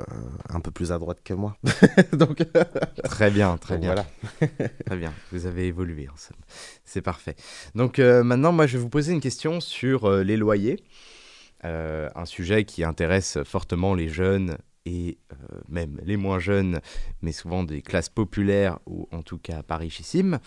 euh, 0.00 0.04
un 0.48 0.58
peu 0.58 0.72
plus 0.72 0.90
à 0.90 0.98
droite 0.98 1.18
que 1.22 1.34
moi. 1.34 1.56
donc 2.12 2.38
Très 3.04 3.30
bien, 3.30 3.56
très 3.58 3.74
Donc 3.74 3.82
bien. 3.82 3.94
voilà. 3.94 4.58
très 4.86 4.96
bien, 4.96 5.12
vous 5.30 5.46
avez 5.46 5.68
évolué, 5.68 6.08
en 6.08 6.16
somme. 6.16 6.36
c'est 6.84 7.00
parfait. 7.00 7.36
Donc 7.76 8.00
euh, 8.00 8.24
maintenant, 8.24 8.50
moi, 8.50 8.66
je 8.66 8.76
vais 8.76 8.82
vous 8.82 8.88
poser 8.88 9.12
une 9.12 9.20
question 9.20 9.60
sur 9.60 10.06
euh, 10.06 10.24
les 10.24 10.36
loyers, 10.36 10.82
un 11.62 12.26
sujet 12.26 12.64
qui 12.64 12.84
intéresse 12.84 13.38
fortement 13.44 13.94
les 13.94 14.08
jeunes 14.08 14.58
et 14.86 15.18
euh, 15.32 15.60
même 15.68 16.00
les 16.04 16.16
moins 16.16 16.38
jeunes, 16.38 16.80
mais 17.22 17.32
souvent 17.32 17.64
des 17.64 17.80
classes 17.80 18.08
populaires 18.10 18.78
ou 18.86 19.08
en 19.12 19.22
tout 19.22 19.38
cas 19.38 19.62
parichissimes, 19.62 20.38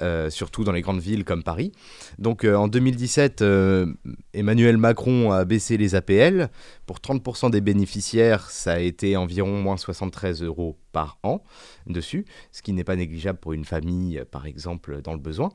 euh, 0.00 0.30
surtout 0.30 0.64
dans 0.64 0.72
les 0.72 0.82
grandes 0.82 1.00
villes 1.00 1.24
comme 1.24 1.42
Paris. 1.42 1.72
Donc 2.18 2.44
euh, 2.44 2.54
en 2.54 2.68
2017, 2.68 3.42
euh, 3.42 3.92
Emmanuel 4.34 4.76
Macron 4.76 5.32
a 5.32 5.44
baissé 5.44 5.76
les 5.76 5.94
APL. 5.94 6.48
Pour 6.86 6.98
30% 6.98 7.50
des 7.50 7.60
bénéficiaires, 7.60 8.50
ça 8.50 8.74
a 8.74 8.78
été 8.78 9.16
environ 9.16 9.60
moins 9.60 9.76
73 9.76 10.42
euros 10.42 10.78
par 10.92 11.18
an 11.22 11.42
dessus, 11.86 12.24
ce 12.52 12.62
qui 12.62 12.72
n'est 12.72 12.84
pas 12.84 12.96
négligeable 12.96 13.38
pour 13.38 13.52
une 13.52 13.64
famille, 13.64 14.22
par 14.30 14.46
exemple, 14.46 15.02
dans 15.02 15.12
le 15.12 15.18
besoin. 15.18 15.50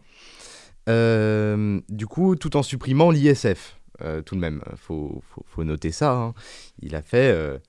Du 1.89 2.07
coup, 2.07 2.35
tout 2.37 2.55
en 2.55 2.63
supprimant 2.63 3.11
l'ISF, 3.11 3.77
tout 4.25 4.35
de 4.35 4.39
même, 4.39 4.61
faut, 4.77 5.21
faut, 5.45 5.63
noter 5.65 5.91
ça. 5.91 6.13
hein. 6.13 6.33
Il 6.81 6.95
a 6.95 7.01
fait, 7.01 7.59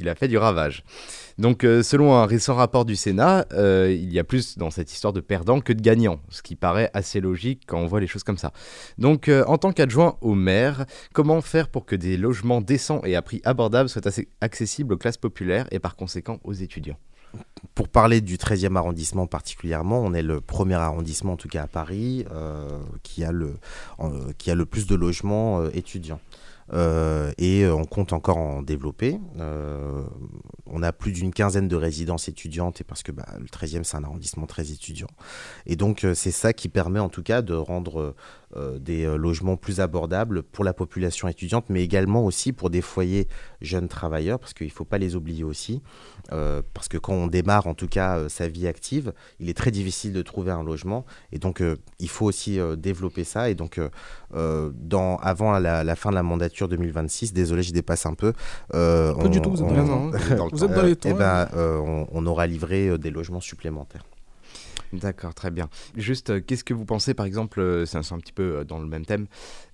il 0.00 0.08
a 0.08 0.14
fait 0.14 0.28
du 0.28 0.38
ravage. 0.38 0.82
Donc, 1.38 1.64
euh, 1.64 1.82
selon 1.82 2.14
un 2.14 2.26
récent 2.26 2.54
rapport 2.54 2.84
du 2.84 2.96
Sénat, 2.96 3.46
euh, 3.52 3.94
il 3.96 4.12
y 4.12 4.18
a 4.18 4.24
plus 4.24 4.58
dans 4.58 4.70
cette 4.70 4.92
histoire 4.92 5.12
de 5.12 5.20
perdants 5.20 5.60
que 5.60 5.72
de 5.72 5.80
gagnants, 5.80 6.20
ce 6.28 6.42
qui 6.42 6.56
paraît 6.56 6.90
assez 6.92 7.20
logique 7.20 7.62
quand 7.66 7.78
on 7.78 7.86
voit 7.86 8.00
les 8.00 8.06
choses 8.06 8.24
comme 8.24 8.38
ça. 8.38 8.52
Donc, 8.98 9.28
euh, 9.28 9.44
en 9.46 9.58
tant 9.58 9.72
qu'adjoint 9.72 10.16
au 10.20 10.34
maire, 10.34 10.86
comment 11.12 11.40
faire 11.40 11.68
pour 11.68 11.86
que 11.86 11.96
des 11.96 12.16
logements 12.16 12.60
décents 12.60 13.02
et 13.04 13.14
à 13.14 13.22
prix 13.22 13.40
abordable 13.44 13.88
soient 13.88 14.06
assez 14.06 14.28
accessibles 14.40 14.94
aux 14.94 14.98
classes 14.98 15.18
populaires 15.18 15.66
et 15.70 15.78
par 15.78 15.96
conséquent 15.96 16.40
aux 16.44 16.52
étudiants? 16.52 16.98
Pour 17.74 17.88
parler 17.88 18.20
du 18.20 18.36
13e 18.36 18.76
arrondissement 18.76 19.26
particulièrement, 19.26 20.00
on 20.00 20.14
est 20.14 20.22
le 20.22 20.40
premier 20.40 20.74
arrondissement, 20.74 21.34
en 21.34 21.36
tout 21.36 21.46
cas 21.46 21.62
à 21.62 21.68
Paris, 21.68 22.24
qui, 23.04 23.22
a 23.22 23.30
le, 23.30 23.54
qui 24.36 24.50
a 24.50 24.56
le 24.56 24.66
plus 24.66 24.88
de 24.88 24.96
logements 24.96 25.64
étudiants. 25.68 26.18
Euh, 26.72 27.32
et 27.38 27.64
euh, 27.64 27.74
on 27.74 27.84
compte 27.84 28.12
encore 28.12 28.36
en 28.38 28.62
développer. 28.62 29.18
Euh, 29.38 30.04
on 30.66 30.82
a 30.82 30.92
plus 30.92 31.12
d'une 31.12 31.32
quinzaine 31.32 31.68
de 31.68 31.76
résidences 31.76 32.28
étudiantes, 32.28 32.80
et 32.80 32.84
parce 32.84 33.02
que 33.02 33.12
bah, 33.12 33.26
le 33.38 33.46
13e, 33.46 33.82
c'est 33.84 33.96
un 33.96 34.04
arrondissement 34.04 34.46
très 34.46 34.70
étudiant. 34.70 35.08
Et 35.66 35.76
donc, 35.76 36.06
c'est 36.14 36.30
ça 36.30 36.52
qui 36.52 36.68
permet 36.68 37.00
en 37.00 37.08
tout 37.08 37.22
cas 37.22 37.42
de 37.42 37.54
rendre 37.54 38.14
des 38.78 39.04
euh, 39.04 39.16
logements 39.16 39.56
plus 39.56 39.80
abordables 39.80 40.42
pour 40.42 40.64
la 40.64 40.72
population 40.72 41.28
étudiante, 41.28 41.66
mais 41.68 41.82
également 41.84 42.24
aussi 42.24 42.52
pour 42.52 42.68
des 42.70 42.80
foyers 42.82 43.28
jeunes 43.60 43.88
travailleurs, 43.88 44.38
parce 44.40 44.54
qu'il 44.54 44.66
ne 44.66 44.72
faut 44.72 44.84
pas 44.84 44.98
les 44.98 45.14
oublier 45.16 45.44
aussi. 45.44 45.82
Euh, 46.32 46.62
parce 46.74 46.88
que 46.88 46.98
quand 46.98 47.12
on 47.14 47.26
démarre 47.26 47.66
en 47.66 47.74
tout 47.74 47.88
cas 47.88 48.18
euh, 48.18 48.28
sa 48.28 48.46
vie 48.48 48.66
active, 48.66 49.12
il 49.40 49.48
est 49.48 49.56
très 49.56 49.70
difficile 49.70 50.12
de 50.12 50.22
trouver 50.22 50.50
un 50.52 50.62
logement. 50.62 51.04
Et 51.32 51.38
donc, 51.38 51.60
euh, 51.60 51.76
il 51.98 52.08
faut 52.08 52.26
aussi 52.26 52.58
euh, 52.60 52.76
développer 52.76 53.24
ça. 53.24 53.50
Et 53.50 53.54
donc, 53.54 53.78
euh, 53.78 53.88
euh, 54.34 54.70
dans, 54.74 55.16
avant 55.16 55.58
la, 55.58 55.82
la 55.84 55.96
fin 55.96 56.10
de 56.10 56.14
la 56.16 56.22
mandature 56.22 56.68
2026, 56.68 57.32
désolé, 57.32 57.62
je 57.62 57.72
dépasse 57.72 58.06
un 58.06 58.14
peu. 58.14 58.32
euh, 58.74 59.14
Pas 59.14 59.28
du 59.28 59.40
tout, 59.40 59.50
vous 59.50 59.62
êtes 59.62 59.74
dans 59.74 60.08
vous 60.10 60.16
êtes 60.16 60.34
dans 60.36 60.48
Vous 60.48 60.64
êtes 60.64 60.72
dans 60.74 60.82
les 60.82 60.96
temps, 60.96 61.08
eh 61.10 61.14
ben, 61.14 61.48
euh, 61.54 61.78
on, 61.78 62.06
on 62.12 62.26
aura 62.26 62.46
livré 62.46 62.88
euh, 62.88 62.98
des 62.98 63.10
logements 63.10 63.40
supplémentaires. 63.40 64.04
D'accord, 64.92 65.34
très 65.34 65.52
bien. 65.52 65.68
Juste, 65.96 66.30
euh, 66.30 66.40
qu'est-ce 66.40 66.64
que 66.64 66.74
vous 66.74 66.84
pensez, 66.84 67.14
par 67.14 67.24
exemple, 67.24 67.60
euh, 67.60 67.86
c'est 67.86 67.96
un, 67.98 68.02
c'est 68.02 68.12
un 68.14 68.18
petit 68.18 68.32
peu 68.32 68.58
euh, 68.58 68.64
dans 68.64 68.80
le 68.80 68.88
même 68.88 69.06
thème, 69.06 69.28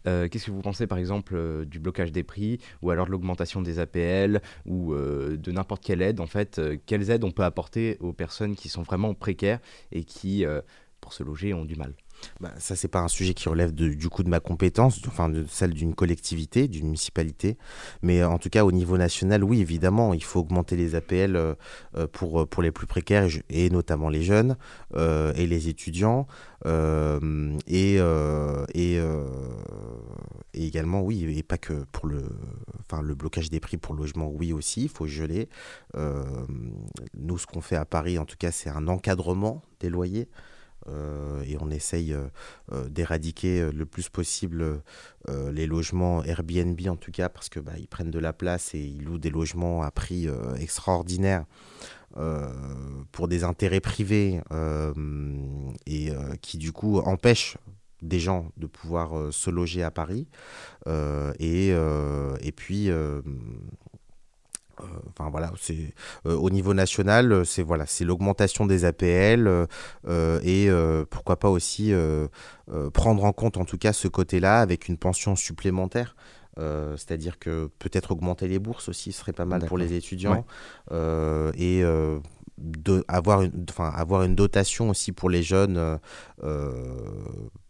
euh, 0.07 0.29
qu'est-ce 0.29 0.45
que 0.47 0.51
vous 0.51 0.61
pensez, 0.61 0.87
par 0.87 0.99
exemple, 0.99 1.35
euh, 1.35 1.64
du 1.64 1.79
blocage 1.81 2.12
des 2.12 2.23
prix, 2.23 2.59
ou 2.83 2.91
alors 2.91 3.07
de 3.07 3.12
l'augmentation 3.12 3.62
des 3.62 3.79
APL, 3.79 4.43
ou 4.67 4.93
euh, 4.93 5.39
de 5.39 5.53
n'importe 5.53 5.83
quelle 5.83 6.03
aide, 6.03 6.21
en 6.21 6.27
fait, 6.27 6.59
euh, 6.59 6.77
quelles 6.85 7.11
aides 7.11 7.25
on 7.25 7.31
peut 7.31 7.45
apporter 7.45 7.97
aux 8.01 8.12
personnes 8.12 8.57
qui 8.57 8.69
sont 8.69 8.83
vraiment 8.83 9.14
précaires 9.14 9.61
et 9.91 10.05
qui, 10.05 10.45
euh, 10.45 10.61
pour 11.01 11.14
se 11.14 11.23
loger, 11.23 11.55
ont 11.55 11.64
du 11.64 11.77
mal? 11.77 11.95
Bah, 12.41 12.53
ça, 12.59 12.77
c'est 12.77 12.89
pas 12.89 13.01
un 13.01 13.09
sujet 13.09 13.35
qui 13.35 13.49
relève 13.49 13.75
de- 13.75 13.89
du 13.89 14.09
coup 14.09 14.23
de 14.23 14.29
ma 14.29 14.41
compétence, 14.41 15.01
enfin 15.07 15.29
de 15.29 15.45
celle 15.49 15.73
d'une 15.75 15.95
collectivité, 15.95 16.69
d'une 16.69 16.87
municipalité. 16.87 17.57
Mais 18.03 18.23
en 18.25 18.39
tout 18.39 18.49
cas, 18.51 18.64
au 18.64 18.73
niveau 18.73 18.99
national, 18.99 19.45
oui, 19.45 19.61
évidemment, 19.61 20.14
il 20.14 20.23
faut 20.25 20.41
augmenter 20.41 20.77
les 20.77 20.95
APL 20.95 21.37
euh, 21.37 21.55
euh, 21.97 22.07
pour, 22.07 22.47
pour 22.49 22.62
les 22.62 22.71
plus 22.71 22.87
précaires, 22.87 23.29
et, 23.49 23.71
notamment 23.71 24.09
les 24.09 24.23
jeunes 24.23 24.57
euh, 24.97 25.33
et 25.37 25.47
les 25.47 25.69
étudiants. 25.69 26.27
et, 26.67 27.97
et, 28.75 28.97
et 30.55 30.67
également, 30.67 31.03
oui, 31.03 31.39
et 31.39 31.43
pas 31.43 31.59
que 31.59 31.85
pour 31.93 32.07
le, 32.07 32.25
enfin, 32.81 33.03
le 33.03 33.14
blocage 33.14 33.51
des 33.51 33.61
prix 33.61 33.77
pour 33.77 33.95
le 33.95 34.01
logement, 34.01 34.29
oui 34.29 34.53
aussi, 34.53 34.85
il 34.85 34.89
faut 34.89 35.07
geler. 35.07 35.49
Nous, 35.95 37.39
ce 37.39 37.47
qu'on 37.47 37.61
fait 37.61 37.77
à 37.77 37.85
Paris, 37.85 38.19
en 38.19 38.25
tout 38.25 38.37
cas, 38.39 38.51
c'est 38.53 38.71
un 38.71 38.89
encadrement 38.89 39.62
des 39.81 39.89
loyers. 39.91 40.29
Euh, 40.89 41.43
et 41.47 41.57
on 41.61 41.70
essaye 41.70 42.12
euh, 42.12 42.26
euh, 42.72 42.89
d'éradiquer 42.89 43.70
le 43.72 43.87
plus 43.87 44.09
possible 44.09 44.82
les 45.51 45.66
logements 45.66 46.22
Airbnb 46.22 46.80
en 46.87 46.95
tout 46.95 47.11
cas 47.11 47.28
parce 47.28 47.49
que 47.49 47.59
bah, 47.59 47.72
ils 47.78 47.89
prennent 47.89 48.12
de 48.12 48.20
la 48.20 48.32
place 48.32 48.76
et 48.76 48.78
ils 48.78 49.03
louent 49.03 49.18
des 49.18 49.30
logements 49.30 49.82
à 49.82 49.91
prix 49.91 50.28
extraordinaire 50.61 51.47
euh, 52.16 52.49
pour 53.11 53.26
des 53.26 53.43
intérêts 53.43 53.80
privés 53.80 54.41
et 55.87 56.12
qui 56.43 56.59
du 56.59 56.70
coup 56.70 56.99
empêchent 56.99 57.59
des 58.03 58.20
gens 58.20 58.53
de 58.57 58.68
pouvoir 58.68 59.32
se 59.32 59.51
loger 59.51 59.82
à 59.82 59.91
Paris. 59.91 60.28
Et, 61.41 61.70
et 61.70 62.53
puis 62.53 62.89
Enfin 65.09 65.31
voilà, 65.31 65.53
c'est 65.59 65.95
euh, 66.27 66.35
au 66.35 66.51
niveau 66.51 66.74
national, 66.74 67.33
euh, 67.33 67.45
c'est 67.45 67.62
voilà, 67.62 67.87
c'est 67.87 68.05
l'augmentation 68.05 68.66
des 68.66 68.85
APL 68.85 69.47
euh, 69.47 69.66
euh, 70.07 70.41
et 70.43 70.68
euh, 70.68 71.05
pourquoi 71.09 71.37
pas 71.37 71.49
aussi 71.49 71.93
euh, 71.93 72.29
euh, 72.70 72.91
prendre 72.91 73.24
en 73.24 73.33
compte 73.33 73.57
en 73.57 73.64
tout 73.64 73.79
cas 73.79 73.93
ce 73.93 74.09
côté-là 74.09 74.61
avec 74.61 74.89
une 74.89 74.97
pension 74.99 75.37
supplémentaire. 75.37 76.16
Euh, 76.59 76.97
C'est-à-dire 76.97 77.39
que 77.39 77.68
peut-être 77.79 78.12
augmenter 78.12 78.49
les 78.49 78.59
bourses 78.59 78.89
aussi 78.89 79.12
serait 79.12 79.35
pas 79.35 79.45
mal 79.45 79.64
pour 79.66 79.77
les 79.77 79.93
étudiants 79.93 80.33
Ouais. 80.33 80.45
Euh, 80.93 81.53
et 81.55 81.83
euh, 81.83 82.18
de, 82.59 83.05
avoir, 83.09 83.43
une, 83.43 83.66
avoir 83.79 84.22
une 84.22 84.35
dotation 84.35 84.89
aussi 84.89 85.12
pour 85.12 85.29
les 85.29 85.43
jeunes 85.43 85.77
euh, 85.77 85.99
euh, 86.43 86.72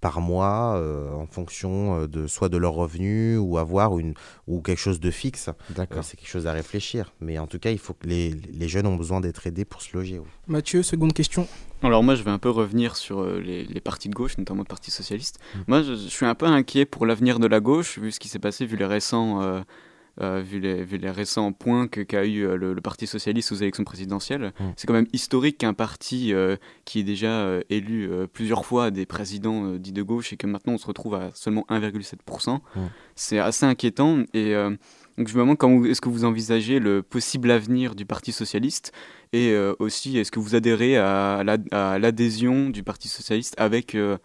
par 0.06 0.20
mois 0.20 0.76
euh, 0.76 1.10
en 1.14 1.26
fonction 1.26 2.02
euh, 2.02 2.06
de 2.06 2.28
soit 2.28 2.48
de 2.48 2.56
leurs 2.56 2.74
revenus 2.74 3.40
ou 3.42 3.58
avoir 3.58 3.98
une 3.98 4.14
ou 4.46 4.60
quelque 4.60 4.78
chose 4.78 5.00
de 5.00 5.10
fixe. 5.10 5.50
D'accord. 5.70 5.98
Euh, 5.98 6.02
c'est 6.04 6.16
quelque 6.16 6.28
chose 6.28 6.46
à 6.46 6.52
réfléchir. 6.52 7.12
Mais 7.20 7.40
en 7.40 7.48
tout 7.48 7.58
cas, 7.58 7.72
il 7.72 7.78
faut 7.78 7.92
que 7.92 8.06
les, 8.06 8.30
les 8.30 8.68
jeunes 8.68 8.86
ont 8.86 8.94
besoin 8.94 9.20
d'être 9.20 9.48
aidés 9.48 9.64
pour 9.64 9.82
se 9.82 9.96
loger. 9.96 10.20
oui. 10.20 10.28
Mathieu, 10.46 10.84
seconde 10.84 11.12
question. 11.12 11.48
Alors 11.82 12.04
moi, 12.04 12.14
je 12.14 12.22
vais 12.22 12.30
un 12.30 12.38
peu 12.38 12.50
revenir 12.50 12.94
sur 12.94 13.26
les, 13.26 13.64
les 13.64 13.80
partis 13.80 14.08
de 14.08 14.14
gauche, 14.14 14.38
notamment 14.38 14.60
le 14.60 14.68
Parti 14.68 14.92
socialiste. 14.92 15.40
Moi, 15.66 15.82
je, 15.82 15.94
je 15.94 16.06
suis 16.06 16.24
un 16.24 16.36
peu 16.36 16.46
inquiet 16.46 16.84
pour 16.86 17.04
l'avenir 17.04 17.40
de 17.40 17.48
la 17.48 17.58
gauche, 17.58 17.98
vu 17.98 18.12
ce 18.12 18.20
qui 18.20 18.28
s'est 18.28 18.38
passé, 18.38 18.64
vu 18.64 18.76
les 18.76 18.86
récents, 18.86 19.42
euh, 19.42 19.60
euh, 20.20 20.40
vu, 20.42 20.60
les, 20.60 20.82
vu 20.84 20.96
les 20.96 21.10
récents 21.10 21.52
points 21.52 21.88
qu'a 21.88 22.24
eu 22.24 22.46
euh, 22.46 22.56
le, 22.56 22.72
le 22.74 22.80
Parti 22.80 23.06
socialiste 23.06 23.52
aux 23.52 23.56
élections 23.56 23.84
présidentielles. 23.84 24.52
Mm. 24.58 24.64
C'est 24.76 24.86
quand 24.86 24.94
même 24.94 25.06
historique 25.12 25.58
qu'un 25.58 25.74
parti 25.74 26.32
euh, 26.32 26.56
qui 26.84 27.00
est 27.00 27.04
déjà 27.04 27.28
euh, 27.30 27.60
élu 27.70 28.10
euh, 28.10 28.26
plusieurs 28.26 28.64
fois 28.64 28.90
des 28.90 29.04
présidents 29.06 29.66
euh, 29.72 29.78
dits 29.78 29.92
de 29.92 30.02
gauche 30.02 30.32
et 30.32 30.36
que 30.36 30.46
maintenant 30.46 30.74
on 30.74 30.78
se 30.78 30.86
retrouve 30.86 31.14
à 31.14 31.30
seulement 31.34 31.66
1,7%, 31.68 32.58
Mm. 32.76 32.80
c'est 33.14 33.38
assez 33.38 33.66
inquiétant. 33.66 34.20
Et 34.34 34.54
euh, 34.54 34.70
donc 35.18 35.28
je 35.28 35.34
me 35.34 35.40
demande 35.40 35.58
comment 35.58 35.84
est-ce 35.84 36.00
que 36.00 36.08
vous 36.08 36.24
envisagez 36.24 36.78
le 36.78 37.02
possible 37.02 37.50
avenir 37.50 37.94
du 37.94 38.04
Parti 38.06 38.32
socialiste 38.32 38.92
et 39.32 39.50
euh, 39.50 39.74
aussi 39.78 40.18
est-ce 40.18 40.30
que 40.30 40.38
vous 40.40 40.54
adhérez 40.54 40.96
à 40.96 41.42
la- 41.44 41.56
à 41.72 41.98
l'adhésion 41.98 42.70
du 42.70 42.82
Parti 42.82 43.08
socialiste 43.08 43.54
avec 43.58 43.94
euh, 43.94 44.18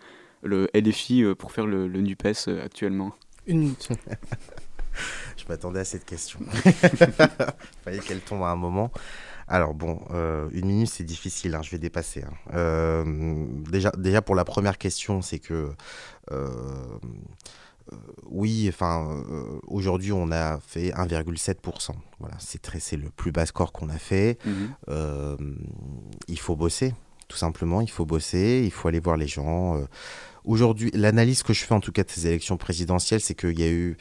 le 0.44 0.68
LFI 0.74 1.24
euh, 1.24 1.36
pour 1.36 1.52
faire 1.52 1.66
le, 1.68 1.88
le 1.88 2.02
NUPES 2.02 2.48
euh, 2.48 2.66
actuellement? 2.66 3.14
Une 3.48 3.60
minute. 3.60 3.90
m'attendais 5.52 5.82
à 5.82 5.86
cette 5.86 6.06
question. 6.06 6.40
Fallait 7.84 8.00
qu'elle 8.00 8.22
tombe 8.22 8.44
à 8.44 8.48
un 8.48 8.56
moment. 8.56 8.92
Alors 9.48 9.74
bon, 9.74 10.00
euh, 10.12 10.48
une 10.54 10.66
minute 10.68 10.90
c'est 10.90 11.04
difficile, 11.04 11.56
hein, 11.56 11.62
je 11.62 11.72
vais 11.72 11.78
dépasser. 11.78 12.24
hein. 12.24 12.34
Euh, 12.54 13.46
déjà, 13.70 13.92
déjà 13.98 14.22
pour 14.22 14.36
la 14.36 14.46
première 14.46 14.78
question, 14.78 15.22
c'est 15.22 15.40
que 15.40 15.72
euh, 16.32 16.48
oui, 18.30 18.68
enfin 18.70 19.24
aujourd'hui 19.68 20.14
on 20.14 20.32
a 20.32 20.60
fait 20.66 20.92
1,7%. 20.92 21.92
Voilà, 22.22 22.36
c'est 22.40 22.62
très, 22.62 22.80
c'est 22.80 22.96
le 22.96 23.10
plus 23.10 23.34
bas 23.34 23.46
score 23.46 23.74
qu'on 23.74 23.90
a 23.90 23.98
fait. 23.98 24.38
Mhm. 24.46 25.58
Il 26.30 26.40
faut 26.40 26.56
bosser, 26.56 26.94
tout 27.28 27.38
simplement. 27.38 27.82
Il 27.82 27.90
faut 27.90 28.06
bosser, 28.06 28.62
il 28.64 28.72
faut 28.72 28.88
aller 28.88 29.02
voir 29.02 29.18
les 29.18 29.28
gens. 29.28 29.84
Aujourd'hui, 30.46 30.92
l'analyse 30.94 31.44
que 31.44 31.52
je 31.54 31.66
fais 31.66 31.74
en 31.74 31.82
tout 31.82 31.92
cas 31.92 32.04
de 32.04 32.10
ces 32.10 32.26
élections 32.26 32.56
présidentielles, 32.56 33.20
c'est 33.20 33.36
qu'il 33.36 33.60
y 33.60 33.64
a 33.64 33.70
eu, 33.70 33.98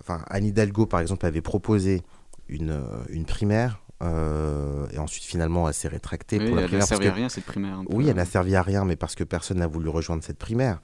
enfin, 0.00 0.22
Anne 0.28 0.44
Hidalgo 0.44 0.86
par 0.86 1.00
exemple 1.00 1.26
avait 1.26 1.40
proposé 1.40 2.02
une, 2.48 2.70
euh, 2.70 2.82
une 3.08 3.24
primaire. 3.24 3.80
euh, 4.02 4.86
et 4.92 4.98
ensuite, 4.98 5.24
finalement, 5.24 5.66
elle 5.68 5.72
s'est 5.74 5.88
rétractée 5.88 6.38
Oui, 6.38 6.46
pour 6.46 6.56
la 6.56 6.62
elle 6.62 6.64
n'a 6.64 6.68
primaire. 6.68 6.80
parce 6.80 6.88
servi 6.90 7.06
que- 7.06 7.10
à 7.10 7.14
rien 7.14 7.28
cette 7.28 7.44
primaire. 7.44 7.80
peu. 7.88 7.96
Oui, 7.96 8.08
elle 8.08 8.16
n'a 8.16 8.24
servi 8.26 8.54
à 8.56 8.62
rien, 8.62 8.84
mais 8.84 8.96
parce 8.96 9.14
que 9.14 9.24
personne 9.24 9.58
n'a 9.58 9.66
voulu 9.66 9.88
rejoindre 9.88 10.22
cette 10.22 10.36
primaire. 10.38 10.82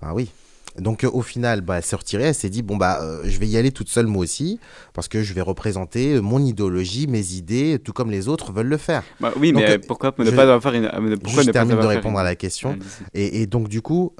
Enfin, 0.00 0.12
oui. 0.14 0.30
Donc, 0.78 1.04
euh, 1.04 1.10
au 1.12 1.22
final, 1.22 1.60
bah, 1.60 1.76
elle 1.78 1.84
s'est 1.84 1.96
retirée. 1.96 2.24
Elle 2.24 2.34
s'est 2.34 2.50
dit 2.50 2.62
bon, 2.62 2.76
bah, 2.76 2.98
euh, 3.02 3.22
je 3.24 3.38
vais 3.38 3.46
y 3.46 3.56
aller 3.56 3.70
toute 3.72 3.88
seule 3.88 4.06
moi 4.06 4.22
aussi, 4.22 4.58
parce 4.94 5.06
que 5.08 5.22
je 5.22 5.32
vais 5.32 5.40
représenter 5.42 6.20
mon 6.20 6.38
idéologie, 6.44 7.06
mes 7.06 7.32
idées, 7.34 7.78
tout 7.82 7.92
comme 7.92 8.10
les 8.10 8.26
autres 8.26 8.52
veulent 8.52 8.66
le 8.66 8.76
faire. 8.78 9.02
Bah 9.20 9.32
oui, 9.36 9.52
Donc, 9.52 9.62
mais 9.62 9.70
euh, 9.72 9.78
pourquoi 9.86 10.12
ne 10.18 10.30
pas 10.30 10.42
avoir 10.42 10.60
faire 10.62 10.74
une. 10.74 10.88
Pourquoi 11.18 11.42
Juste 11.44 11.46
ne 11.48 11.52
pas 11.52 11.52
termine 11.52 11.76
de 11.80 11.86
répondre 11.86 12.14
une- 12.18 12.20
à 12.20 12.24
la 12.24 12.34
question. 12.36 12.76
Et, 13.14 13.42
et 13.42 13.46
donc, 13.46 13.68
du 13.68 13.80
coup, 13.80 14.12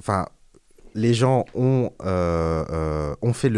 enfin, 0.00 0.26
les 0.94 1.14
gens 1.14 1.44
ont, 1.54 1.90
euh, 2.04 2.64
euh, 2.70 3.14
ont 3.22 3.32
fait 3.32 3.50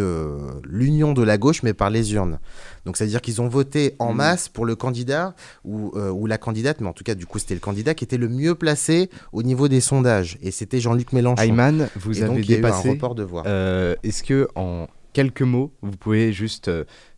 l'union 0.64 1.12
de 1.12 1.22
la 1.22 1.39
gauche, 1.39 1.62
mais 1.62 1.72
par 1.74 1.91
les 1.91 2.12
urnes. 2.14 2.39
Donc, 2.85 2.97
c'est-à-dire 2.97 3.20
qu'ils 3.20 3.41
ont 3.41 3.49
voté 3.49 3.95
en 3.99 4.11
Mhm. 4.11 4.16
masse 4.16 4.49
pour 4.49 4.64
le 4.66 4.74
candidat 4.76 5.35
ou, 5.64 5.93
euh, 5.97 6.11
ou 6.11 6.26
la 6.26 6.39
candidate, 6.39 6.81
mais 6.81 6.89
en 6.89 6.93
tout 6.93 7.05
cas, 7.05 7.14
du 7.14 7.26
coup, 7.26 7.39
c'était 7.39 7.55
le 7.55 7.61
candidat 7.61 7.95
qui 7.95 8.05
était 8.05 8.16
le 8.16 8.28
mieux 8.28 8.55
placé 8.55 9.11
au 9.33 9.43
niveau 9.43 9.68
des 9.68 9.81
sondages. 9.81 10.39
Et 10.43 10.51
c'était 10.51 10.81
Jean-Luc 10.81 11.12
Mélenchon. 11.12 11.43
Ayman, 11.43 11.89
vous 11.97 12.18
Et 12.18 12.22
avez 12.24 12.35
donc, 12.37 12.47
dépassé. 12.47 12.89
un 12.89 12.93
report 12.93 13.14
de 13.14 13.22
voix. 13.22 13.43
Euh, 13.47 13.95
Est-ce 14.03 14.22
que 14.22 14.49
en 14.55 14.87
quelques 15.12 15.43
mots, 15.43 15.72
vous 15.83 15.97
pouvez 15.97 16.33
juste 16.33 16.70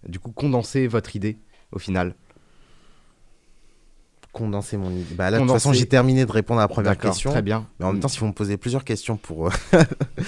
du 0.08 0.18
coup 0.18 0.32
condenser 0.32 0.86
votre 0.86 1.14
idée 1.16 1.38
au 1.72 1.78
final? 1.78 2.14
Condenser 4.32 4.78
mon 4.78 4.90
idée. 4.90 5.14
Bah 5.14 5.30
là, 5.30 5.38
de 5.38 5.42
toute 5.42 5.52
façon, 5.52 5.74
j'ai 5.74 5.84
terminé 5.84 6.24
de 6.24 6.32
répondre 6.32 6.60
à 6.60 6.64
la 6.64 6.68
première 6.68 6.96
question. 6.96 7.30
très 7.30 7.42
bien. 7.42 7.66
Mais 7.78 7.84
en 7.84 7.92
même 7.92 8.00
temps, 8.00 8.08
si 8.08 8.18
vous 8.18 8.26
me 8.26 8.32
posez 8.32 8.56
plusieurs 8.56 8.82
questions 8.84 9.18
pour. 9.18 9.48
euh, 9.48 9.50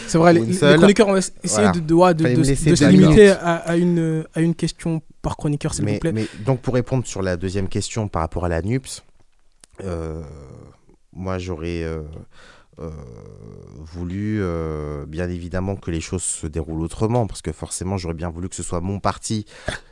C'est 0.07 0.19
vrai, 0.19 0.35
les, 0.35 0.47
chroniqueurs, 0.57 1.09
on 1.09 1.13
va 1.15 1.19
essayer 1.19 1.39
voilà. 1.45 2.15
de, 2.15 2.35
de, 2.35 2.45
se 2.45 2.89
limiter 2.89 3.31
à, 3.31 3.55
à 3.55 3.77
une, 3.77 4.27
à 4.35 4.43
une 4.43 4.55
question 4.55 5.01
par 5.23 5.39
chroniqueur, 5.39 5.73
s'il 5.73 5.85
vous 5.87 5.91
mais, 5.91 5.99
plaît. 5.99 6.13
mais 6.13 6.27
donc 6.45 6.61
pour 6.61 6.75
répondre 6.75 7.07
sur 7.07 7.23
la 7.23 7.37
deuxième 7.37 7.69
question 7.69 8.09
par 8.09 8.21
rapport 8.21 8.45
à 8.45 8.49
la 8.49 8.61
NUPS, 8.61 9.03
euh, 9.83 10.23
moi 11.15 11.39
j'aurais 11.39 11.83
euh, 11.83 12.03
euh, 12.81 12.91
voulu 13.79 14.39
euh, 14.41 15.07
bien 15.07 15.29
évidemment 15.29 15.77
que 15.77 15.93
les 15.93 16.01
choses 16.01 16.25
se 16.25 16.47
déroulent 16.49 16.83
autrement 16.83 17.27
parce 17.27 17.43
que 17.43 17.53
forcément 17.53 17.99
j'aurais 17.99 18.15
bien 18.15 18.31
voulu 18.31 18.49
que 18.49 18.57
ce 18.57 18.65
soit 18.65 18.81
mon 18.81 18.99
parti 18.99 19.45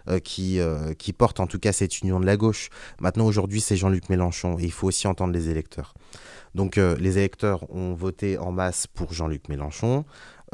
euh, 0.09 0.19
qui, 0.19 0.59
qui 0.99 1.13
porte 1.13 1.39
en 1.41 1.47
tout 1.47 1.59
cas 1.59 1.73
cette 1.73 2.01
union 2.01 2.19
de 2.19 2.27
la 2.27 2.37
gauche. 2.37 2.71
Maintenant 3.01 3.27
aujourd'hui 3.27 3.61
c'est 3.61 3.77
Jean-Luc 3.77 4.09
Mélenchon 4.09 4.59
et 4.59 4.65
il 4.65 4.73
faut 4.73 4.89
aussi 4.89 5.07
entendre 5.07 5.33
les 5.33 5.49
électeurs. 5.49 5.95
Donc 6.55 6.77
les 6.77 7.19
électeurs 7.19 7.71
ont 7.75 7.95
voté 7.95 8.37
en 8.37 8.53
masse 8.53 8.87
pour 8.87 9.13
Jean-Luc 9.13 9.49
Mélenchon. 9.49 10.05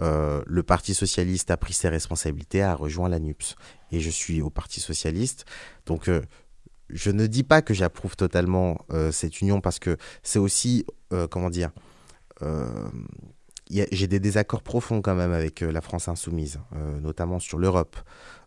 Le 0.00 0.62
Parti 0.62 0.94
socialiste 0.94 1.50
a 1.50 1.56
pris 1.56 1.72
ses 1.72 1.88
responsabilités, 1.88 2.62
a 2.62 2.74
rejoint 2.74 3.08
la 3.08 3.18
NUPS. 3.18 3.56
Et 3.90 3.98
je 3.98 4.10
suis 4.10 4.40
au 4.40 4.48
Parti 4.48 4.78
socialiste. 4.80 5.44
Donc 5.86 6.08
je 6.88 7.10
ne 7.10 7.26
dis 7.26 7.42
pas 7.42 7.62
que 7.62 7.74
j'approuve 7.74 8.14
totalement 8.14 8.78
cette 9.10 9.40
union 9.40 9.60
parce 9.60 9.80
que 9.80 9.96
c'est 10.22 10.38
aussi, 10.38 10.86
comment 11.30 11.50
dire, 11.50 11.70
j'ai 13.70 14.06
des 14.06 14.20
désaccords 14.20 14.62
profonds 14.62 15.02
quand 15.02 15.14
même 15.14 15.32
avec 15.32 15.62
euh, 15.62 15.70
la 15.72 15.80
France 15.80 16.08
insoumise, 16.08 16.58
euh, 16.76 17.00
notamment 17.00 17.38
sur 17.38 17.58
l'Europe, 17.58 17.96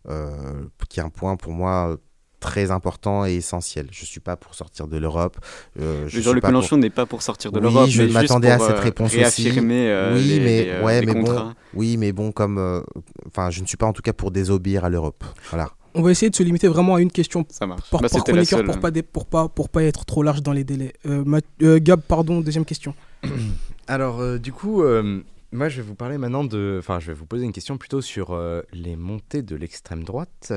euh, 0.08 0.64
qui 0.88 1.00
est 1.00 1.02
un 1.02 1.10
point 1.10 1.36
pour 1.36 1.52
moi 1.52 1.90
euh, 1.92 1.96
très 2.40 2.72
important 2.72 3.24
et 3.24 3.34
essentiel. 3.34 3.86
Je 3.92 4.04
suis 4.04 4.18
pas 4.18 4.36
pour 4.36 4.56
sortir 4.56 4.88
de 4.88 4.96
l'Europe. 4.98 5.36
euh, 5.78 6.08
je 6.08 6.20
Jean-Luc 6.20 6.42
pas 6.42 6.48
pour- 6.48 6.56
Mélenchon 6.58 6.76
n'est 6.76 6.90
pas 6.90 7.06
pour 7.06 7.22
sortir 7.22 7.52
de 7.52 7.58
Oui, 7.60 7.62
l'Europe, 7.62 7.88
je 7.88 7.98
mais 8.02 8.08
juste 8.08 8.14
m'attendais 8.20 8.50
à 8.50 8.58
cette 8.58 8.70
euh, 8.78 8.80
réponse 8.80 9.10
aussi. 9.10 9.18
réaffirmer, 9.18 9.88
euh, 9.90 10.16
oui, 10.16 10.24
les- 10.24 10.38
mais 10.40 10.64
les, 10.64 10.70
euh, 10.70 10.84
ouais, 10.84 11.00
les 11.00 11.06
mais 11.06 11.14
bon, 11.14 11.20
contrats. 11.24 11.54
oui, 11.74 11.96
mais 11.96 12.10
bon, 12.10 12.32
comme, 12.32 12.58
euh, 12.58 12.80
enfin, 13.28 13.50
je 13.50 13.60
ne 13.62 13.66
suis 13.68 13.76
pas 13.76 13.86
en 13.86 13.92
tout 13.92 14.02
cas 14.02 14.12
pour 14.12 14.32
désobéir 14.32 14.84
à 14.84 14.88
l'Europe. 14.88 15.22
Voilà. 15.50 15.70
On 15.94 16.02
va 16.02 16.10
essayer 16.10 16.30
de 16.30 16.34
se 16.34 16.42
limiter 16.42 16.66
vraiment 16.66 16.96
à 16.96 17.00
une 17.00 17.12
question 17.12 17.44
Ça 17.50 17.66
marche. 17.66 17.88
par, 17.90 18.00
Bah, 18.00 18.08
par 18.08 18.24
chroniqueur 18.24 18.64
pour 18.64 18.80
pas, 18.80 18.90
dé- 18.90 19.02
pour, 19.02 19.26
pas, 19.26 19.48
pour 19.48 19.68
pas 19.68 19.84
être 19.84 20.04
trop 20.04 20.24
large 20.24 20.42
dans 20.42 20.52
les 20.52 20.64
délais. 20.64 20.94
Euh, 21.06 21.22
Math- 21.24 21.44
euh, 21.62 21.78
Gab, 21.80 22.00
pardon, 22.00 22.40
deuxième 22.40 22.64
question. 22.64 22.92
Alors, 23.92 24.22
euh, 24.22 24.38
du 24.38 24.54
coup, 24.54 24.82
euh, 24.82 25.22
moi, 25.52 25.68
je 25.68 25.76
vais 25.76 25.82
vous 25.82 25.94
parler 25.94 26.16
maintenant 26.16 26.44
de. 26.44 26.76
Enfin, 26.78 26.98
je 26.98 27.08
vais 27.08 27.12
vous 27.12 27.26
poser 27.26 27.44
une 27.44 27.52
question 27.52 27.76
plutôt 27.76 28.00
sur 28.00 28.30
euh, 28.30 28.62
les 28.72 28.96
montées 28.96 29.42
de 29.42 29.54
l'extrême 29.54 30.02
droite. 30.02 30.54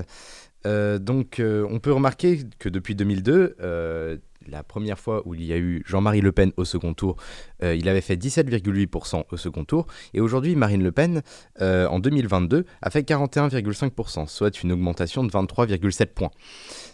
Donc, 0.63 1.41
on 1.41 1.79
peut 1.79 1.91
remarquer 1.91 2.39
que 2.57 2.69
depuis 2.69 2.95
2002, 2.95 3.57
euh, 3.59 4.17
la 4.47 4.63
première 4.63 4.97
fois 4.97 5.21
où 5.27 5.35
il 5.35 5.43
y 5.43 5.51
a 5.51 5.57
eu 5.57 5.83
Jean-Marie 5.85 6.21
Le 6.21 6.31
Pen 6.31 6.53
au 6.57 6.65
second 6.65 6.95
tour, 6.95 7.17
il 7.61 7.87
avait 7.87 8.01
fait 8.01 8.15
17,8% 8.15 9.25
au 9.29 9.37
second 9.37 9.63
tour. 9.63 9.85
Et 10.15 10.21
aujourd'hui, 10.21 10.55
Marine 10.55 10.81
Le 10.81 10.91
Pen, 10.91 11.21
en 11.59 11.99
2022, 11.99 12.65
a 12.81 12.89
fait 12.89 13.07
41,5%, 13.07 14.27
soit 14.27 14.63
une 14.63 14.71
augmentation 14.71 15.23
de 15.23 15.29
23,7 15.29 16.07
points. 16.07 16.31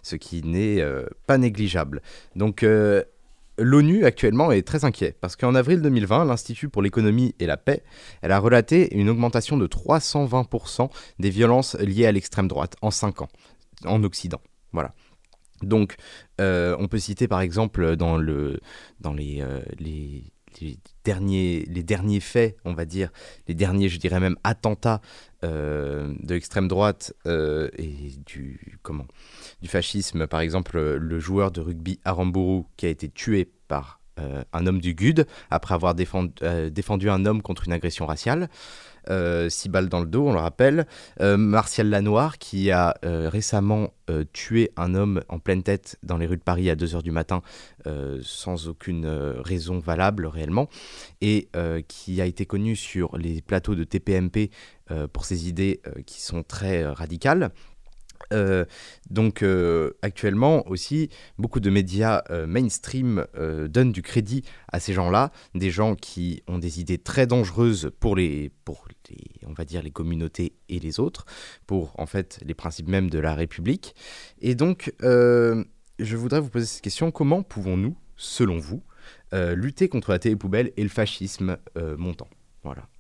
Ce 0.04 0.18
qui 0.18 0.44
n'est 0.44 0.84
pas 1.26 1.38
négligeable. 1.38 2.02
Donc, 2.36 2.66
L'ONU 3.62 4.06
actuellement 4.06 4.52
est 4.52 4.68
très 4.68 4.86
inquiet 4.86 5.16
parce 5.22 5.36
qu'en 5.36 5.56
avril 5.56 5.82
2020, 5.82 6.26
l'Institut 6.26 6.70
pour 6.70 6.82
l'économie 6.82 7.36
et 7.40 7.46
la 7.46 7.58
paix, 7.58 7.84
a 8.24 8.40
relaté 8.40 8.96
une 8.98 9.10
augmentation 9.10 9.58
de 9.58 9.68
320% 9.68 10.90
des 11.20 11.30
violences 11.30 11.76
liées 11.76 12.06
à 12.06 12.12
l'extrême 12.12 12.48
droite 12.48 12.76
en 12.82 12.92
5 12.92 13.22
ans 13.22 13.30
en 13.86 14.04
Occident. 14.04 14.42
Voilà. 14.74 14.94
Donc, 15.62 15.96
euh, 16.40 16.76
on 16.80 16.88
peut 16.88 17.00
citer 17.00 17.28
par 17.28 17.42
exemple 17.42 17.96
dans, 17.96 18.18
le, 18.18 18.60
les, 19.16 19.42
euh, 19.42 19.62
les, 19.80 20.24
les 20.62 20.78
derniers, 21.04 21.66
les 21.68 21.84
derniers 21.84 22.20
faits, 22.20 22.56
on 22.64 22.74
va 22.74 22.86
dire, 22.86 23.10
les 23.48 23.54
derniers, 23.54 23.90
je 23.90 24.00
dirais 24.00 24.20
même, 24.20 24.38
attentats 24.44 25.02
euh, 25.44 26.14
de 26.20 26.34
l'extrême 26.36 26.68
droite 26.68 27.14
euh, 27.26 27.70
et 27.78 28.14
du, 28.26 28.80
comment, 28.84 29.08
du 29.62 29.68
fascisme. 29.68 30.28
Par 30.28 30.42
exemple, 30.42 30.80
le 30.80 31.20
joueur 31.20 31.52
de 31.52 31.62
rugby 31.62 32.00
Aramburu 32.06 32.64
qui 32.78 32.86
a 32.86 32.90
été 32.90 33.10
tué 33.10 33.50
par 33.68 34.00
euh, 34.20 34.44
un 34.54 34.68
homme 34.68 34.80
du 34.80 34.94
GUD 34.94 35.26
après 35.50 35.74
avoir 35.74 35.96
défendu, 35.96 36.34
défendu 36.72 37.10
un 37.10 37.26
homme 37.26 37.42
contre 37.42 37.66
une 37.66 37.74
agression 37.74 38.06
raciale. 38.06 38.50
Euh, 39.10 39.50
six 39.50 39.70
balles 39.70 39.90
dans 39.90 40.00
le 40.00 40.06
dos, 40.06 40.28
on 40.28 40.34
le 40.34 40.40
rappelle. 40.40 40.86
Euh, 41.20 41.38
Martial 41.38 41.90
Lanoir, 41.90 42.38
qui 42.38 42.72
a 42.72 42.96
euh, 43.04 43.30
récemment 43.30 43.94
tué 44.34 44.72
un 44.76 44.94
homme 44.94 45.22
en 45.30 45.40
pleine 45.40 45.64
tête 45.64 45.98
dans 46.04 46.18
les 46.18 46.26
rues 46.26 46.36
de 46.36 46.42
Paris 46.42 46.70
à 46.70 46.76
2h 46.76 47.02
du 47.02 47.12
matin, 47.12 47.42
sans 48.22 48.68
aucune 48.68 49.06
raison 49.06 49.80
valable 49.80 50.26
réellement, 50.26 50.68
et 51.22 51.48
qui 51.88 52.20
a 52.20 52.26
été 52.26 52.46
connu 52.46 52.76
sur 52.76 53.18
les 53.18 53.42
plateaux 53.42 53.74
de 53.74 53.86
TPMP 53.86 54.52
pour 55.14 55.24
ses 55.24 55.48
idées 55.48 55.82
qui 56.06 56.22
sont 56.22 56.44
très 56.44 56.86
radicales. 56.86 57.52
Euh, 58.32 58.66
donc 59.10 59.44
euh, 59.44 59.92
actuellement 60.02 60.68
aussi, 60.70 61.10
beaucoup 61.38 61.60
de 61.60 61.70
médias 61.70 62.24
euh, 62.30 62.48
mainstream 62.48 63.26
donnent 63.70 63.92
du 63.92 64.02
crédit 64.02 64.44
à 64.72 64.80
ces 64.80 64.94
gens-là, 64.94 65.32
des 65.56 65.72
gens 65.72 65.96
qui 65.96 66.44
ont 66.48 66.58
des 66.58 66.80
idées 66.80 66.98
très 66.98 67.28
dangereuses 67.28 67.92
pour 68.00 68.16
les, 68.16 68.52
pour 68.66 68.86
les, 69.10 69.18
on 69.48 69.54
va 69.54 69.66
dire 69.66 69.82
les 69.82 69.92
communautés 69.92 70.54
et 70.70 70.80
les 70.80 71.00
autres, 71.00 71.26
pour 71.68 72.00
en 72.00 72.06
fait 72.06 72.40
les 72.46 72.54
principes 72.54 72.88
même 72.88 73.10
de 73.10 73.20
la 73.20 73.36
République. 73.36 73.96
Et 74.40 74.56
donc, 74.56 74.94
je 75.02 76.16
voudrais 76.16 76.40
vous 76.40 76.50
poser 76.50 76.66
cette 76.66 76.82
question 76.82 77.12
comment 77.12 77.44
pouvons-nous, 77.44 77.96
selon 78.16 78.60
vous, 78.60 78.84
lutter 79.34 79.90
contre 79.90 80.12
la 80.12 80.20
télé 80.20 80.36
poubelle 80.36 80.72
et 80.78 80.84
le 80.84 80.90
fascisme 80.90 81.58
montant? 81.98 82.30
Voilà. 82.64 82.91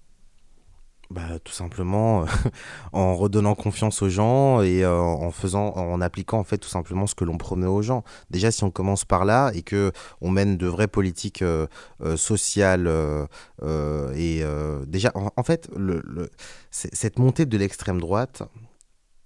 Bah, 1.11 1.39
tout 1.43 1.51
simplement 1.51 2.25
en 2.93 3.15
redonnant 3.15 3.53
confiance 3.53 4.01
aux 4.01 4.09
gens 4.09 4.61
et 4.61 4.83
euh, 4.83 4.97
en 4.97 5.31
faisant, 5.31 5.73
en 5.75 5.99
appliquant 6.01 6.39
en 6.39 6.43
fait 6.43 6.57
tout 6.57 6.69
simplement 6.69 7.05
ce 7.05 7.15
que 7.15 7.25
l'on 7.25 7.37
promet 7.37 7.67
aux 7.67 7.81
gens. 7.81 8.03
Déjà, 8.29 8.51
si 8.51 8.63
on 8.63 8.71
commence 8.71 9.05
par 9.05 9.25
là 9.25 9.51
et 9.53 9.61
que 9.61 9.91
on 10.21 10.31
mène 10.31 10.57
de 10.57 10.67
vraies 10.67 10.87
politiques 10.87 11.41
euh, 11.41 11.67
euh, 12.01 12.17
sociales 12.17 12.89
et 14.15 14.43
déjà, 14.87 15.11
en, 15.13 15.43
fait, 15.43 15.69
cette 16.71 17.19
montée 17.19 17.45
de 17.45 17.57
l'extrême 17.57 17.99
droite, 17.99 18.43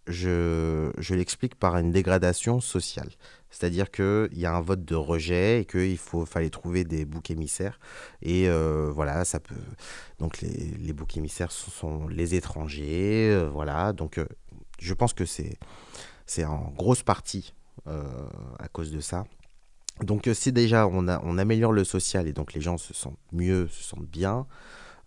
je, 0.07 0.91
je 0.97 1.15
l'explique 1.15 1.55
par 1.55 1.77
une 1.77 1.91
dégradation 1.91 2.59
sociale. 2.59 3.09
C'est-à-dire 3.55 3.89
qu'il 3.89 4.37
y 4.37 4.45
a 4.45 4.53
un 4.53 4.59
vote 4.59 4.83
de 4.83 4.95
rejet 4.95 5.61
et 5.61 5.65
qu'il 5.65 5.97
fallait 5.97 6.49
trouver 6.49 6.83
des 6.83 7.05
boucs 7.05 7.31
émissaires. 7.31 7.79
Et 8.21 8.49
euh, 8.49 8.91
voilà, 8.93 9.23
ça 9.23 9.39
peut. 9.39 9.55
Donc 10.19 10.41
les, 10.41 10.91
boucs 10.91 11.15
émissaires 11.15 11.53
sont, 11.53 12.09
les 12.09 12.35
étrangers. 12.35 13.31
Euh, 13.31 13.49
voilà. 13.49 13.93
Donc 13.93 14.17
euh, 14.17 14.25
je 14.77 14.93
pense 14.93 15.13
que 15.13 15.23
c'est, 15.23 15.57
c'est 16.25 16.43
en 16.43 16.73
grosse 16.75 17.01
partie 17.01 17.53
à 17.85 18.67
cause 18.67 18.91
de 18.91 18.99
ça. 18.99 19.23
Donc 20.01 20.29
si 20.33 20.51
déjà 20.51 20.87
on, 20.87 21.07
a, 21.07 21.21
on 21.23 21.37
améliore 21.37 21.71
le 21.71 21.85
social 21.85 22.27
et 22.27 22.33
donc 22.33 22.53
les 22.53 22.61
gens 22.61 22.77
se 22.77 22.93
sentent 22.93 23.19
mieux, 23.31 23.69
se 23.69 23.83
sentent 23.83 24.09
bien, 24.09 24.47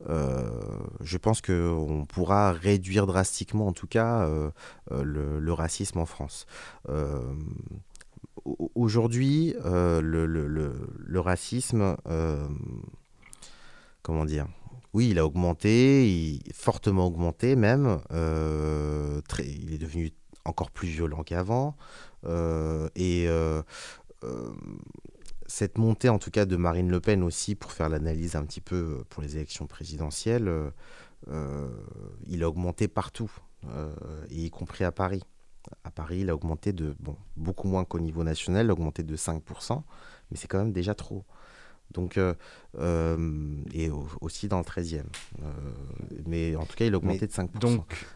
je 0.06 1.16
pense 1.18 1.42
qu'on 1.42 2.06
pourra 2.08 2.52
réduire 2.52 3.06
drastiquement, 3.06 3.66
en 3.66 3.72
tout 3.72 3.88
cas, 3.88 4.28
le, 4.90 5.40
le, 5.40 5.52
racisme 5.52 5.98
en 5.98 6.06
France 6.06 6.46
aujourd'hui, 8.74 9.54
euh, 9.64 10.00
le, 10.00 11.20
racisme, 11.20 11.96
euh, 12.06 12.48
comment 14.02 14.24
dire? 14.24 14.46
Oui, 14.94 15.10
il 15.10 15.18
a 15.18 15.26
augmenté, 15.26 16.40
fortement 16.54 17.06
augmenté 17.06 17.56
même. 17.56 18.00
Euh, 18.10 19.20
il 19.40 19.72
est 19.74 19.78
devenu 19.78 20.12
encore 20.44 20.70
plus 20.70 20.88
violent 20.88 21.22
qu'avant. 21.22 21.76
et 22.96 23.28
cette 25.46 25.78
montée, 25.78 26.10
en 26.10 26.18
tout 26.18 26.30
cas, 26.30 26.44
de 26.44 26.56
Marine 26.56 26.90
Le 26.90 27.00
Pen 27.00 27.22
aussi, 27.22 27.54
pour 27.54 27.72
faire 27.72 27.88
l'analyse 27.88 28.36
un 28.36 28.44
petit 28.44 28.60
peu 28.60 29.02
pour 29.08 29.22
les 29.22 29.36
élections 29.36 29.66
présidentielles, 29.66 30.50
il 31.26 32.42
a 32.42 32.48
augmenté 32.48 32.88
partout, 32.88 33.30
y 34.30 34.50
compris 34.50 34.84
à 34.84 34.92
Paris 34.92 35.22
à 35.84 35.90
Paris, 35.90 36.20
il 36.20 36.30
a 36.30 36.34
augmenté 36.34 36.72
de, 36.72 36.94
bon, 37.00 37.16
beaucoup 37.36 37.68
moins 37.68 37.84
qu'au 37.84 38.00
niveau 38.00 38.24
national, 38.24 38.66
il 38.66 38.70
a 38.70 38.72
augmenté 38.72 39.02
de 39.02 39.16
5%, 39.16 39.82
mais 40.30 40.36
c'est 40.36 40.48
quand 40.48 40.58
même 40.58 40.72
déjà 40.72 40.94
trop. 40.94 41.24
Donc, 41.92 42.18
euh, 42.18 42.34
euh, 42.78 43.62
et 43.72 43.90
aussi 44.20 44.48
dans 44.48 44.58
le 44.58 44.64
13e. 44.64 45.02
Euh, 45.42 45.50
mais 46.26 46.54
en 46.56 46.64
tout 46.64 46.76
cas, 46.76 46.84
il 46.84 46.94
a 46.94 46.98
augmenté 46.98 47.26
de 47.26 47.32
5%. 47.32 47.58
Donc, 47.58 48.06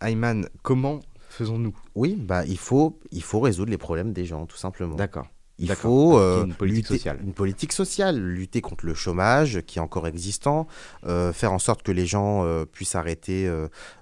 Ayman, 0.00 0.48
comment 0.62 1.00
faisons-nous? 1.28 1.76
Oui, 1.94 2.16
bah, 2.16 2.44
il, 2.46 2.58
faut, 2.58 2.98
il 3.10 3.22
faut 3.22 3.40
résoudre 3.40 3.70
les 3.70 3.78
problèmes 3.78 4.12
des 4.12 4.24
gens, 4.24 4.46
tout 4.46 4.56
simplement. 4.56 4.96
D'accord. 4.96 5.28
Il 5.60 5.74
faut 5.74 6.18
euh, 6.18 6.46
une 6.46 6.54
politique 6.54 6.86
sociale. 6.86 7.20
Une 7.22 7.34
politique 7.34 7.72
sociale, 7.74 8.18
lutter 8.18 8.62
contre 8.62 8.86
le 8.86 8.94
chômage 8.94 9.60
qui 9.66 9.78
est 9.78 9.82
encore 9.82 10.06
existant, 10.06 10.66
euh, 11.04 11.34
faire 11.34 11.52
en 11.52 11.58
sorte 11.58 11.82
que 11.82 11.92
les 11.92 12.06
gens 12.06 12.44
euh, 12.44 12.64
puissent 12.64 12.94
arrêter, 12.94 13.50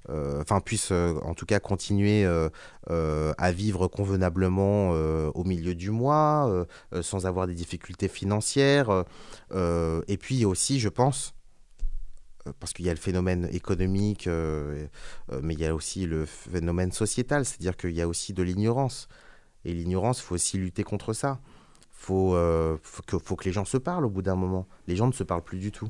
enfin 0.08 0.60
puissent 0.60 0.92
en 0.92 1.34
tout 1.34 1.46
cas 1.46 1.58
continuer 1.58 2.24
à 2.86 3.52
vivre 3.52 3.88
convenablement 3.88 4.90
au 4.90 5.44
milieu 5.44 5.74
du 5.74 5.90
mois, 5.90 6.66
sans 7.02 7.26
avoir 7.26 7.46
des 7.46 7.54
difficultés 7.54 8.08
financières. 8.08 9.04
et 9.52 10.16
puis 10.16 10.44
aussi, 10.44 10.78
je 10.78 10.88
pense, 10.88 11.34
parce 12.60 12.72
qu'il 12.72 12.86
y 12.86 12.90
a 12.90 12.94
le 12.94 13.00
phénomène 13.00 13.48
économique, 13.52 14.28
mais 14.28 15.54
il 15.54 15.60
y 15.60 15.66
a 15.66 15.74
aussi 15.74 16.06
le 16.06 16.24
phénomène 16.24 16.92
sociétal, 16.92 17.44
c'est-à-dire 17.44 17.76
qu'il 17.76 17.94
y 17.94 18.00
a 18.00 18.08
aussi 18.08 18.32
de 18.32 18.42
l'ignorance. 18.42 19.08
Et 19.64 19.72
l'ignorance, 19.72 20.20
il 20.20 20.22
faut 20.22 20.34
aussi 20.34 20.58
lutter 20.58 20.84
contre 20.84 21.12
ça. 21.12 21.40
Faut, 21.92 22.34
euh, 22.34 22.76
faut, 22.82 23.02
que, 23.02 23.18
faut 23.18 23.36
que 23.36 23.44
les 23.44 23.52
gens 23.52 23.64
se 23.64 23.76
parlent 23.76 24.04
au 24.04 24.10
bout 24.10 24.22
d'un 24.22 24.36
moment. 24.36 24.66
Les 24.86 24.96
gens 24.96 25.06
ne 25.06 25.12
se 25.12 25.24
parlent 25.24 25.42
plus 25.42 25.58
du 25.58 25.72
tout. 25.72 25.88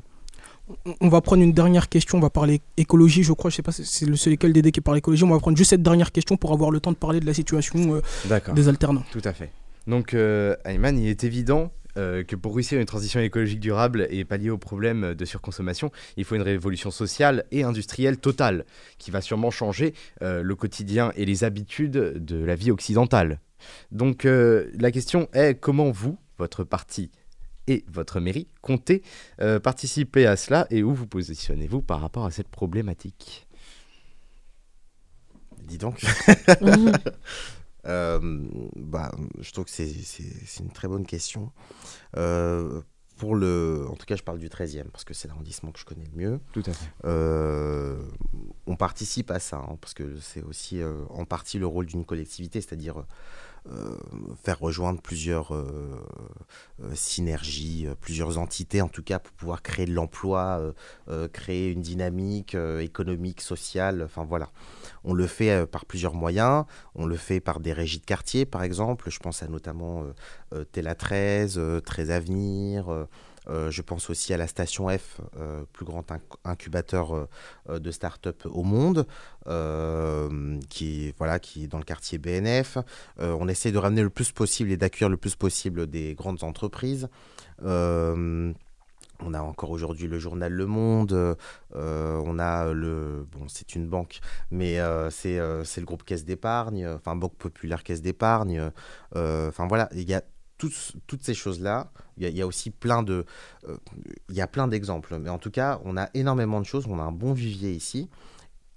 On 1.01 1.09
va 1.09 1.21
prendre 1.21 1.41
une 1.41 1.53
dernière 1.53 1.89
question, 1.89 2.19
on 2.19 2.21
va 2.21 2.29
parler 2.29 2.61
écologie, 2.77 3.23
je 3.23 3.33
crois, 3.33 3.49
je 3.49 3.55
sais 3.55 3.63
pas 3.63 3.71
si 3.71 3.85
c'est 3.85 4.05
le 4.05 4.15
seul 4.15 4.33
école 4.33 4.53
d'aider 4.53 4.71
qui 4.71 4.81
parle 4.81 4.99
écologie, 4.99 5.23
on 5.23 5.29
va 5.29 5.39
prendre 5.39 5.57
juste 5.57 5.71
cette 5.71 5.81
dernière 5.81 6.11
question 6.11 6.37
pour 6.37 6.53
avoir 6.53 6.69
le 6.69 6.79
temps 6.79 6.91
de 6.91 6.95
parler 6.95 7.19
de 7.19 7.25
la 7.25 7.33
situation 7.33 7.95
euh, 7.95 8.39
des 8.53 8.67
alternants. 8.67 9.03
Tout 9.11 9.21
à 9.23 9.33
fait. 9.33 9.51
Donc, 9.87 10.13
euh, 10.13 10.55
Ayman, 10.65 10.97
il 10.97 11.07
est 11.07 11.23
évident 11.23 11.71
euh, 11.97 12.23
que 12.23 12.35
pour 12.35 12.55
réussir 12.55 12.79
une 12.79 12.85
transition 12.85 13.19
écologique 13.19 13.59
durable 13.59 14.07
et 14.09 14.25
pallier 14.25 14.49
aux 14.49 14.57
problèmes 14.57 15.13
de 15.13 15.25
surconsommation, 15.25 15.91
il 16.17 16.25
faut 16.25 16.35
une 16.35 16.41
révolution 16.41 16.91
sociale 16.91 17.45
et 17.51 17.63
industrielle 17.63 18.17
totale 18.17 18.65
qui 18.97 19.11
va 19.11 19.21
sûrement 19.21 19.51
changer 19.51 19.93
le 20.21 20.53
quotidien 20.55 21.11
et 21.15 21.25
les 21.25 21.43
habitudes 21.43 21.91
de 21.91 22.43
la 22.43 22.55
vie 22.55 22.71
occidentale. 22.71 23.39
Donc 23.91 24.25
euh, 24.25 24.69
la 24.77 24.91
question 24.91 25.27
est 25.33 25.55
comment 25.55 25.91
vous, 25.91 26.17
votre 26.37 26.63
parti 26.63 27.11
et 27.67 27.83
votre 27.87 28.19
mairie 28.19 28.47
comptez 28.61 29.03
euh, 29.41 29.59
participer 29.59 30.25
à 30.25 30.35
cela 30.35 30.67
et 30.69 30.83
où 30.83 30.93
vous 30.93 31.07
positionnez-vous 31.07 31.81
par 31.81 32.01
rapport 32.01 32.25
à 32.25 32.31
cette 32.31 32.49
problématique? 32.49 33.47
Dis 35.63 35.77
donc. 35.77 36.01
Euh, 37.85 38.19
bah, 38.75 39.11
je 39.39 39.51
trouve 39.51 39.65
que 39.65 39.71
c'est 39.71 40.59
une 40.59 40.71
très 40.71 40.87
bonne 40.87 41.05
question. 41.05 41.51
pour 42.13 43.35
le, 43.35 43.85
en 43.89 43.95
tout 43.95 44.05
cas, 44.05 44.15
je 44.15 44.23
parle 44.23 44.39
du 44.39 44.47
13e 44.47 44.85
parce 44.91 45.03
que 45.03 45.13
c'est 45.13 45.27
l'arrondissement 45.27 45.71
que 45.71 45.79
je 45.79 45.85
connais 45.85 46.05
le 46.05 46.17
mieux. 46.17 46.39
Tout 46.53 46.63
à 46.65 46.73
fait. 46.73 46.89
on 48.65 48.75
participe 48.75 49.31
à 49.31 49.39
ça 49.39 49.57
hein, 49.57 49.77
parce 49.81 49.93
que 49.93 50.17
c'est 50.19 50.43
aussi 50.43 50.81
en 51.09 51.25
partie 51.25 51.59
le 51.59 51.67
rôle 51.67 51.85
d'une 51.85 52.05
collectivité, 52.05 52.61
c'est-à-dire 52.61 52.99
euh, 52.99 53.03
faire 54.43 54.59
rejoindre 54.59 55.01
plusieurs 55.01 55.53
euh, 55.53 56.03
euh, 56.83 56.91
synergies, 56.93 57.87
plusieurs 57.99 58.37
entités 58.37 58.81
en 58.81 58.87
tout 58.87 59.03
cas 59.03 59.19
pour 59.19 59.33
pouvoir 59.33 59.61
créer 59.61 59.85
de 59.85 59.93
l'emploi, 59.93 60.73
créer 61.33 61.71
une 61.71 61.81
dynamique 61.81 62.55
économique, 62.79 63.41
sociale, 63.41 64.03
enfin 64.03 64.23
voilà. 64.23 64.49
On 65.03 65.13
le 65.13 65.27
fait 65.27 65.65
par 65.65 65.85
plusieurs 65.85 66.13
moyens, 66.13 66.65
on 66.95 67.05
le 67.05 67.15
fait 67.15 67.39
par 67.39 67.59
des 67.59 67.73
régies 67.73 67.99
de 67.99 68.05
quartier 68.05 68.45
par 68.45 68.63
exemple, 68.63 69.09
je 69.09 69.19
pense 69.19 69.43
à 69.43 69.47
notamment 69.47 70.03
Tela 70.71 70.95
13, 70.95 71.59
13 71.85 72.11
Avenir, 72.11 73.07
euh, 73.47 73.71
je 73.71 73.81
pense 73.81 74.09
aussi 74.09 74.33
à 74.33 74.37
la 74.37 74.47
Station 74.47 74.89
F, 74.89 75.21
euh, 75.37 75.63
plus 75.73 75.85
grand 75.85 76.05
incubateur 76.43 77.27
euh, 77.69 77.79
de 77.79 77.91
start-up 77.91 78.45
au 78.45 78.63
monde, 78.63 79.05
qui, 80.69 81.13
voilà, 81.17 81.39
qui 81.39 81.63
est 81.63 81.67
dans 81.67 81.79
le 81.79 81.83
quartier 81.83 82.17
BNF. 82.17 82.77
on 83.17 83.47
essaie 83.47 83.71
de 83.71 83.77
ramener 83.77 84.03
le 84.03 84.09
plus 84.09 84.31
possible 84.31 84.71
et 84.71 84.77
d'accueillir 84.77 85.09
le 85.09 85.17
plus 85.17 85.35
possible 85.35 85.87
des 85.87 86.13
grandes 86.13 86.43
entreprises. 86.43 87.09
On 87.61 89.33
a 89.33 89.41
encore 89.41 89.71
aujourd'hui 89.71 90.07
le 90.07 90.17
journal 90.19 90.53
Le 90.53 90.65
Monde, 90.65 91.35
on 91.73 92.39
a 92.39 92.71
le... 92.73 93.25
Bon, 93.31 93.47
c'est 93.47 93.75
une 93.75 93.87
banque, 93.87 94.19
mais 94.51 94.77
c'est 95.09 95.37
le 95.37 95.85
groupe 95.85 96.03
Caisse 96.03 96.25
d'épargne, 96.25 96.87
enfin 96.87 97.15
Banque 97.15 97.35
Populaire 97.35 97.83
Caisse 97.83 98.03
d'épargne. 98.03 98.71
Enfin 99.15 99.67
voilà, 99.67 99.89
il 99.93 100.07
y 100.07 100.13
a 100.13 100.21
toutes 100.59 101.23
ces 101.23 101.33
choses-là, 101.33 101.91
il 102.17 102.37
y, 102.37 102.41
a 102.41 102.47
aussi 102.47 102.69
plein 102.69 103.01
de, 103.01 103.25
euh, 103.67 103.77
il 104.29 104.35
y 104.35 104.41
a 104.41 104.47
plein 104.47 104.67
d'exemples. 104.67 105.17
Mais 105.19 105.29
en 105.29 105.37
tout 105.37 105.51
cas, 105.51 105.79
on 105.85 105.97
a 105.97 106.09
énormément 106.13 106.59
de 106.59 106.65
choses. 106.65 106.85
On 106.87 106.99
a 106.99 107.03
un 107.03 107.11
bon 107.11 107.33
vivier 107.33 107.71
ici. 107.71 108.09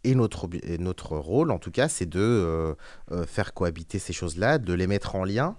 Et 0.04 0.14
notre, 0.14 0.48
notre 0.78 1.16
rôle, 1.16 1.50
en 1.50 1.58
tout 1.58 1.70
cas, 1.70 1.88
c'est 1.88 2.06
de 2.06 2.20
euh, 2.20 2.74
euh, 3.10 3.24
faire 3.24 3.54
cohabiter 3.54 3.98
ces 3.98 4.12
choses-là, 4.12 4.58
de 4.58 4.72
les 4.72 4.86
mettre 4.86 5.14
en 5.14 5.24
lien. 5.24 5.56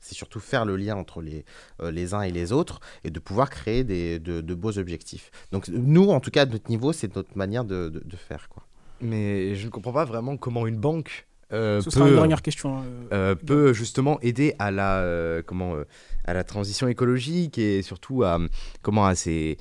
C'est 0.00 0.14
surtout 0.14 0.40
faire 0.40 0.64
le 0.64 0.76
lien 0.76 0.96
entre 0.96 1.20
les, 1.20 1.44
les 1.82 2.14
uns 2.14 2.22
et 2.22 2.30
les 2.30 2.52
autres 2.52 2.80
et 3.04 3.10
de 3.10 3.20
pouvoir 3.20 3.50
créer 3.50 3.84
des, 3.84 4.18
de, 4.18 4.54
beaux 4.54 4.78
objectifs. 4.78 5.30
Donc 5.52 5.68
nous, 5.68 6.08
en 6.08 6.20
tout 6.20 6.30
cas, 6.30 6.42
à 6.42 6.46
notre 6.46 6.70
niveau, 6.70 6.94
c'est 6.94 7.14
notre 7.16 7.36
manière 7.36 7.64
de, 7.66 7.90
de, 7.90 8.00
de 8.02 8.16
faire. 8.16 8.48
Quoi. 8.48 8.64
Mais 9.02 9.54
je 9.56 9.66
ne 9.66 9.70
comprends 9.70 9.92
pas 9.92 10.06
vraiment 10.06 10.38
comment 10.38 10.66
une 10.66 10.78
banque 10.78 11.26
euh, 11.52 11.80
Ce 11.80 11.90
sera 11.90 12.08
une 12.08 12.14
dernière 12.14 12.42
question. 12.42 12.78
Hein, 12.78 12.84
euh, 13.12 13.34
peut 13.34 13.72
justement 13.72 14.20
aider 14.20 14.54
à 14.58 14.70
la, 14.70 14.98
euh, 14.98 15.42
comment, 15.44 15.74
à 16.24 16.34
la 16.34 16.44
transition 16.44 16.88
écologique 16.88 17.58
et 17.58 17.82
surtout 17.82 18.22
à, 18.22 18.38
comment, 18.82 19.06
à 19.06 19.14
ces, 19.14 19.56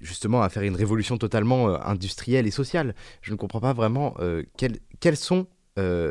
justement 0.00 0.42
à 0.42 0.48
faire 0.48 0.62
une 0.62 0.76
révolution 0.76 1.18
totalement 1.18 1.68
industrielle 1.84 2.46
et 2.46 2.52
sociale. 2.52 2.94
Je 3.22 3.32
ne 3.32 3.36
comprends 3.36 3.60
pas 3.60 3.72
vraiment 3.72 4.14
quelles, 4.56 4.78
quelles 5.00 5.16
sont 5.16 5.46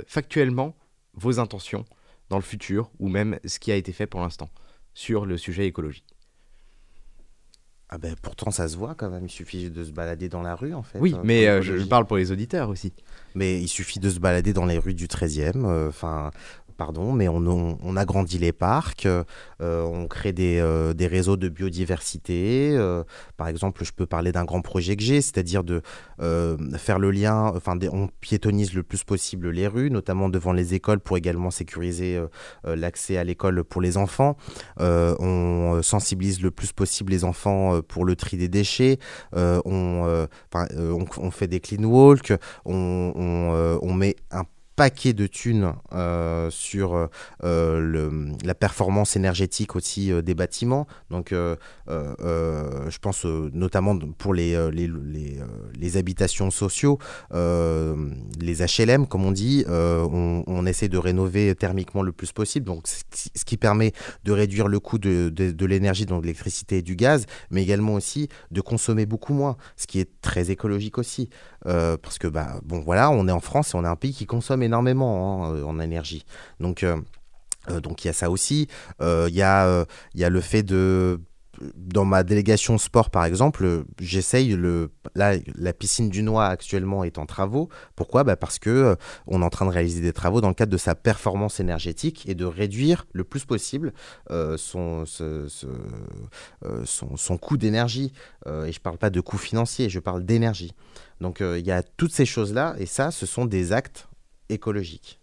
factuellement 0.05 0.75
vos 1.13 1.39
intentions 1.39 1.85
dans 2.29 2.37
le 2.37 2.43
futur 2.43 2.91
ou 2.99 3.07
même 3.07 3.39
ce 3.45 3.59
qui 3.59 3.71
a 3.71 3.75
été 3.75 3.93
fait 3.93 4.07
pour 4.07 4.19
l'instant 4.19 4.49
sur 4.93 5.25
le 5.25 5.37
sujet 5.37 5.65
écologique. 5.65 6.16
Ah 7.89 7.97
ben 7.97 8.15
pourtant 8.21 8.51
ça 8.51 8.67
se 8.67 8.75
voit 8.75 8.95
quand 8.95 9.09
même, 9.09 9.25
il 9.25 9.31
suffit 9.31 9.69
de 9.69 9.83
se 9.85 9.91
balader 9.91 10.27
dans 10.27 10.41
la 10.41 10.55
rue 10.55 10.73
en 10.73 10.83
fait. 10.83 10.99
Oui, 10.99 11.13
euh, 11.13 11.21
mais 11.23 11.47
euh, 11.47 11.61
je, 11.61 11.85
parle 11.85 12.05
pour 12.05 12.17
les 12.17 12.31
auditeurs 12.33 12.67
aussi. 12.69 12.91
Mais 13.33 13.61
il 13.61 13.69
suffit 13.69 13.99
de 13.99 14.09
se 14.09 14.19
balader 14.19 14.51
dans 14.51 14.65
les 14.65 14.77
rues 14.77 14.93
du 14.93 15.07
13e, 15.07 15.65
euh, 15.65 15.88
enfin 15.88 16.31
pardon, 16.78 17.11
mais 17.11 17.28
on, 17.28 17.97
agrandit 17.97 18.38
les 18.38 18.53
parcs, 18.53 19.07
euh, 19.07 19.23
on 19.84 20.07
crée 20.07 20.32
des, 20.32 20.59
euh, 20.59 20.93
des, 20.93 21.07
réseaux 21.07 21.36
de 21.36 21.49
biodiversité. 21.49 22.73
Euh, 22.78 23.03
par 23.36 23.47
exemple, 23.47 23.84
je 23.84 23.91
peux 23.91 24.05
parler 24.05 24.32
d'un 24.32 24.45
grand 24.45 24.61
projet 24.61 24.95
que 24.95 25.03
j'ai, 25.03 25.21
c'est-à-dire 25.21 25.63
de 25.63 25.82
faire 26.78 26.99
le 26.99 27.11
lien, 27.11 27.51
enfin, 27.55 27.78
on 27.91 28.07
piétonise 28.21 28.73
le 28.73 28.84
plus 28.84 29.03
possible 29.03 29.49
les 29.49 29.67
rues, 29.67 29.89
notamment 29.89 30.30
devant 30.30 30.53
les 30.53 30.73
écoles, 30.73 30.99
pour 30.99 31.17
également 31.17 31.51
sécuriser 31.51 32.21
l'accès 32.63 33.17
à 33.17 33.23
l'école 33.23 33.63
pour 33.63 33.82
les 33.82 33.97
enfants. 33.97 34.38
on 34.80 35.80
sensibilise 35.82 36.41
le 36.41 36.51
plus 36.51 36.71
possible 36.71 37.11
les 37.11 37.23
enfants 37.23 37.82
pour 37.82 38.05
le 38.05 38.15
tri 38.15 38.38
des 38.38 38.47
déchets. 38.47 38.99
on, 39.34 40.28
fait 41.32 41.47
des 41.47 41.59
clean 41.59 41.84
walk, 41.84 42.34
on, 42.65 43.11
on, 43.15 43.80
on 43.82 43.93
met 43.93 44.15
un 44.32 44.43
paquet 44.78 45.13
de 45.13 45.25
thunes 45.25 45.73
euh, 45.91 46.49
sur 46.51 47.09
euh, 47.43 48.32
la 48.45 48.55
performance 48.55 49.15
énergétique 49.15 49.75
aussi 49.75 50.11
euh, 50.11 50.21
des 50.21 50.36
bâtiments. 50.36 50.86
Donc, 51.09 51.32
je 51.32 52.97
pense 53.01 53.25
notamment 53.25 53.97
pour 54.17 54.34
les, 54.34 54.55
habitations 55.95 56.51
sociaux, 56.51 56.99
les 57.34 58.57
HLM, 58.61 59.07
comme 59.07 59.25
on 59.25 59.32
dit, 59.32 59.65
on, 59.67 60.65
essaie 60.67 60.89
de 60.89 60.97
rénover 60.97 61.55
thermiquement 61.55 62.03
le 62.03 62.11
plus 62.11 62.32
possible. 62.32 62.67
Donc, 62.67 62.88
ce 62.88 63.45
qui 63.45 63.57
permet 63.57 63.93
de 64.25 64.32
réduire 64.32 64.67
le 64.67 64.80
coût 64.80 64.99
de, 64.99 65.30
de, 65.30 65.51
de 65.51 65.65
l'énergie, 65.65 66.05
donc 66.05 66.21
de 66.21 66.28
l'électricité 66.28 66.78
et 66.78 66.82
du 66.84 66.95
gaz, 66.95 67.25
mais 67.49 67.63
également 67.63 67.95
aussi 67.95 68.30
de 68.51 68.61
consommer 68.61 69.07
beaucoup 69.07 69.34
moins, 69.34 69.57
ce 69.75 69.88
qui 69.88 69.99
est 69.99 70.09
très 70.21 70.51
écologique 70.51 70.99
aussi. 70.99 71.30
Parce 71.68 72.18
que, 72.18 72.28
bah, 72.28 72.59
bon, 72.63 72.80
voilà, 72.80 73.09
on 73.09 73.28
est 73.28 73.32
en 73.32 73.39
France 73.39 73.74
et 73.74 73.78
on 73.78 73.84
est 73.84 73.88
un 73.88 73.95
pays 73.95 74.13
qui 74.13 74.26
consomme 74.26 74.63
énormément 74.63 75.45
hein, 75.45 75.63
en 75.63 75.80
énergie. 75.80 76.26
Donc, 76.59 76.84
euh, 76.84 76.97
euh, 77.70 77.82
donc 77.82 78.03
il 78.03 78.07
y 78.07 78.09
a 78.09 78.13
ça 78.13 78.30
aussi. 78.30 78.68
Euh, 79.01 79.28
il 79.30 79.36
y 79.36 79.43
a 79.43 80.30
le 80.30 80.41
fait 80.41 80.63
de 80.63 81.20
dans 81.75 82.05
ma 82.05 82.23
délégation 82.23 82.77
sport, 82.77 83.09
par 83.09 83.25
exemple, 83.25 83.85
j'essaye 83.99 84.49
le. 84.49 84.91
Là, 85.15 85.35
la 85.55 85.73
piscine 85.73 86.09
du 86.09 86.23
Noix 86.23 86.45
actuellement 86.45 87.03
est 87.03 87.17
en 87.17 87.25
travaux. 87.25 87.69
Pourquoi? 87.95 88.23
Bah 88.23 88.35
Parce 88.35 88.59
que 88.59 88.95
on 89.25 89.41
est 89.41 89.45
en 89.45 89.49
train 89.49 89.65
de 89.65 89.71
réaliser 89.71 90.01
des 90.01 90.13
travaux 90.13 90.41
dans 90.41 90.49
le 90.49 90.53
cadre 90.53 90.71
de 90.71 90.77
sa 90.77 90.95
performance 90.95 91.59
énergétique 91.59 92.27
et 92.27 92.35
de 92.35 92.45
réduire 92.45 93.07
le 93.13 93.23
plus 93.23 93.45
possible 93.45 93.93
euh, 94.31 94.57
son, 94.57 95.05
euh, 95.21 95.47
son, 96.85 97.17
son, 97.17 97.37
coût 97.37 97.57
d'énergie. 97.57 98.11
Euh, 98.45 98.65
et 98.65 98.71
je 98.71 98.79
ne 98.79 98.83
parle 98.83 98.97
pas 98.97 99.09
de 99.09 99.21
coût 99.21 99.37
financier, 99.37 99.89
je 99.89 99.99
parle 99.99 100.23
d'énergie. 100.25 100.73
Donc 101.21 101.39
il 101.41 101.65
y 101.65 101.71
a 101.71 101.81
toutes 101.81 102.13
ces 102.13 102.25
choses-là, 102.25 102.75
et 102.77 102.85
ça, 102.85 103.11
ce 103.11 103.25
sont 103.25 103.45
des 103.45 103.73
actes 103.73 104.07
écologique. 104.49 105.19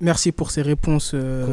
Merci 0.00 0.32
pour 0.32 0.50
ces 0.50 0.62
réponses. 0.62 1.12
Euh, 1.14 1.46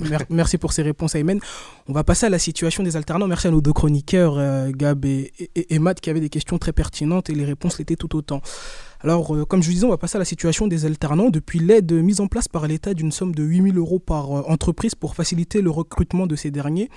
mer 0.00 0.22
merci 0.30 0.58
pour 0.58 0.72
ces 0.72 0.82
réponses, 0.82 1.14
Aymen. 1.14 1.38
On 1.86 1.92
va 1.92 2.04
passer 2.04 2.26
à 2.26 2.28
la 2.28 2.38
situation 2.38 2.82
des 2.82 2.96
alternants. 2.96 3.26
Merci 3.26 3.48
à 3.48 3.50
nos 3.50 3.60
deux 3.60 3.72
chroniqueurs, 3.72 4.38
euh, 4.38 4.70
Gab 4.70 5.04
et, 5.04 5.32
et, 5.38 5.74
et, 5.74 5.78
Matt, 5.78 6.00
qui 6.00 6.10
avaient 6.10 6.20
des 6.20 6.28
questions 6.28 6.58
très 6.58 6.72
pertinentes 6.72 7.30
et 7.30 7.34
les 7.34 7.44
réponses 7.44 7.78
l'étaient 7.78 7.96
tout 7.96 8.16
autant. 8.16 8.42
Alors, 9.00 9.32
euh, 9.32 9.44
comme 9.44 9.62
je 9.62 9.68
vous 9.68 9.74
disais, 9.74 9.86
on 9.86 9.90
va 9.90 9.96
passer 9.96 10.16
à 10.16 10.18
la 10.18 10.24
situation 10.24 10.66
des 10.66 10.84
alternants. 10.84 11.30
Depuis 11.30 11.60
l'aide 11.60 11.92
mise 11.92 12.20
en 12.20 12.26
place 12.26 12.48
par 12.48 12.66
l'État 12.66 12.94
d'une 12.94 13.12
somme 13.12 13.32
de 13.32 13.44
8000 13.44 13.78
euros 13.78 14.00
par 14.00 14.32
euh, 14.32 14.42
entreprise 14.48 14.96
pour 14.96 15.14
faciliter 15.14 15.62
le 15.62 15.70
recrutement 15.70 16.26
de 16.26 16.34
ces 16.34 16.50
derniers, 16.50 16.90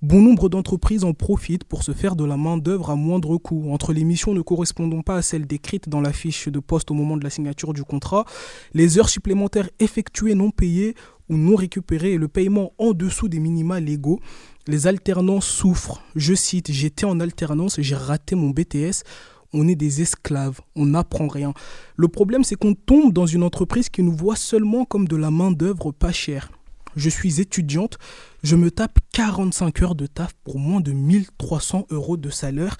bon 0.00 0.22
nombre 0.22 0.48
d'entreprises 0.48 1.04
en 1.04 1.12
profitent 1.12 1.64
pour 1.64 1.82
se 1.82 1.92
faire 1.92 2.16
de 2.16 2.24
la 2.24 2.38
main-d'œuvre 2.38 2.88
à 2.88 2.96
moindre 2.96 3.36
coût. 3.36 3.70
Entre 3.70 3.92
les 3.92 4.04
missions 4.04 4.32
ne 4.32 4.40
correspondant 4.40 5.02
pas 5.02 5.16
à 5.16 5.22
celles 5.22 5.46
décrites 5.46 5.90
dans 5.90 6.00
la 6.00 6.14
fiche 6.14 6.48
de 6.48 6.60
poste 6.60 6.90
au 6.90 6.94
moment 6.94 7.18
de 7.18 7.24
la 7.24 7.30
signature 7.30 7.74
du 7.74 7.84
contrat, 7.84 8.24
les 8.72 8.98
heures 8.98 9.10
supplémentaires 9.10 9.68
effectuées 9.80 10.34
non 10.34 10.50
payées 10.50 10.94
ou 11.28 11.36
non 11.36 11.56
récupérées 11.56 12.12
et 12.12 12.18
le 12.18 12.28
paiement 12.28 12.72
en 12.78 12.92
dessous 12.92 13.28
des 13.28 13.38
minima 13.38 13.80
légaux, 13.80 14.20
les 14.66 14.86
alternants 14.86 15.42
souffrent. 15.42 16.02
Je 16.16 16.34
cite, 16.34 16.72
j'étais 16.72 17.04
en 17.04 17.20
alternance, 17.20 17.80
j'ai 17.80 17.94
raté 17.94 18.34
mon 18.34 18.50
BTS 18.50 19.04
on 19.54 19.66
est 19.68 19.74
des 19.74 20.02
esclaves, 20.02 20.60
on 20.76 20.86
n'apprend 20.86 21.28
rien. 21.28 21.54
Le 21.96 22.08
problème, 22.08 22.44
c'est 22.44 22.56
qu'on 22.56 22.74
tombe 22.74 23.12
dans 23.12 23.26
une 23.26 23.42
entreprise 23.42 23.88
qui 23.88 24.02
nous 24.02 24.14
voit 24.14 24.36
seulement 24.36 24.84
comme 24.84 25.08
de 25.08 25.16
la 25.16 25.30
main-d'œuvre 25.30 25.92
pas 25.92 26.12
chère. 26.12 26.50
Je 26.96 27.08
suis 27.08 27.40
étudiante, 27.40 27.98
je 28.42 28.54
me 28.56 28.70
tape 28.70 28.98
45 29.12 29.82
heures 29.82 29.94
de 29.94 30.06
taf 30.06 30.32
pour 30.44 30.58
moins 30.58 30.80
de 30.80 30.92
1300 30.92 31.86
euros 31.90 32.16
de 32.16 32.30
salaire. 32.30 32.76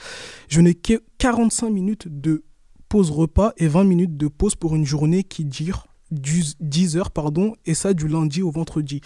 Je 0.49 0.61
n'ai 0.61 0.75
que 0.75 1.03
45 1.19 1.71
minutes 1.71 2.07
de 2.09 2.45
pause 2.89 3.11
repas 3.11 3.53
et 3.57 3.67
20 3.67 3.85
minutes 3.85 4.17
de 4.17 4.29
pause 4.29 4.55
pour 4.55 4.77
une 4.77 4.85
journée 4.85 5.25
qui 5.25 5.45
dure 5.45 5.89
10 6.13 6.97
heures, 6.97 7.11
pardon, 7.11 7.55
et 7.67 7.75
ça 7.75 7.93
du 7.93 8.07
lundi 8.07 8.43
au 8.43 8.53
vendredi. 8.53 9.01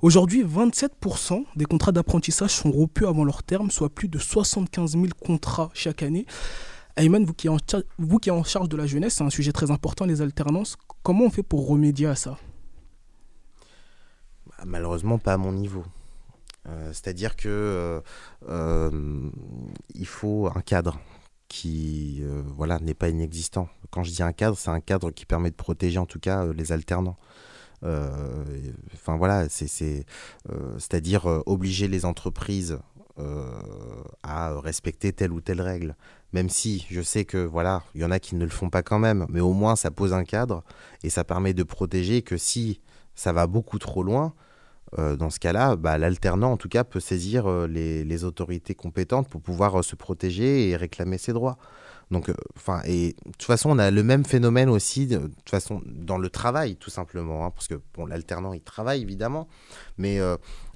Aujourd'hui, 0.00 0.44
27% 0.44 1.44
des 1.56 1.64
contrats 1.64 1.92
d'apprentissage 1.92 2.50
sont 2.50 2.70
rompus 2.70 3.06
avant 3.06 3.24
leur 3.24 3.42
terme, 3.42 3.70
soit 3.70 3.88
plus 3.88 4.08
de 4.08 4.18
75 4.18 4.92
000 4.92 5.06
contrats 5.22 5.70
chaque 5.74 6.02
année. 6.02 6.26
Ayman, 6.96 7.24
vous 7.24 7.34
qui, 7.34 7.48
vous 7.98 8.18
qui 8.18 8.30
êtes 8.30 8.34
en 8.34 8.42
charge 8.42 8.70
de 8.70 8.76
la 8.76 8.86
jeunesse, 8.86 9.16
c'est 9.16 9.24
un 9.24 9.30
sujet 9.30 9.52
très 9.52 9.70
important, 9.70 10.06
les 10.06 10.22
alternances. 10.22 10.76
Comment 11.02 11.26
on 11.26 11.30
fait 11.30 11.42
pour 11.42 11.68
remédier 11.68 12.06
à 12.06 12.14
ça? 12.14 12.38
Bah, 14.46 14.64
Malheureusement, 14.64 15.18
pas 15.18 15.34
à 15.34 15.36
mon 15.36 15.52
niveau. 15.52 15.84
Euh, 16.68 16.92
C'est-à-dire 16.92 17.36
que 17.36 17.48
euh, 17.48 18.00
euh, 18.48 19.30
il 19.94 20.06
faut 20.06 20.48
un 20.54 20.62
cadre 20.62 20.98
qui 21.48 22.24
voilà 22.56 22.80
n'est 22.80 22.94
pas 22.94 23.08
inexistant. 23.08 23.68
Quand 23.90 24.02
je 24.02 24.10
dis 24.10 24.22
un 24.22 24.32
cadre, 24.32 24.58
c'est 24.58 24.70
un 24.70 24.80
cadre 24.80 25.12
qui 25.12 25.26
permet 25.26 25.50
de 25.50 25.54
protéger 25.54 25.98
en 25.98 26.06
tout 26.06 26.18
cas 26.18 26.44
les 26.52 26.72
alternants. 26.72 27.16
Enfin 27.82 29.16
voilà, 29.16 29.48
c'est 29.48 29.68
c'est-à-dire 29.68 31.26
obliger 31.46 31.86
les 31.86 32.04
entreprises 32.04 32.80
à 34.22 34.60
respecter 34.60 35.12
telle 35.12 35.32
ou 35.32 35.40
telle 35.40 35.60
règle 35.60 35.96
même 36.32 36.50
si 36.50 36.86
je 36.90 37.00
sais 37.00 37.24
que 37.24 37.38
voilà, 37.38 37.82
il 37.94 38.02
y 38.02 38.04
en 38.04 38.10
a 38.10 38.18
qui 38.18 38.34
ne 38.34 38.44
le 38.44 38.50
font 38.50 38.68
pas 38.68 38.82
quand 38.82 38.98
même, 38.98 39.26
mais 39.30 39.40
au 39.40 39.52
moins 39.52 39.74
ça 39.74 39.90
pose 39.90 40.12
un 40.12 40.24
cadre 40.24 40.62
et 41.02 41.08
ça 41.08 41.24
permet 41.24 41.54
de 41.54 41.62
protéger 41.62 42.20
que 42.20 42.36
si 42.36 42.80
ça 43.14 43.32
va 43.32 43.46
beaucoup 43.46 43.78
trop 43.78 44.02
loin, 44.02 44.34
euh, 44.98 45.16
dans 45.16 45.30
ce 45.30 45.40
cas-là, 45.40 45.76
bah, 45.76 45.96
l'alternant 45.96 46.52
en 46.52 46.56
tout 46.56 46.68
cas 46.68 46.84
peut 46.84 47.00
saisir 47.00 47.46
euh, 47.46 47.66
les, 47.66 48.24
autorités 48.24 48.74
compétentes 48.74 49.28
pour 49.28 49.40
pouvoir 49.40 49.80
euh, 49.80 49.82
se 49.82 49.96
protéger 49.96 50.68
et 50.68 50.76
réclamer 50.76 51.18
ses 51.18 51.32
droits. 51.32 51.56
Donc, 52.10 52.30
enfin, 52.56 52.82
et 52.84 53.16
de 53.24 53.32
toute 53.32 53.42
façon, 53.42 53.70
on 53.70 53.78
a 53.78 53.90
le 53.90 54.02
même 54.04 54.24
phénomène 54.24 54.68
aussi, 54.68 55.08
de, 55.08 55.16
toute 55.18 55.50
façon, 55.50 55.82
dans 55.86 56.18
le 56.18 56.30
travail, 56.30 56.76
tout 56.76 56.90
simplement, 56.90 57.44
hein, 57.44 57.50
parce 57.50 57.66
que 57.66 57.80
bon, 57.94 58.06
l'alternant 58.06 58.52
il 58.52 58.60
travaille 58.60 59.02
évidemment, 59.02 59.48
mais 59.98 60.20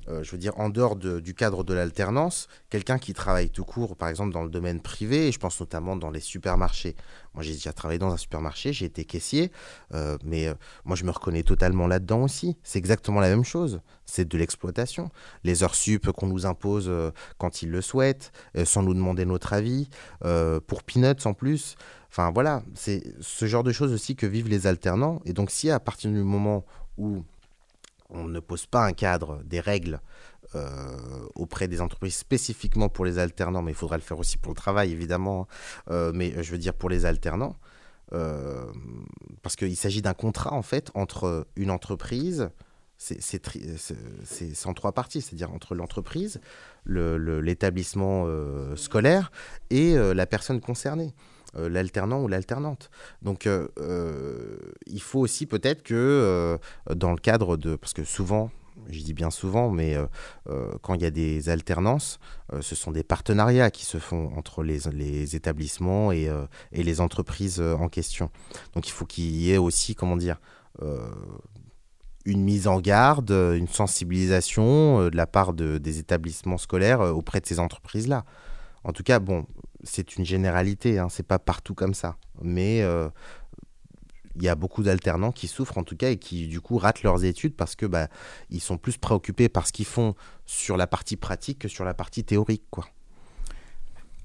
euh, 0.09 0.23
je 0.23 0.31
veux 0.33 0.39
dire, 0.39 0.59
en 0.59 0.69
dehors 0.69 0.97
de, 0.97 1.21
du 1.21 1.35
cadre 1.35 1.65
de 1.65 1.75
l'alternance, 1.75 2.49
quelqu'un 2.69 2.99
qui 2.99 3.13
travaille 3.13 3.51
tout 3.51 3.65
court, 3.65 3.97
par 3.97 4.09
exemple 4.09 4.33
dans 4.33 4.43
le 4.43 4.51
domaine 4.51 4.81
privé, 4.81 5.29
et 5.29 5.33
je 5.33 5.39
pense 5.39 5.61
notamment 5.61 5.97
dans 5.97 6.11
les 6.11 6.21
supermarchés. 6.21 6.97
Moi, 7.35 7.43
j'ai 7.43 7.53
déjà 7.53 7.73
travaillé 7.73 7.99
dans 7.99 8.13
un 8.13 8.17
supermarché, 8.17 8.73
j'ai 8.73 8.87
été 8.87 9.05
caissier, 9.05 9.53
euh, 9.95 10.17
mais 10.25 10.49
euh, 10.49 10.55
moi, 10.85 10.97
je 10.97 11.05
me 11.05 11.11
reconnais 11.11 11.43
totalement 11.43 11.87
là-dedans 11.87 12.23
aussi. 12.23 12.57
C'est 12.63 12.79
exactement 12.79 13.21
la 13.21 13.29
même 13.29 13.45
chose. 13.45 13.81
C'est 14.05 14.27
de 14.27 14.39
l'exploitation. 14.39 15.11
Les 15.45 15.63
heures 15.63 15.75
sup 15.75 16.11
qu'on 16.11 16.27
nous 16.27 16.45
impose 16.47 16.91
quand 17.39 17.63
ils 17.63 17.71
le 17.71 17.81
souhaitent, 17.81 18.33
sans 18.65 18.83
nous 18.83 18.93
demander 18.93 19.25
notre 19.25 19.53
avis, 19.53 19.89
pour 20.67 20.83
peanuts 20.83 21.27
en 21.27 21.33
plus. 21.33 21.77
Enfin, 22.09 22.33
voilà, 22.33 22.65
c'est 22.75 23.05
ce 23.21 23.47
genre 23.47 23.63
de 23.63 23.71
choses 23.71 23.93
aussi 23.93 24.17
que 24.17 24.27
vivent 24.27 24.49
les 24.49 24.67
alternants. 24.67 25.23
Et 25.27 25.33
donc, 25.33 25.53
si 25.53 25.71
à 25.71 25.79
partir 25.79 26.11
du 26.11 26.17
moment 26.25 26.65
où 26.99 27.23
on 28.11 28.25
ne 28.25 28.41
pose 28.41 28.67
pas 28.67 28.85
un 28.85 28.93
cadre, 28.93 29.43
des 29.45 29.61
règles 29.61 30.01
euh, 30.57 30.97
auprès 31.37 31.69
des 31.69 31.81
entreprises 31.81 32.17
spécifiquement 32.17 32.89
pour 32.89 33.05
les 33.05 33.19
alternants, 33.19 33.63
mais 33.63 33.71
il 33.71 33.77
faudra 33.77 33.97
le 33.97 34.03
faire 34.03 34.19
aussi 34.19 34.37
pour 34.37 34.51
le 34.51 34.57
travail 34.57 34.91
évidemment, 34.91 35.47
hein. 35.87 35.93
euh, 35.93 36.13
mais 36.13 36.43
je 36.43 36.51
veux 36.51 36.59
dire 36.59 36.75
pour 36.75 36.91
les 36.91 37.07
alternants, 37.07 37.57
euh, 38.13 38.65
parce 39.43 39.55
qu'il 39.55 39.77
s'agit 39.77 40.03
d'un 40.03 40.15
contrat 40.15 40.53
en 40.53 40.63
fait 40.63 40.91
entre 40.95 41.47
une 41.55 41.71
entreprise, 41.71 42.51
c'est 42.99 44.67
en 44.67 44.75
trois 44.75 44.93
parties, 44.93 45.23
c'est-à-dire 45.23 45.53
entre 45.53 45.75
l'entreprise, 45.75 46.41
l'établissement 46.85 48.27
scolaire 48.77 49.31
et 49.71 49.95
la 49.95 50.27
personne 50.27 50.61
concernée. 50.61 51.15
Euh, 51.57 51.69
l'alternant 51.69 52.23
ou 52.23 52.29
l'alternante. 52.29 52.91
Donc 53.23 53.47
euh, 53.47 53.67
euh, 53.81 54.57
il 54.87 55.03
faut 55.03 55.19
aussi 55.19 55.47
peut-être 55.47 55.83
que 55.83 56.59
dans 56.95 57.11
le 57.11 57.19
cadre 57.19 57.57
de... 57.57 57.75
Parce 57.75 57.93
que 57.93 58.05
souvent, 58.05 58.51
je 58.89 59.01
dis 59.01 59.15
bien 59.15 59.31
souvent, 59.31 59.71
mais 59.71 59.97
quand 60.83 60.95
il 60.95 61.03
y 61.03 61.07
a 61.07 61.11
des 61.11 61.49
alternances, 61.49 62.19
ce 62.61 62.75
sont 62.75 62.93
des 62.93 63.03
partenariats 63.03 63.71
qui 63.71 63.85
se 63.85 63.99
font 63.99 64.33
entre 64.37 64.63
les, 64.63 65.37
établissements 65.37 66.13
et, 66.13 66.31
les 66.73 67.01
entreprises 67.01 67.61
en 67.61 67.89
question. 67.89 68.31
Donc 68.75 68.89
il 68.89 68.93
faut 68.93 69.07
qu'il 69.07 69.37
y 69.37 69.53
ait 69.53 69.59
aussi, 69.59 69.95
comment 69.95 70.17
dire, 70.17 70.41
une 72.25 72.43
mise 72.43 72.67
en 72.69 72.81
garde, 72.81 73.31
une 73.31 73.69
sensibilisation 73.69 75.09
de 75.09 75.17
la 75.17 75.27
part 75.27 75.53
de, 75.53 75.79
des 75.79 75.99
établissements 75.99 76.59
scolaires 76.59 77.01
auprès 77.01 77.41
de 77.41 77.47
ces 77.47 77.59
entreprises-là. 77.59 78.25
En 78.85 78.93
tout 78.93 79.03
cas, 79.03 79.19
bon, 79.19 79.47
c'est 79.85 80.17
une 80.17 80.25
généralité, 80.25 80.99
hein, 80.99 81.09
c'est 81.09 81.27
pas 81.27 81.39
partout 81.39 81.75
comme 81.75 81.95
ça. 81.95 82.17
Mais 82.43 82.83
euh, 82.83 83.09
il 84.37 84.43
y 84.43 84.49
a 84.49 84.55
beaucoup 84.55 84.83
d'alternants 84.83 85.33
qui 85.33 85.49
souffrent 85.49 85.79
en 85.79 85.85
tout 85.85 85.97
cas 85.97 86.11
et 86.11 86.17
qui 86.17 86.47
du 86.47 86.61
coup 86.61 86.79
ratent 86.79 87.03
leurs 87.03 87.25
études 87.25 87.55
parce 87.55 87.77
que 87.77 87.87
bah, 87.87 88.09
ils 88.51 88.61
sont 88.61 88.79
plus 88.79 88.97
préoccupés 88.97 89.49
par 89.49 89.67
ce 89.67 89.73
qu'ils 89.73 89.87
font 89.87 90.15
sur 90.47 90.77
la 90.77 90.87
partie 90.87 91.17
pratique 91.17 91.61
que 91.61 91.69
sur 91.69 91.85
la 91.85 91.95
partie 91.95 92.25
théorique. 92.25 92.65
Quoi. 92.71 92.87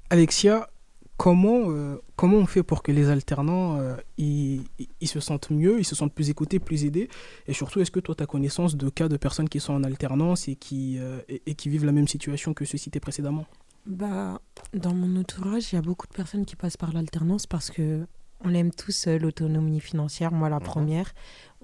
Alexia, 0.10 0.70
comment, 1.18 1.72
euh, 1.72 2.02
comment 2.16 2.38
on 2.38 2.46
fait 2.46 2.64
pour 2.64 2.84
que 2.84 2.92
les 2.92 3.10
alternants 3.10 3.80
euh, 3.80 3.96
ils, 4.18 4.64
se 5.04 5.20
sentent 5.20 5.50
mieux, 5.50 5.80
ils 5.80 5.86
se 5.86 5.96
sentent 5.96 6.14
plus 6.14 6.30
écoutés, 6.30 6.60
plus 6.60 6.86
aidés? 6.86 7.10
Et 7.48 7.54
surtout, 7.54 7.80
est-ce 7.80 7.92
que 7.92 8.00
toi, 8.00 8.14
tu 8.16 8.24
as 8.24 8.28
connaissance 8.28 8.76
de 8.76 8.90
cas 8.90 9.08
de 9.08 9.18
personnes 9.18 9.50
qui 9.50 9.60
sont 9.60 9.74
en 9.74 9.84
alternance 9.84 10.48
et 10.48 10.56
qui, 10.56 11.00
et 11.30 11.56
qui 11.56 11.70
vivent 11.70 11.86
la 11.86 11.92
même 11.92 12.08
situation 12.08 12.54
que 12.54 12.66
ceux 12.66 12.78
cités 12.78 13.00
précédemment? 13.00 13.46
Bah, 13.86 14.42
dans 14.74 14.94
mon 14.94 15.20
entourage, 15.20 15.72
il 15.72 15.76
y 15.76 15.78
a 15.78 15.82
beaucoup 15.82 16.08
de 16.08 16.14
personnes 16.14 16.46
qui 16.46 16.56
passent 16.56 16.78
par 16.78 16.92
l'alternance 16.92 17.46
parce 17.46 17.70
que 17.70 18.08
on 18.44 18.54
aime 18.54 18.72
tous 18.72 19.08
euh, 19.08 19.18
l'autonomie 19.18 19.80
financière, 19.80 20.32
moi 20.32 20.50
la 20.50 20.60
première. 20.60 21.14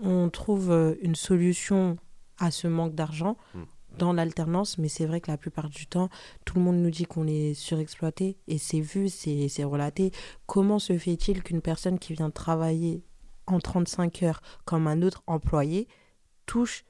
On 0.01 0.29
trouve 0.29 0.71
euh, 0.71 0.95
une 1.01 1.15
solution 1.15 1.97
à 2.37 2.49
ce 2.51 2.67
manque 2.67 2.95
d'argent 2.95 3.37
Mm. 3.93 3.97
dans 3.97 4.13
l'alternance, 4.13 4.77
mais 4.77 4.87
c'est 4.87 5.05
vrai 5.05 5.19
que 5.21 5.29
la 5.29 5.37
plupart 5.37 5.69
du 5.69 5.85
temps, 5.85 6.09
tout 6.45 6.57
le 6.57 6.63
monde 6.63 6.77
nous 6.77 6.89
dit 6.89 7.05
qu'on 7.05 7.27
est 7.27 7.53
surexploité 7.53 8.37
et 8.47 8.57
c'est 8.57 8.79
vu, 8.79 9.09
c'est 9.09 9.49
c'est 9.49 9.63
relaté. 9.63 10.11
Comment 10.45 10.79
se 10.79 10.97
fait-il 10.97 11.43
qu'une 11.43 11.61
personne 11.61 11.99
qui 11.99 12.13
vient 12.13 12.29
travailler 12.29 13.03
en 13.47 13.59
35 13.59 14.23
heures 14.23 14.41
comme 14.65 14.87
un 14.87 15.01
autre 15.01 15.23
employé 15.27 15.87
touche 16.45 16.85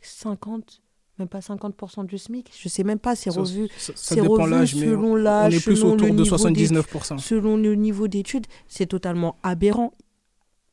50 0.00 0.82
même 1.20 1.28
pas 1.28 1.38
50% 1.40 2.04
du 2.06 2.18
SMIC, 2.18 2.50
je 2.58 2.68
sais 2.68 2.82
même 2.82 2.98
pas, 2.98 3.14
c'est 3.14 3.30
revu, 3.30 3.68
ça- 3.78 3.92
ça 3.94 4.14
revu 4.22 4.50
l'âge, 4.50 4.74
selon 4.74 5.12
on 5.12 5.14
l'âge, 5.14 5.54
est 5.54 5.60
plus 5.64 5.84
autour 5.84 5.96
de 5.96 6.12
niveau 6.12 6.36
d'études. 6.36 6.38
79%. 6.38 7.18
Selon 7.18 7.56
le 7.56 7.74
niveau 7.76 8.08
d'études, 8.08 8.46
c'est 8.66 8.86
totalement 8.86 9.36
aberrant. 9.42 9.92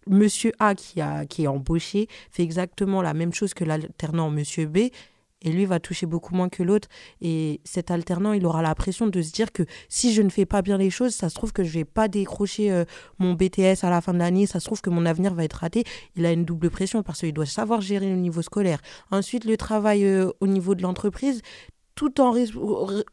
Monsieur 0.10 0.54
A 0.60 0.74
qui, 0.74 1.02
a, 1.02 1.26
qui 1.26 1.43
est 1.43 1.48
embauché 1.48 2.08
fait 2.32 2.41
exactement 2.43 3.02
la 3.02 3.14
même 3.14 3.34
chose 3.34 3.54
que 3.54 3.66
l'alternant 3.66 4.30
Monsieur 4.30 4.66
B 4.66 4.78
et 5.41 5.51
lui 5.51 5.65
va 5.65 5.79
toucher 5.79 6.05
beaucoup 6.05 6.33
moins 6.33 6.49
que 6.49 6.63
l'autre. 6.63 6.88
Et 7.21 7.61
cet 7.63 7.91
alternant, 7.91 8.33
il 8.33 8.45
aura 8.45 8.61
la 8.61 8.73
pression 8.75 9.07
de 9.07 9.21
se 9.21 9.31
dire 9.31 9.51
que 9.51 9.63
si 9.89 10.13
je 10.13 10.21
ne 10.21 10.29
fais 10.29 10.45
pas 10.45 10.61
bien 10.61 10.77
les 10.77 10.89
choses, 10.89 11.13
ça 11.13 11.29
se 11.29 11.35
trouve 11.35 11.53
que 11.53 11.63
je 11.63 11.71
vais 11.73 11.85
pas 11.85 12.07
décrocher 12.07 12.71
euh, 12.71 12.85
mon 13.19 13.33
BTS 13.33 13.83
à 13.83 13.89
la 13.89 14.01
fin 14.01 14.13
de 14.13 14.19
l'année, 14.19 14.45
ça 14.47 14.59
se 14.59 14.65
trouve 14.65 14.81
que 14.81 14.89
mon 14.89 15.05
avenir 15.05 15.33
va 15.33 15.43
être 15.43 15.53
raté. 15.53 15.83
Il 16.15 16.25
a 16.25 16.31
une 16.31 16.45
double 16.45 16.69
pression 16.69 17.03
parce 17.03 17.19
qu'il 17.19 17.33
doit 17.33 17.45
savoir 17.45 17.81
gérer 17.81 18.09
le 18.09 18.15
niveau 18.15 18.41
scolaire. 18.41 18.81
Ensuite, 19.11 19.45
le 19.45 19.57
travail 19.57 20.03
euh, 20.05 20.31
au 20.39 20.47
niveau 20.47 20.73
de 20.75 20.81
l'entreprise, 20.81 21.41
tout 21.93 22.21
en, 22.21 22.31
ré- 22.31 22.45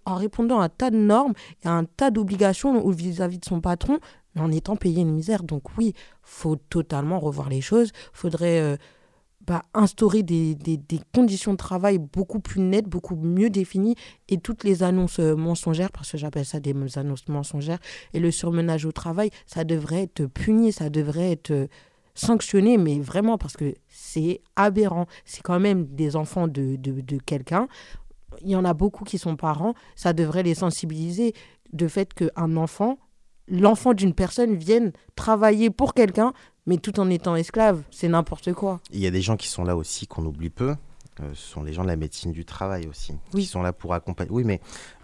en 0.04 0.14
répondant 0.14 0.60
à 0.60 0.64
un 0.64 0.68
tas 0.68 0.90
de 0.90 0.96
normes 0.98 1.32
et 1.64 1.68
à 1.68 1.72
un 1.72 1.84
tas 1.84 2.10
d'obligations 2.10 2.88
vis-à-vis 2.90 3.38
de 3.38 3.44
son 3.44 3.60
patron, 3.60 3.98
en 4.38 4.50
étant 4.50 4.76
payé 4.76 5.02
une 5.02 5.12
misère. 5.12 5.42
Donc 5.42 5.76
oui, 5.78 5.94
faut 6.22 6.56
totalement 6.56 7.20
revoir 7.20 7.48
les 7.48 7.60
choses. 7.60 7.92
faudrait 8.12 8.60
euh, 8.60 8.76
bah, 9.46 9.62
instaurer 9.74 10.22
des, 10.22 10.54
des- 10.54 10.80
conditions 11.14 11.52
de 11.52 11.58
travail 11.58 11.98
beaucoup 11.98 12.40
plus 12.40 12.60
nettes, 12.60 12.88
beaucoup 12.88 13.16
mieux 13.16 13.50
définies, 13.50 13.94
et 14.28 14.38
toutes 14.38 14.64
les 14.64 14.82
annonces 14.82 15.18
euh, 15.20 15.36
mensongères, 15.36 15.92
parce 15.92 16.12
que 16.12 16.18
j'appelle 16.18 16.44
ça 16.44 16.60
des 16.60 16.74
annonces 16.96 17.28
mensongères, 17.28 17.78
et 18.12 18.20
le 18.20 18.30
surmenage 18.30 18.84
au 18.84 18.92
travail, 18.92 19.30
ça 19.46 19.64
devrait 19.64 20.04
être 20.04 20.26
puni, 20.26 20.72
ça 20.72 20.90
devrait 20.90 21.32
être 21.32 21.50
euh, 21.50 21.66
sanctionné, 22.14 22.78
mais 22.78 23.00
vraiment 23.00 23.38
parce 23.38 23.56
que 23.56 23.74
c'est 23.88 24.40
aberrant. 24.56 25.06
C'est 25.24 25.42
quand 25.42 25.60
même 25.60 25.86
des 25.86 26.14
enfants 26.16 26.46
de, 26.46 26.76
de, 26.76 27.00
de 27.00 27.18
quelqu'un. 27.18 27.66
Il 28.40 28.50
y 28.50 28.56
en 28.56 28.64
a 28.64 28.72
beaucoup 28.72 29.04
qui 29.04 29.18
sont 29.18 29.36
parents, 29.36 29.74
ça 29.96 30.12
devrait 30.12 30.42
les 30.42 30.54
sensibiliser 30.54 31.34
de 31.72 31.88
fait 31.88 32.14
qu'un 32.14 32.56
enfant, 32.56 32.98
l'enfant 33.48 33.94
d'une 33.94 34.14
personne 34.14 34.54
vienne 34.54 34.92
travailler 35.16 35.70
pour 35.70 35.92
quelqu'un, 35.92 36.32
mais 36.66 36.78
tout 36.78 36.98
en 37.00 37.10
étant 37.10 37.36
esclave, 37.36 37.82
c'est 37.90 38.08
n'importe 38.08 38.52
quoi. 38.52 38.80
Il 38.92 39.00
y 39.00 39.06
a 39.06 39.10
des 39.10 39.22
gens 39.22 39.36
qui 39.36 39.48
sont 39.48 39.64
là 39.64 39.76
aussi 39.76 40.06
qu'on 40.06 40.24
oublie 40.24 40.50
peu. 40.50 40.74
Euh, 41.20 41.30
ce 41.34 41.52
sont 41.52 41.62
les 41.62 41.72
gens 41.72 41.82
de 41.82 41.88
la 41.88 41.96
médecine 41.96 42.32
du 42.32 42.44
travail 42.44 42.88
aussi, 42.88 43.14
qui 43.30 43.44
sont 43.44 43.62
là 43.62 43.72
pour 43.72 43.94
accompagner. 43.94 44.32
Oui, 44.32 44.42
mais 44.44 44.60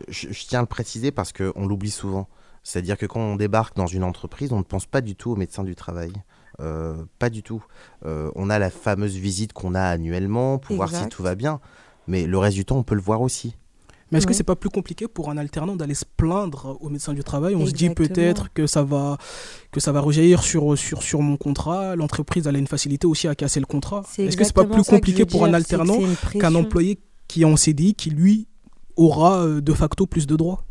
je, 0.08 0.32
je 0.32 0.46
tiens 0.46 0.58
à 0.58 0.62
le 0.62 0.66
préciser 0.66 1.12
parce 1.12 1.32
qu'on 1.32 1.66
l'oublie 1.66 1.90
souvent. 1.90 2.28
C'est-à-dire 2.62 2.98
que 2.98 3.06
quand 3.06 3.20
on 3.20 3.36
débarque 3.36 3.76
dans 3.76 3.86
une 3.86 4.04
entreprise, 4.04 4.52
on 4.52 4.58
ne 4.58 4.64
pense 4.64 4.86
pas 4.86 5.00
du 5.00 5.14
tout 5.14 5.30
aux 5.30 5.36
médecins 5.36 5.64
du 5.64 5.74
travail. 5.74 6.12
Euh, 6.61 7.04
pas 7.18 7.30
du 7.30 7.42
tout. 7.42 7.64
Euh, 8.04 8.30
on 8.34 8.50
a 8.50 8.58
la 8.58 8.70
fameuse 8.70 9.16
visite 9.16 9.52
qu'on 9.52 9.74
a 9.74 9.82
annuellement 9.82 10.58
pour 10.58 10.76
voir 10.76 10.90
si 10.90 11.08
tout 11.08 11.22
va 11.22 11.34
bien. 11.34 11.61
Mais 12.06 12.26
le 12.26 12.38
reste 12.38 12.56
du 12.56 12.64
temps, 12.64 12.76
on 12.76 12.82
peut 12.82 12.94
le 12.94 13.00
voir 13.00 13.22
aussi. 13.22 13.56
Mais 14.11 14.18
est-ce 14.18 14.26
que 14.26 14.32
Ouais. 14.32 14.36
c'est 14.36 14.44
pas 14.44 14.56
plus 14.56 14.70
compliqué 14.70 15.06
pour 15.08 15.30
un 15.30 15.36
alternant 15.36 15.76
d'aller 15.76 15.94
se 15.94 16.04
plaindre 16.16 16.76
au 16.80 16.88
médecin 16.88 17.12
du 17.14 17.22
travail? 17.22 17.54
On 17.54 17.66
se 17.66 17.72
dit 17.72 17.90
peut-être 17.90 18.52
que 18.52 18.66
ça 18.66 18.82
va 18.82 19.18
que 19.72 19.80
ça 19.80 19.92
va 19.92 20.00
rejaillir 20.00 20.42
sur 20.42 20.76
sur 20.76 21.02
sur 21.02 21.20
mon 21.22 21.36
contrat. 21.36 21.94
L'entreprise 21.96 22.46
elle 22.46 22.56
a 22.56 22.58
une 22.58 22.66
facilité 22.66 23.06
aussi 23.06 23.28
à 23.28 23.34
casser 23.34 23.61
le 23.61 23.66
contrat. 23.66 24.02
Est-ce 24.18 24.36
que 24.36 24.44
c'est 24.44 24.52
pas 24.52 24.64
plus 24.64 24.82
que 24.82 24.90
compliqué 24.90 25.24
pour 25.26 25.44
un 25.44 25.48
dire, 25.48 25.58
que 25.58 25.62
alternant 25.62 25.98
qu'un 26.38 26.54
employé 26.54 26.98
qui 27.28 27.42
est 27.42 27.44
en 27.44 27.56
CDI 27.56 27.94
qui 27.94 28.11
lui 28.11 28.48
aura 28.96 29.44
euh, 29.44 29.61
de 29.61 29.72
facto 29.72 30.06
plus 30.06 30.26
de 30.26 30.36
droits? 30.36 30.64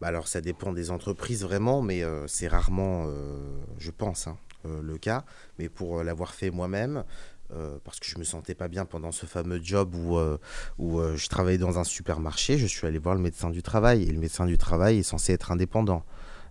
Bah 0.00 0.08
alors 0.08 0.28
ça 0.28 0.40
dépend 0.40 0.72
des 0.72 0.90
entreprises 0.90 1.42
vraiment, 1.42 1.82
mais 1.82 2.02
euh, 2.02 2.26
c'est 2.26 2.48
rarement, 2.48 3.04
euh, 3.06 3.36
je 3.78 3.90
pense, 3.90 4.26
hein, 4.28 4.36
euh, 4.66 4.80
le 4.82 4.96
cas. 4.96 5.24
Mais 5.58 5.68
pour 5.68 6.02
l'avoir 6.02 6.32
fait 6.34 6.50
moi-même, 6.50 7.04
euh, 7.52 7.78
parce 7.84 7.98
que 7.98 8.06
je 8.06 8.18
me 8.18 8.24
sentais 8.24 8.54
pas 8.54 8.68
bien 8.68 8.84
pendant 8.84 9.10
ce 9.10 9.26
fameux 9.26 9.60
job 9.62 9.94
où, 9.94 10.16
euh, 10.16 10.38
où 10.78 11.00
euh, 11.00 11.16
je 11.16 11.28
travaillais 11.28 11.58
dans 11.58 11.78
un 11.78 11.84
supermarché, 11.84 12.58
je 12.58 12.66
suis 12.66 12.86
allé 12.86 12.98
voir 12.98 13.14
le 13.14 13.20
médecin 13.20 13.50
du 13.50 13.62
travail. 13.62 14.04
Et 14.04 14.12
le 14.12 14.20
médecin 14.20 14.46
du 14.46 14.56
travail 14.56 14.98
est 14.98 15.02
censé 15.02 15.32
être 15.32 15.50
indépendant. 15.50 16.04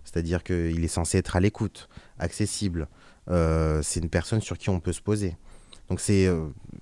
C'est-à-dire 0.04 0.42
qu'il 0.42 0.82
est 0.84 0.88
censé 0.88 1.18
être 1.18 1.36
à 1.36 1.40
l'écoute, 1.40 1.88
accessible. 2.18 2.88
C'est 3.28 4.00
une 4.00 4.10
personne 4.10 4.40
sur 4.40 4.58
qui 4.58 4.70
on 4.70 4.80
peut 4.80 4.92
se 4.92 5.02
poser. 5.02 5.36
Donc 5.88 6.00
c'est 6.00 6.28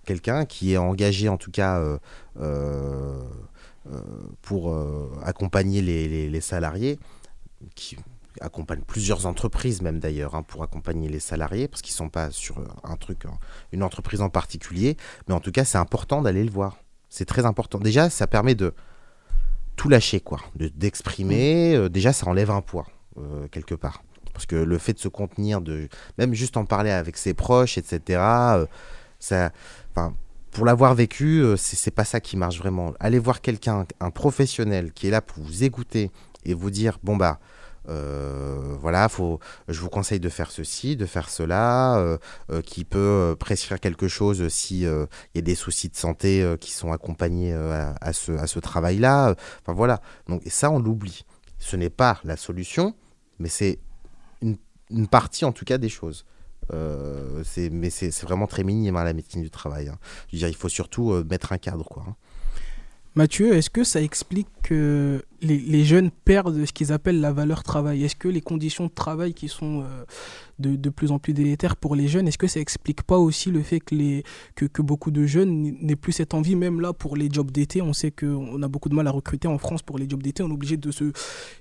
quelqu'un 0.06 0.46
qui 0.46 0.72
est 0.72 0.76
engagé 0.78 1.28
en 1.28 1.36
tout 1.36 1.50
cas 1.50 1.98
pour 4.40 4.74
accompagner 5.24 5.82
les, 5.82 6.40
salariés, 6.40 6.98
accompagne 8.40 8.80
plusieurs 8.86 9.26
entreprises 9.26 9.82
même 9.82 9.98
d'ailleurs 9.98 10.34
hein, 10.34 10.42
pour 10.42 10.62
accompagner 10.62 11.08
les 11.08 11.20
salariés, 11.20 11.68
parce 11.68 11.82
qu'ils 11.82 11.94
ne 11.94 11.98
sont 11.98 12.08
pas 12.08 12.30
sur 12.30 12.58
euh, 12.58 12.64
un 12.84 12.96
truc, 12.96 13.24
hein, 13.26 13.38
une 13.72 13.82
entreprise 13.82 14.20
en 14.20 14.28
particulier, 14.30 14.96
mais 15.28 15.34
en 15.34 15.40
tout 15.40 15.52
cas 15.52 15.64
c'est 15.64 15.78
important 15.78 16.22
d'aller 16.22 16.44
le 16.44 16.50
voir. 16.50 16.76
C'est 17.10 17.24
très 17.24 17.46
important. 17.46 17.78
Déjà, 17.78 18.10
ça 18.10 18.26
permet 18.26 18.54
de 18.54 18.74
tout 19.76 19.88
lâcher, 19.88 20.20
quoi, 20.20 20.40
de- 20.56 20.68
d'exprimer. 20.68 21.74
euh, 21.74 21.88
déjà, 21.88 22.12
ça 22.12 22.26
enlève 22.26 22.50
un 22.50 22.60
poids 22.60 22.86
euh, 23.16 23.48
quelque 23.48 23.74
part. 23.74 24.02
Parce 24.34 24.44
que 24.46 24.56
le 24.56 24.78
fait 24.78 24.92
de 24.92 24.98
se 24.98 25.08
contenir, 25.08 25.60
de 25.60 25.88
même 26.18 26.34
juste 26.34 26.56
en 26.56 26.64
parler 26.64 26.90
avec 26.90 27.16
ses 27.16 27.34
proches, 27.34 27.78
etc. 27.78 28.20
euh, 28.20 28.66
ça, 29.18 29.52
pour 30.52 30.64
l'avoir 30.64 30.94
vécu, 30.94 31.42
c'est 31.56 31.90
pas 31.90 32.04
ça 32.04 32.20
qui 32.20 32.36
marche 32.36 32.58
vraiment. 32.58 32.92
Allez 33.00 33.18
voir 33.18 33.40
quelqu'un, 33.40 33.84
un 34.00 34.10
professionnel 34.10 34.92
qui 34.92 35.08
est 35.08 35.10
là 35.10 35.20
pour 35.20 35.42
vous 35.42 35.64
écouter 35.64 36.10
et 36.44 36.54
vous 36.54 36.70
dire 36.70 36.98
bon 37.02 37.16
bah 37.16 37.40
euh, 37.88 38.76
voilà, 38.80 39.08
faut, 39.08 39.38
je 39.68 39.80
vous 39.80 39.88
conseille 39.88 40.20
de 40.20 40.28
faire 40.28 40.50
ceci, 40.50 40.96
de 40.96 41.06
faire 41.06 41.28
cela, 41.30 41.98
euh, 41.98 42.18
euh, 42.50 42.60
qui 42.62 42.84
peut 42.84 43.34
prescrire 43.38 43.80
quelque 43.80 44.08
chose 44.08 44.48
si 44.48 44.80
il 44.82 45.08
y 45.34 45.38
a 45.38 45.42
des 45.42 45.54
soucis 45.54 45.88
de 45.88 45.96
santé 45.96 46.54
qui 46.60 46.70
sont 46.72 46.92
accompagnés 46.92 47.52
à, 47.54 48.12
ce, 48.12 48.32
à 48.32 48.46
ce 48.46 48.58
travail-là. 48.58 49.34
Enfin 49.62 49.72
voilà. 49.72 50.00
Donc 50.28 50.42
ça 50.46 50.70
on 50.70 50.78
l'oublie. 50.78 51.24
Ce 51.58 51.76
n'est 51.76 51.90
pas 51.90 52.20
la 52.24 52.36
solution, 52.36 52.94
mais 53.38 53.48
c'est 53.48 53.78
une, 54.42 54.56
une 54.90 55.08
partie 55.08 55.44
en 55.44 55.52
tout 55.52 55.64
cas 55.64 55.78
des 55.78 55.88
choses. 55.88 56.24
C'est- 57.44 57.70
mais 57.70 57.90
c'est 57.90 58.14
vraiment 58.22 58.46
très 58.46 58.62
minime 58.64 58.96
hein, 58.96 59.04
la 59.04 59.14
médecine 59.14 59.42
du 59.42 59.50
travail. 59.50 59.88
hein. 59.88 59.98
Je 60.28 60.36
veux 60.36 60.38
dire, 60.40 60.48
il 60.48 60.56
faut 60.56 60.68
surtout 60.68 61.12
mettre 61.30 61.52
un 61.52 61.58
cadre. 61.58 61.84
Quoi, 61.88 62.04
hein. 62.08 62.14
Mathieu, 63.18 63.52
est-ce 63.52 63.68
que 63.68 63.82
ça 63.82 64.00
explique 64.00 64.46
que 64.62 65.24
les, 65.42 65.84
jeunes 65.84 66.12
perdent 66.12 66.64
ce 66.64 66.72
qu'ils 66.72 66.92
appellent 66.92 67.20
la 67.20 67.32
valeur 67.32 67.64
travail? 67.64 68.04
Est-ce 68.04 68.14
que 68.14 68.28
les 68.28 68.40
conditions 68.40 68.86
de 68.86 68.92
travail 68.92 69.34
qui 69.34 69.48
sont 69.48 69.82
euh, 69.82 70.04
de, 70.60 70.88
plus 70.88 71.10
en 71.10 71.18
plus 71.18 71.32
délétères 71.32 71.74
pour 71.74 71.96
les 71.96 72.06
jeunes, 72.06 72.28
est-ce 72.28 72.38
que 72.38 72.46
ça 72.46 72.60
explique 72.60 73.02
pas 73.02 73.18
aussi 73.18 73.50
le 73.50 73.60
fait 73.64 73.80
que, 73.80 73.96
les, 73.96 74.22
que, 74.54 74.82
beaucoup 74.82 75.10
de 75.10 75.26
jeunes 75.26 75.74
n'aient 75.82 75.96
plus 75.96 76.12
cette 76.12 76.32
envie, 76.32 76.54
même 76.54 76.80
là 76.80 76.92
pour 76.92 77.16
les 77.16 77.28
jobs 77.28 77.50
d'été? 77.50 77.82
On 77.82 77.92
sait 77.92 78.12
qu'on 78.12 78.62
a 78.62 78.68
beaucoup 78.68 78.88
de 78.88 78.94
mal 78.94 79.08
à 79.08 79.10
recruter 79.10 79.48
en 79.48 79.58
France 79.58 79.82
pour 79.82 79.98
les 79.98 80.08
jobs 80.08 80.22
d'été, 80.22 80.44
on 80.44 80.48
est 80.50 80.52
obligé 80.52 80.76
de 80.76 80.92
se 80.92 81.10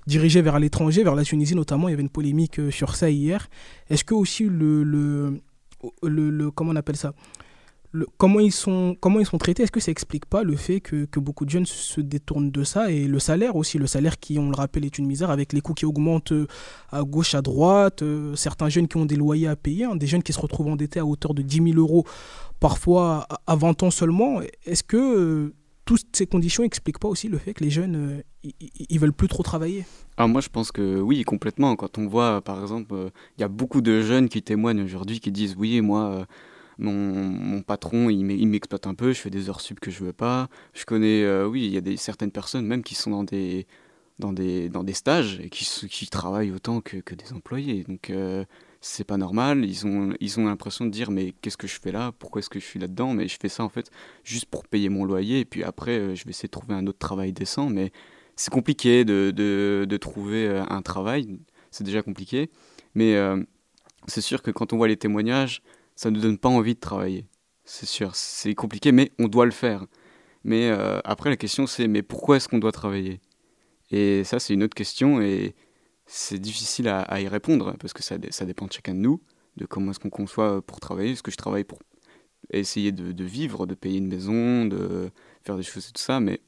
diriger 0.06 0.42
vers 0.42 0.60
l'étranger, 0.60 1.02
vers 1.02 1.16
la 1.16 1.24
Tunisie 1.24 1.56
notamment, 1.56 1.88
il 1.88 1.90
y 1.90 1.94
avait 1.94 2.04
une 2.04 2.08
polémique 2.08 2.60
euh, 2.60 2.70
sur 2.70 2.94
ça 2.94 3.10
hier. 3.10 3.48
Est-ce 3.90 4.04
que 4.04 4.14
aussi 4.14 4.44
le, 4.44 4.84
le- 4.84 6.50
comment 6.52 6.70
on 6.70 6.76
appelle 6.76 6.96
ça? 6.96 7.14
Comment, 8.18 8.40
ils 8.40 8.52
sont, 8.52 8.96
comment 9.00 9.18
ils 9.20 9.26
sont 9.26 9.38
traités, 9.38 9.62
est-ce 9.62 9.72
que 9.72 9.80
ça 9.80 9.90
explique 9.90 10.26
pas 10.26 10.42
le 10.42 10.56
fait 10.56 10.80
que, 10.80 11.06
que 11.06 11.20
beaucoup 11.20 11.44
de 11.44 11.50
jeunes 11.50 11.66
se 11.66 12.00
détournent 12.00 12.50
de 12.50 12.64
ça? 12.64 12.90
Et 12.90 13.06
le 13.06 13.18
salaire 13.18 13.56
aussi, 13.56 13.78
le 13.78 13.86
salaire 13.86 14.18
qui, 14.18 14.38
on 14.38 14.50
le 14.50 14.56
rappelle, 14.56 14.84
est 14.84 14.98
une 14.98 15.06
misère 15.06 15.30
avec 15.30 15.52
les 15.52 15.60
coûts 15.60 15.74
qui 15.74 15.86
augmentent 15.86 16.32
euh, 16.32 16.46
à 16.90 17.02
gauche, 17.02 17.34
à 17.34 17.42
droite, 17.42 18.02
euh, 18.02 18.34
certains 18.36 18.68
jeunes 18.68 18.88
qui 18.88 18.96
ont 18.96 19.06
des 19.06 19.16
loyers 19.16 19.48
à 19.48 19.56
payer, 19.56 19.84
hein, 19.84 19.96
des 19.96 20.06
jeunes 20.06 20.22
qui 20.22 20.32
se 20.32 20.40
retrouvent 20.40 20.68
endettés 20.68 21.00
à 21.00 21.06
hauteur 21.06 21.34
de 21.34 21.42
10 21.42 21.62
000 21.72 21.78
euros, 21.78 22.04
parfois 22.60 23.26
à, 23.30 23.52
à 23.52 23.56
20 23.56 23.82
ans 23.82 23.90
seulement. 23.90 24.40
Est-ce 24.64 24.82
que 24.82 24.96
euh, 24.96 25.54
toutes 25.84 26.14
ces 26.14 26.26
conditions 26.26 26.62
n'expliquent 26.62 26.98
pas 26.98 27.08
aussi 27.08 27.28
le 27.28 27.38
fait 27.38 27.54
que 27.54 27.64
les 27.64 27.70
jeunes, 27.70 27.96
euh, 27.96 28.22
ils- 28.44 28.54
ils 28.90 28.98
veulent 29.00 29.12
plus 29.12 29.28
trop 29.28 29.42
travailler? 29.42 29.84
Ah, 30.16 30.26
moi, 30.26 30.40
je 30.40 30.48
pense 30.48 30.72
que 30.72 31.00
oui, 31.00 31.22
complètement. 31.22 31.76
Quand 31.76 31.96
on 31.98 32.06
voit, 32.08 32.42
par 32.42 32.60
exemple, 32.60 32.92
euh, 32.94 33.10
il 33.36 33.40
y 33.40 33.44
a 33.44 33.48
beaucoup 33.48 33.80
de 33.80 34.02
jeunes 34.02 34.28
qui 34.28 34.42
témoignent 34.42 34.82
aujourd'hui, 34.82 35.20
qui 35.20 35.30
disent 35.32 35.54
Oui, 35.56 35.80
moi, 35.80 36.00
euh, 36.10 36.24
mon, 36.78 36.92
mon 36.92 37.62
patron, 37.62 38.10
il 38.10 38.24
m'e- 38.24 38.36
il 38.36 38.46
m'exploite 38.46 38.86
un 38.86 38.94
peu, 38.94 39.12
je 39.12 39.20
fais 39.20 39.30
des 39.30 39.48
heures 39.50 39.60
sup 39.60 39.80
que 39.80 39.90
je 39.90 40.04
veux 40.04 40.12
pas. 40.12 40.48
Je 40.74 40.84
connais, 40.84 41.22
euh, 41.24 41.46
oui, 41.46 41.66
il 41.66 41.72
y 41.72 41.76
a 41.76 41.80
des, 41.80 41.96
certaines 41.96 42.30
personnes 42.30 42.66
même 42.66 42.82
qui 42.82 42.94
sont 42.94 43.10
dans 43.10 43.24
des, 43.24 43.66
dans 44.18 44.32
des, 44.32 44.68
dans 44.68 44.84
des 44.84 44.94
stages 44.94 45.40
et 45.40 45.50
qui, 45.50 45.64
qui 45.88 46.06
travaillent 46.08 46.52
autant 46.52 46.80
que, 46.80 46.98
que 46.98 47.14
des 47.14 47.32
employés. 47.32 47.84
Donc, 47.84 48.10
euh, 48.10 48.44
c'est 48.80 49.04
pas 49.04 49.16
normal. 49.16 49.64
Ils 49.64 49.86
ont, 49.86 50.14
ils 50.20 50.38
ont 50.40 50.46
l'impression 50.46 50.84
de 50.86 50.90
dire 50.90 51.10
Mais 51.10 51.34
qu'est-ce 51.42 51.56
que 51.56 51.66
je 51.66 51.80
fais 51.80 51.92
là? 51.92 52.12
Pourquoi 52.18 52.40
est-ce 52.40 52.50
que 52.50 52.60
je 52.60 52.64
suis 52.64 52.78
là-dedans? 52.80 53.14
Mais 53.14 53.28
je 53.28 53.36
fais 53.40 53.48
ça, 53.48 53.64
en 53.64 53.68
fait, 53.68 53.90
juste 54.24 54.46
pour 54.46 54.66
payer 54.66 54.88
mon 54.88 55.04
loyer. 55.04 55.40
Et 55.40 55.44
puis 55.44 55.64
après, 55.64 55.98
euh, 55.98 56.14
je 56.14 56.24
vais 56.24 56.30
essayer 56.30 56.48
de 56.48 56.52
trouver 56.52 56.74
un 56.74 56.86
autre 56.86 56.98
travail 56.98 57.32
décent. 57.32 57.70
Mais 57.70 57.92
c'est 58.36 58.52
compliqué 58.52 59.04
de, 59.04 59.32
de, 59.34 59.84
de 59.88 59.96
trouver 59.96 60.46
euh, 60.46 60.62
un 60.68 60.80
travail, 60.82 61.38
c'est 61.72 61.82
déjà 61.84 62.02
compliqué, 62.02 62.50
mais 62.94 63.16
c'est 64.06 64.20
sûr 64.20 64.42
que 64.42 64.50
quand 64.50 64.72
on 64.72 64.76
voit 64.76 64.88
les 64.88 64.96
témoignages, 64.96 65.60
ça 65.98 66.12
ne 66.12 66.20
donne 66.20 66.38
pas 66.38 66.48
envie 66.48 66.76
de 66.76 66.78
travailler. 66.78 67.26
C'est 67.64 67.84
sûr, 67.84 68.14
c'est 68.14 68.54
compliqué, 68.54 68.92
mais 68.92 69.10
on 69.18 69.26
doit 69.26 69.46
le 69.46 69.50
faire. 69.50 69.84
Mais 70.44 70.70
euh, 70.70 71.00
après, 71.02 71.28
la 71.28 71.36
question 71.36 71.66
c'est, 71.66 71.88
mais 71.88 72.02
pourquoi 72.02 72.36
est-ce 72.36 72.48
qu'on 72.48 72.60
doit 72.60 72.70
travailler? 72.70 73.20
Et 73.90 74.22
ça, 74.22 74.38
c'est 74.38 74.54
une 74.54 74.62
autre 74.62 74.76
question, 74.76 75.20
et 75.20 75.56
c'est 76.06 76.38
difficile 76.38 76.86
à, 76.86 77.20
y 77.20 77.26
répondre, 77.26 77.74
parce 77.80 77.92
que 77.92 78.04
ça, 78.04 78.16
dé- 78.16 78.30
ça 78.30 78.44
dépend 78.44 78.66
de 78.66 78.72
chacun 78.72 78.94
de 78.94 79.00
nous, 79.00 79.20
de 79.56 79.66
comment 79.66 79.90
est-ce 79.90 79.98
qu'on 79.98 80.08
conçoit 80.08 80.62
pour 80.62 80.78
travailler. 80.78 81.12
Est-ce 81.12 81.24
que 81.24 81.32
je 81.32 81.36
travaille 81.36 81.64
pour 81.64 81.80
essayer 82.50 82.92
de 82.92 83.24
vivre, 83.24 83.66
de 83.66 83.74
payer 83.74 83.98
une 83.98 84.06
maison, 84.06 84.66
de 84.66 85.10
faire 85.42 85.56
des 85.56 85.64
choses 85.64 85.88
et 85.88 85.92
tout 85.92 86.02
ça, 86.02 86.20
mais 86.20 86.40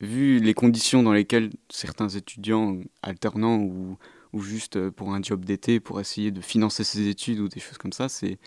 vu 0.00 0.40
les 0.40 0.54
conditions 0.54 1.04
dans 1.04 1.12
lesquelles 1.12 1.50
certains 1.70 2.08
étudiants 2.08 2.80
alternants 3.02 3.60
ou, 3.60 3.96
ou 4.32 4.40
juste 4.40 4.76
euh, 4.76 4.90
pour 4.90 5.14
un 5.14 5.22
job 5.22 5.44
d'été 5.44 5.80
pour 5.80 6.00
essayer 6.00 6.30
de 6.30 6.40
financer 6.40 6.84
ses 6.84 7.08
études 7.08 7.40
ou 7.40 7.48
des 7.48 7.60
choses 7.60 7.78
comme 7.78 7.92
ça, 7.92 8.08
c'est 8.08 8.38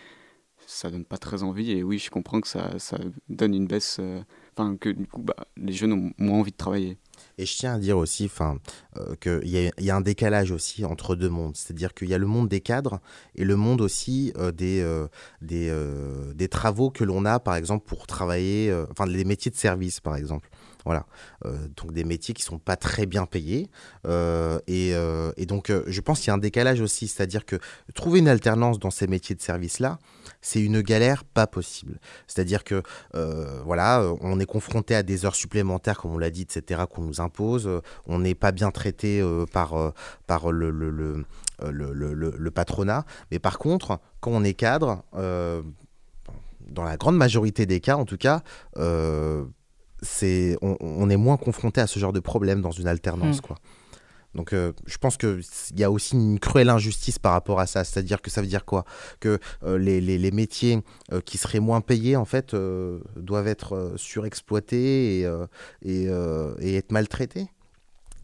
ça 0.68 0.90
donne 0.90 1.06
pas 1.06 1.18
très 1.18 1.44
envie. 1.44 1.72
Et 1.72 1.84
oui 1.84 2.00
je 2.00 2.10
comprends 2.10 2.42
que 2.42 2.48
ça, 2.48 2.80
ça 2.80 2.98
donne 3.30 3.54
une 3.54 3.68
baisse 3.68 3.98
euh, 4.00 4.22
enfin 4.58 4.78
que 4.78 4.90
du 4.90 5.08
coup 5.08 5.22
bah, 5.22 5.36
les 5.58 5.74
jeunes 5.74 5.94
ont 5.94 6.12
moins 6.18 6.40
envie 6.40 6.52
de 6.52 6.58
travailler 6.58 6.98
Et 7.38 7.46
je 7.46 7.56
tiens 7.56 7.76
à 7.76 7.80
dire 7.80 7.98
aussi 7.98 8.30
euh, 8.40 9.16
qu'il 9.20 9.50
y, 9.50 9.90
a- 9.90 9.96
un 9.96 10.02
décalage 10.02 10.52
aussi 10.52 10.86
entre 10.86 11.16
deux 11.16 11.30
mondes. 11.30 11.56
C'est-à-dire 11.56 11.94
qu'il 11.94 12.10
y 12.10 12.14
a 12.14 12.18
le 12.18 12.28
monde 12.28 12.48
des 12.50 12.62
cadres 12.62 13.00
et 13.36 13.44
le 13.44 13.56
monde 13.56 13.82
aussi 13.82 14.34
euh, 14.38 14.52
des, 14.52 14.82
euh, 14.82 15.08
des, 15.42 15.70
euh, 15.70 16.34
des 16.34 16.48
travaux 16.48 16.90
que 16.90 17.04
l'on 17.04 17.26
a, 17.26 17.40
par 17.40 17.56
exemple, 17.56 17.86
pour 17.86 18.08
travailler, 18.08 18.74
enfin, 18.92 19.06
les 19.06 19.26
métiers 19.26 19.52
de 19.52 19.56
service, 19.58 20.00
par 20.00 20.16
exemple. 20.16 20.50
Voilà. 20.86 21.08
Donc 21.78 21.94
des 21.94 22.04
métiers 22.04 22.36
qui 22.36 22.44
sont 22.44 22.60
pas 22.60 22.76
très 22.76 23.08
bien 23.08 23.26
payés. 23.26 23.70
Et, 24.68 24.92
et 24.92 25.46
donc, 25.48 25.74
je 25.88 26.02
pense 26.02 26.20
qu'il 26.20 26.28
y 26.28 26.30
a 26.30 26.36
un 26.36 26.38
décalage 26.38 26.80
aussi. 26.80 27.08
C'est-à-dire 27.08 27.44
que 27.44 27.56
trouver 27.96 28.20
une 28.20 28.28
alternance 28.28 28.78
dans 28.78 28.92
ces 28.92 29.08
métiers 29.08 29.34
de 29.34 29.42
service-là, 29.42 29.98
c'est 30.42 30.62
une 30.62 30.82
galère 30.82 31.24
pas 31.24 31.48
possible. 31.48 32.00
C'est-à-dire 32.28 32.64
que, 32.64 32.84
voilà, 33.66 34.14
on 34.22 34.40
est 34.40 34.46
confronté 34.46 34.94
à 34.94 35.02
des 35.02 35.26
heures 35.26 35.36
supplémentaires, 35.36 35.98
comme 35.98 36.12
on 36.12 36.20
l'a 36.20 36.30
dit, 36.30 36.44
etc., 36.44 36.84
qu'on 36.88 37.05
nous 37.06 37.22
impose. 37.22 37.68
Euh, 37.68 37.82
On 38.08 38.20
n'est 38.20 38.36
pas 38.36 38.52
bien 38.52 38.72
traité 38.72 39.24
par, 39.54 39.94
par 40.28 40.52
le, 40.52 41.24
patronat. 42.54 43.06
Mais 43.32 43.40
par 43.40 43.58
contre, 43.58 44.00
quand 44.20 44.32
on 44.32 44.44
est 44.44 44.54
cadre, 44.54 45.04
euh, 45.16 45.62
dans 46.68 46.84
la 46.84 46.98
grande 46.98 47.18
majorité 47.18 47.66
des 47.66 47.80
cas, 47.80 47.96
en 47.96 48.06
tout 48.06 48.18
cas, 48.18 48.42
euh, 48.78 49.46
c'est, 50.02 50.58
on, 50.62 50.78
on 50.80 51.10
est 51.10 51.18
moins 51.18 51.38
confronté 51.38 51.82
à 51.82 51.88
ce 51.88 52.00
genre 52.00 52.14
de 52.14 52.20
problème 52.20 52.62
dans 52.62 52.72
une 52.72 52.88
alternance, 52.88 53.38
Mm. 53.38 53.42
quoi. 53.42 53.58
Donc, 54.36 54.52
euh, 54.52 54.74
je 54.86 54.98
pense 54.98 55.16
qu'il 55.16 55.42
y 55.78 55.84
a 55.84 55.90
aussi 55.90 56.16
une 56.16 56.40
cruelle 56.40 56.70
injustice 56.70 57.18
par 57.18 57.32
rapport 57.32 57.60
à 57.60 57.66
ça. 57.66 57.86
C'est-à-dire 57.86 58.22
que 58.22 58.30
ça 58.30 58.42
veut 58.42 58.48
dire 58.48 58.66
quoi? 58.66 58.84
Que 59.22 59.40
euh, 59.64 59.78
les, 59.78 60.32
métiers 60.32 60.84
euh, 61.14 61.22
qui 61.22 61.38
seraient 61.38 61.62
moins 61.62 61.80
payés, 61.80 62.18
en 62.18 62.26
fait, 62.26 62.54
doivent 63.16 63.48
être 63.48 63.94
surexploités 63.96 65.22
et, 65.22 65.30
et, 65.84 66.76
être 66.76 66.92
maltraités 66.92 67.48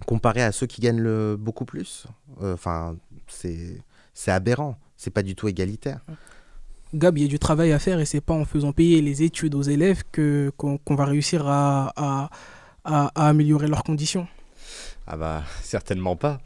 comparé 0.08 0.42
à 0.42 0.52
ceux 0.52 0.66
qui 0.66 0.82
gagnent 0.82 1.36
beaucoup 1.36 1.64
plus. 1.64 2.08
Enfin, 2.42 2.98
c'est 3.28 3.78
c'est 4.14 4.32
aberrant. 4.32 4.76
C'est 4.98 5.12
pas 5.12 5.22
du 5.24 5.36
tout 5.36 5.48
égalitaire. 5.48 6.00
Gab, 6.94 7.18
il 7.18 7.22
y 7.22 7.26
a 7.26 7.28
du 7.28 7.40
travail 7.40 7.72
à 7.72 7.80
faire 7.80 8.00
et 8.00 8.06
c'est 8.06 8.20
pas 8.20 8.34
en 8.34 8.44
faisant 8.44 8.74
payer 8.74 9.02
les 9.02 9.24
études 9.24 9.56
aux 9.56 9.62
élèves 9.62 10.04
que 10.12 10.52
qu'on 10.58 10.96
va 10.96 11.06
réussir 11.06 11.48
à 11.48 12.30
améliorer 12.84 13.68
leurs 13.68 13.84
conditions. 13.84 14.28
Ah 15.14 15.18
bah 15.18 15.44
certainement 15.62 16.16
pas. 16.16 16.40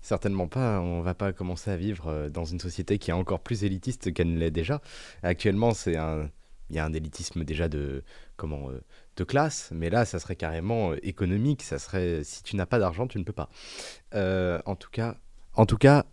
Certainement 0.00 0.48
pas. 0.48 0.80
On 0.80 1.02
va 1.02 1.12
pas 1.12 1.34
commencer 1.34 1.70
à 1.70 1.76
vivre 1.76 2.08
euh, 2.08 2.28
dans 2.30 2.46
une 2.46 2.58
société 2.58 2.98
qui 2.98 3.10
est 3.10 3.14
encore 3.14 3.40
plus 3.40 3.62
élitiste 3.62 4.14
qu'elle 4.14 4.32
ne 4.32 4.38
l'est 4.38 4.50
déjà. 4.50 4.80
Actuellement, 5.22 5.74
c'est 5.74 5.96
un, 5.96 6.30
il 6.70 6.76
y 6.76 6.78
a 6.78 6.84
un 6.86 6.94
élitisme 6.94 7.44
déjà 7.44 7.68
de 7.68 8.02
euh, 8.42 9.24
classe, 9.26 9.68
mais 9.74 9.90
là, 9.90 10.06
ça 10.06 10.18
serait 10.18 10.36
carrément 10.36 10.92
euh, 10.92 10.96
économique. 11.06 11.62
Ça 11.62 11.78
serait 11.78 12.24
si 12.24 12.42
tu 12.42 12.56
n'as 12.56 12.64
pas 12.64 12.78
d'argent, 12.78 13.06
tu 13.06 13.18
ne 13.18 13.24
peux 13.24 13.34
pas. 13.34 13.50
En 14.14 14.76
tout 14.76 14.90
cas, 14.90 15.16
en 15.52 15.66
tout 15.66 15.76
cas, 15.76 16.06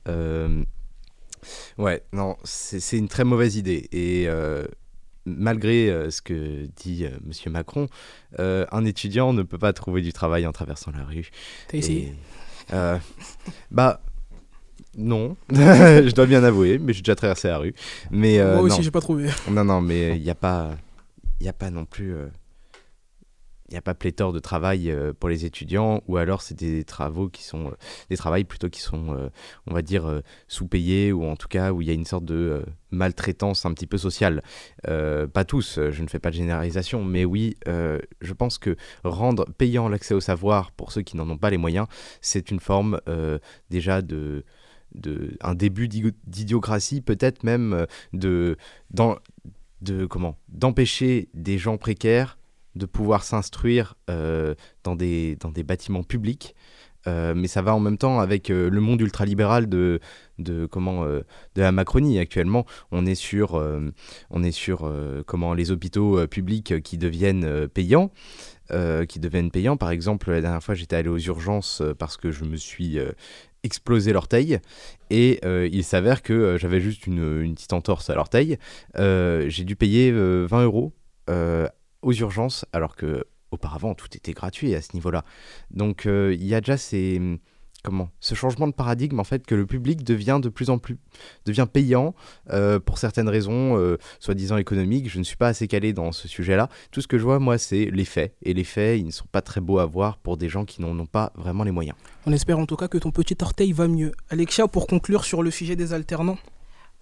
ouais, 1.78 2.04
non, 2.12 2.36
c'est 2.44 2.98
une 2.98 3.08
très 3.08 3.24
mauvaise 3.24 3.56
idée 3.56 3.88
et 3.94 4.28
malgré 5.26 5.90
euh, 5.90 6.10
ce 6.10 6.22
que 6.22 6.68
dit 6.76 7.06
euh, 7.06 7.18
Monsieur 7.26 7.50
Macron, 7.50 7.88
euh, 8.40 8.66
un 8.72 8.86
étudiant 8.86 9.34
ne 9.34 9.44
peut 9.44 9.58
pas 9.58 9.74
trouver 9.74 10.02
du 10.02 10.14
travail 10.14 10.46
en 10.46 10.52
traversant 10.52 10.92
la 10.92 11.04
rue. 11.04 11.30
T'as 11.68 11.78
essayé 11.78 12.16
Bah. 13.72 14.02
Non, 14.96 15.36
je 15.50 16.12
dois 16.12 16.28
bien 16.28 16.44
avouer, 16.44 16.78
mais 16.78 16.94
j'ai 16.94 17.02
déjà 17.02 17.16
traversé 17.16 17.48
la 17.48 17.58
rue. 17.58 17.74
Mais 18.12 18.38
Moi 18.38 18.62
aussi, 18.62 18.84
j'ai 18.84 18.92
pas 18.92 19.02
trouvé. 19.02 19.28
Non, 19.50 19.64
non, 19.64 19.82
mais 19.82 20.16
il 20.16 20.22
n'y 20.22 20.30
a 20.30 20.36
pas, 20.36 20.76
il 21.40 21.48
y 21.48 21.50
a 21.50 21.54
pas 21.54 21.72
non 21.72 21.86
plus, 21.86 22.14
n'y 23.74 23.80
a 23.80 23.82
pas 23.82 23.94
pléthore 23.94 24.34
de 24.34 24.40
travail 24.40 24.90
euh, 24.90 25.14
pour 25.14 25.30
les 25.30 25.46
étudiants, 25.46 26.02
ou 26.08 26.18
alors 26.18 26.42
c'est 26.42 26.58
des 26.58 26.84
travaux 26.84 27.30
qui 27.30 27.44
sont, 27.44 27.68
euh, 27.68 27.76
des 28.10 28.18
travails 28.18 28.44
plutôt 28.44 28.70
qui 28.70 28.80
sont, 28.80 29.16
euh, 29.16 29.30
on 29.68 29.74
va 29.74 29.82
dire, 29.82 30.22
sous-payés, 30.48 31.12
ou 31.12 31.26
en 31.26 31.36
tout 31.36 31.48
cas 31.48 31.72
où 31.72 31.82
il 31.82 31.88
y 31.88 31.92
a 31.92 31.94
une 31.94 32.06
sorte 32.06 32.26
de 32.26 32.64
maltraitance 32.92 33.66
un 33.66 33.74
petit 33.74 33.88
peu 33.88 33.98
sociale. 33.98 34.44
Pas 34.84 35.46
tous, 35.46 35.80
je 35.90 36.04
ne 36.04 36.08
fais 36.08 36.20
pas 36.20 36.30
de 36.30 36.36
généralisation, 36.36 37.04
mais 37.04 37.26
oui, 37.26 37.56
je 37.66 38.34
pense 38.34 38.58
que 38.58 38.76
rendre 39.04 39.46
payant 39.58 39.90
l'accès 39.90 40.14
au 40.14 40.20
savoir 40.20 40.72
pour 40.72 40.92
ceux 40.92 41.02
qui 41.02 41.18
n'en 41.18 41.30
ont 41.30 41.38
pas 41.38 41.50
les 41.50 41.58
moyens, 41.58 41.88
c'est 42.22 42.52
une 42.52 42.60
forme 42.60 43.00
déjà 43.70 44.02
de 44.02 44.46
de, 44.94 45.36
un 45.42 45.56
début 45.56 45.88
d'idiocratie, 45.88 47.02
peut-être 47.02 47.44
même 47.44 47.88
de, 48.14 48.58
de 49.82 50.06
comment 50.06 50.38
d'empêcher 50.50 51.30
des 51.34 51.58
gens 51.58 51.78
précaires 51.78 52.38
de 52.76 52.86
pouvoir 52.86 53.24
s'instruire 53.24 53.96
euh, 54.10 54.56
dans, 54.84 54.96
des, 54.96 55.36
dans 55.38 55.52
des 55.52 55.64
bâtiments 55.64 56.04
publics. 56.04 56.56
Euh, 57.06 57.34
mais 57.36 57.48
ça 57.48 57.62
va 57.62 57.76
en 57.76 57.82
même 57.82 57.98
temps 57.98 58.22
avec 58.22 58.50
euh, 58.50 58.70
le 58.70 58.80
monde 58.80 59.02
ultralibéral 59.02 59.68
de, 59.68 60.00
de 60.40 60.66
comment 60.66 61.06
de 61.06 61.24
la 61.56 61.72
Macronie. 61.72 62.18
Actuellement 62.18 62.66
on 62.92 63.06
est 63.06 63.16
sur 63.16 63.62
on 64.30 64.44
est 64.44 64.52
sur 64.52 64.92
comment 65.26 65.54
les 65.54 65.72
hôpitaux 65.72 66.26
publics 66.28 66.82
qui 66.82 66.98
deviennent 66.98 67.68
payants. 67.68 68.12
Qui 68.70 69.20
deviennent 69.20 69.52
payants. 69.52 69.78
Par 69.78 69.92
exemple 69.92 70.32
la 70.32 70.42
dernière 70.42 70.64
fois 70.64 70.76
j'étais 70.76 70.96
allé 70.96 71.10
aux 71.10 71.20
urgences 71.20 71.84
parce 72.00 72.18
que 72.18 72.32
je 72.32 72.46
me 72.46 72.56
suis 72.56 72.98
explosé 73.64 74.14
l'orteil. 74.14 74.60
Et 75.10 75.42
il 75.46 75.84
s'avère 75.84 76.24
que 76.24 76.58
j'avais 76.58 76.80
juste 76.80 77.06
une, 77.06 77.42
une 77.42 77.54
petite 77.54 77.74
entorse 77.74 78.10
à 78.10 78.16
l'orteil. 78.16 78.58
J'ai 78.96 79.66
dû 79.66 79.76
payer 79.76 80.12
euh, 80.12 80.48
20 80.50 80.64
euros 80.64 80.94
aux 82.04 82.14
urgences 82.14 82.66
alors 82.74 82.96
que 82.96 83.26
auparavant 83.52 83.94
tout 83.94 84.08
était 84.16 84.34
gratuit 84.34 84.76
à 84.76 84.82
ce 84.82 84.90
niveau-là. 84.94 85.24
Donc 85.72 86.06
euh, 86.06 86.34
il 86.34 86.46
y 86.46 86.56
a 86.56 86.62
déjà 86.62 86.78
ces 86.78 87.40
comment 87.84 88.10
ce 88.22 88.34
changement 88.34 88.66
de 88.68 88.72
paradigme 88.72 89.20
en 89.20 89.26
fait 89.26 89.46
que 89.46 89.56
le 89.56 89.66
public 89.66 90.06
devient 90.06 90.40
de 90.42 90.48
plus 90.48 90.70
en 90.70 90.78
plus 90.78 90.98
devient 91.46 91.68
payant 91.72 92.16
euh, 92.50 92.80
pour 92.80 92.98
certaines 92.98 93.28
raisons 93.28 93.78
euh, 93.78 93.98
soi-disant 94.20 94.58
économiques. 94.58 95.10
Je 95.10 95.20
ne 95.20 95.24
suis 95.24 95.36
pas 95.36 95.50
assez 95.50 95.68
calé 95.68 95.94
dans 95.94 96.12
ce 96.12 96.28
sujet-là. 96.28 96.70
Tout 96.92 97.02
ce 97.02 97.08
que 97.08 97.18
je 97.18 97.24
vois 97.24 97.40
moi 97.40 97.58
c'est 97.58 97.86
les 97.86 98.06
faits. 98.06 98.36
Et 98.42 98.54
les 98.54 98.64
faits 98.64 99.00
ils 99.00 99.06
ne 99.06 99.12
sont 99.12 99.28
pas 99.32 99.42
très 99.42 99.62
beaux 99.62 99.80
à 99.80 99.86
voir 99.86 100.18
pour 100.18 100.38
des 100.38 100.50
gens 100.50 100.66
qui 100.66 100.82
n'en 100.82 100.98
ont 100.98 101.06
pas 101.06 101.32
vraiment 101.36 101.64
les 101.64 101.72
moyens. 101.72 101.98
On 102.26 102.32
espère 102.32 102.58
en 102.58 102.66
tout 102.66 102.78
cas 102.78 102.88
que 102.88 102.98
ton 102.98 103.12
petit 103.12 103.38
orteil 103.42 103.74
va 103.74 103.88
mieux. 103.88 104.14
Alexia, 104.30 104.68
pour 104.68 104.88
conclure 104.88 105.26
sur 105.26 105.44
le 105.44 105.52
sujet 105.52 105.76
des 105.76 105.94
alternants. 105.94 106.38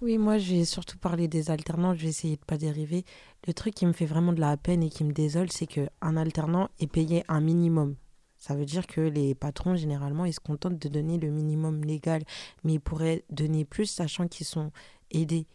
Oui, 0.01 0.17
moi, 0.17 0.39
je 0.39 0.55
vais 0.55 0.65
surtout 0.65 0.97
parler 0.97 1.27
des 1.27 1.51
alternants. 1.51 1.93
Je 1.93 2.01
vais 2.01 2.09
essayer 2.09 2.35
de 2.35 2.43
pas 2.43 2.57
dériver. 2.57 3.05
Le 3.45 3.53
truc 3.53 3.75
qui 3.75 3.85
me 3.85 3.93
fait 3.93 4.07
vraiment 4.07 4.33
de 4.33 4.39
la 4.39 4.57
peine 4.57 4.81
et 4.81 4.89
qui 4.89 5.03
me 5.03 5.13
désole, 5.13 5.51
c'est 5.51 5.67
qu'un 5.67 6.17
alternant 6.17 6.69
est 6.79 6.87
payé 6.87 7.23
un 7.27 7.39
minimum. 7.39 7.95
Ça 8.35 8.55
veut 8.55 8.65
dire 8.65 8.87
que 8.87 9.01
les 9.01 9.35
patrons, 9.35 9.75
généralement, 9.75 10.25
ils 10.25 10.33
se 10.33 10.39
contentent 10.39 10.79
de 10.79 10.89
donner 10.89 11.19
le 11.19 11.29
minimum 11.29 11.83
légal, 11.83 12.23
mais 12.63 12.73
ils 12.73 12.79
pourraient 12.79 13.23
donner 13.29 13.63
plus, 13.63 13.85
sachant 13.85 14.27
qu'ils 14.27 14.47
sont 14.47 14.71
aidés. 15.11 15.45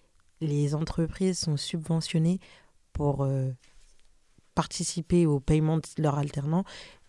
Les 0.41 0.77
entreprises 0.77 1.41
sont 1.41 1.57
subventionnées 1.57 2.39
pour, 2.93 3.25
euh, 3.25 3.51
participer 4.57 5.27
au 5.27 5.39
paiement 5.39 5.77
de 5.77 5.83
leurs 5.99 6.19
alternants 6.19 6.65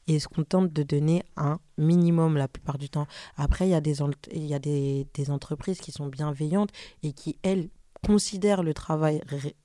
et 0.08 0.20
se 0.20 0.28
contentent 0.28 0.72
de 0.74 0.84
donner 0.84 1.24
un 1.36 1.60
minimum 1.78 2.38
la 2.38 2.48
plupart 2.48 2.78
du 2.78 2.90
temps? 2.90 3.08
Après, 3.36 3.68
il 3.68 3.72
y 3.72 3.76
a, 3.76 3.82
des, 3.82 4.00
il 4.34 4.46
y 4.46 4.54
a 4.54 4.60
des, 4.60 5.08
des 5.14 5.30
entreprises 5.30 5.80
qui 5.80 5.92
sont 5.92 6.08
bienveillantes 6.08 6.72
et 7.04 7.14
qui, 7.14 7.38
elles, 7.44 7.70
considèrent 8.06 8.64
le 8.64 8.74
travail, 8.74 9.22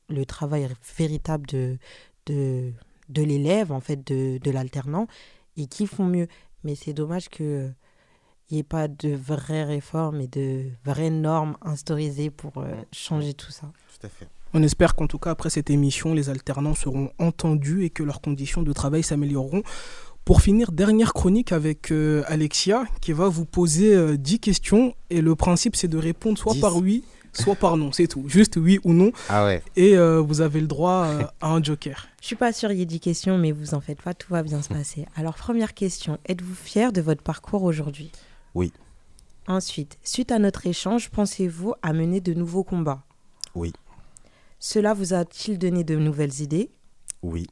le 0.08 0.24
travail 0.24 0.66
véritable 0.96 1.46
de, 1.46 1.78
de, 2.26 2.72
de 3.08 3.22
l'élève, 3.22 3.72
en 3.72 3.80
fait, 3.80 4.06
de, 4.06 4.38
de 4.38 4.50
l'alternant, 4.50 5.06
et 5.56 5.66
qui 5.66 5.86
font 5.86 6.06
mieux. 6.06 6.28
Mais 6.64 6.74
c'est 6.74 6.94
dommage 6.94 7.28
qu'il 7.28 7.74
n'y 8.50 8.58
ait 8.58 8.62
pas 8.62 8.88
de 8.88 9.14
vraies 9.14 9.64
réformes 9.64 10.20
et 10.20 10.28
de 10.28 10.70
vraies 10.84 11.10
normes 11.10 11.56
instaurisées 11.60 12.30
pour 12.30 12.56
euh, 12.56 12.74
changer 12.90 13.34
tout 13.34 13.52
ça. 13.52 13.70
Tout 14.00 14.06
à 14.06 14.08
fait. 14.08 14.28
On 14.54 14.62
espère 14.62 14.94
qu'en 14.94 15.06
tout 15.06 15.18
cas, 15.18 15.30
après 15.30 15.50
cette 15.50 15.70
émission, 15.70 16.14
les 16.14 16.28
alternants 16.28 16.74
seront 16.74 17.10
entendus 17.18 17.84
et 17.84 17.90
que 17.90 18.02
leurs 18.02 18.20
conditions 18.20 18.62
de 18.62 18.72
travail 18.72 19.02
s'amélioreront. 19.02 19.62
Pour 20.24 20.40
finir, 20.40 20.70
dernière 20.70 21.14
chronique 21.14 21.50
avec 21.50 21.90
euh, 21.90 22.22
Alexia 22.26 22.84
qui 23.00 23.12
va 23.12 23.28
vous 23.28 23.44
poser 23.44 23.94
euh, 23.94 24.16
10 24.16 24.38
questions 24.38 24.94
et 25.10 25.20
le 25.20 25.34
principe 25.34 25.74
c'est 25.74 25.88
de 25.88 25.98
répondre 25.98 26.38
soit 26.38 26.54
10. 26.54 26.60
par 26.60 26.76
oui, 26.76 27.02
soit 27.32 27.56
par 27.56 27.76
non, 27.76 27.90
c'est 27.90 28.06
tout. 28.06 28.28
Juste 28.28 28.56
oui 28.56 28.78
ou 28.84 28.92
non. 28.92 29.10
Ah 29.28 29.44
ouais. 29.44 29.62
Et 29.74 29.96
euh, 29.96 30.20
vous 30.20 30.40
avez 30.40 30.60
le 30.60 30.68
droit 30.68 31.06
euh, 31.06 31.24
à 31.40 31.48
un 31.48 31.60
joker. 31.60 32.06
Je 32.20 32.26
suis 32.28 32.36
pas 32.36 32.52
sûre 32.52 32.68
qu'il 32.68 32.78
y 32.78 32.82
ait 32.82 32.86
10 32.86 33.00
questions, 33.00 33.36
mais 33.36 33.50
vous 33.50 33.74
en 33.74 33.80
faites 33.80 34.00
pas, 34.00 34.14
tout 34.14 34.32
va 34.32 34.44
bien 34.44 34.62
se 34.62 34.68
passer. 34.68 35.06
Alors, 35.16 35.34
première 35.34 35.74
question, 35.74 36.18
êtes-vous 36.26 36.54
fier 36.54 36.92
de 36.92 37.00
votre 37.00 37.22
parcours 37.22 37.64
aujourd'hui? 37.64 38.12
Oui. 38.54 38.72
Ensuite, 39.48 39.98
suite 40.04 40.30
à 40.30 40.38
notre 40.38 40.68
échange, 40.68 41.10
pensez-vous 41.10 41.74
à 41.82 41.92
mener 41.92 42.20
de 42.20 42.32
nouveaux 42.32 42.62
combats? 42.62 43.02
Oui. 43.56 43.72
Cela 44.60 44.94
vous 44.94 45.14
a-t-il 45.14 45.58
donné 45.58 45.82
de 45.82 45.96
nouvelles 45.96 46.40
idées? 46.40 46.70
Oui. 47.22 47.48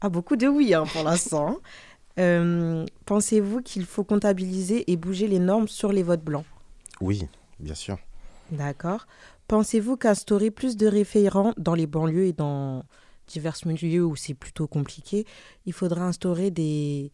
Ah, 0.00 0.08
beaucoup 0.08 0.36
de 0.36 0.46
oui 0.46 0.72
hein, 0.72 0.84
pour 0.90 1.02
l'instant. 1.02 1.58
Euh, 2.18 2.86
pensez-vous 3.06 3.60
qu'il 3.60 3.84
faut 3.84 4.04
comptabiliser 4.04 4.90
et 4.90 4.96
bouger 4.96 5.26
les 5.26 5.38
normes 5.38 5.68
sur 5.68 5.92
les 5.92 6.02
votes 6.02 6.22
blancs? 6.22 6.44
Oui, 7.00 7.26
bien 7.58 7.74
sûr. 7.74 7.98
D'accord. 8.50 9.06
Pensez-vous 9.48 9.96
qu'instaurer 9.96 10.50
plus 10.50 10.76
de 10.76 10.86
référents 10.86 11.52
dans 11.56 11.74
les 11.74 11.86
banlieues 11.86 12.26
et 12.26 12.32
dans 12.32 12.84
divers 13.26 13.56
milieux 13.64 14.04
où 14.04 14.16
c'est 14.16 14.34
plutôt 14.34 14.66
compliqué, 14.66 15.26
il 15.66 15.72
faudrait 15.72 16.02
instaurer 16.02 16.50
des, 16.50 17.10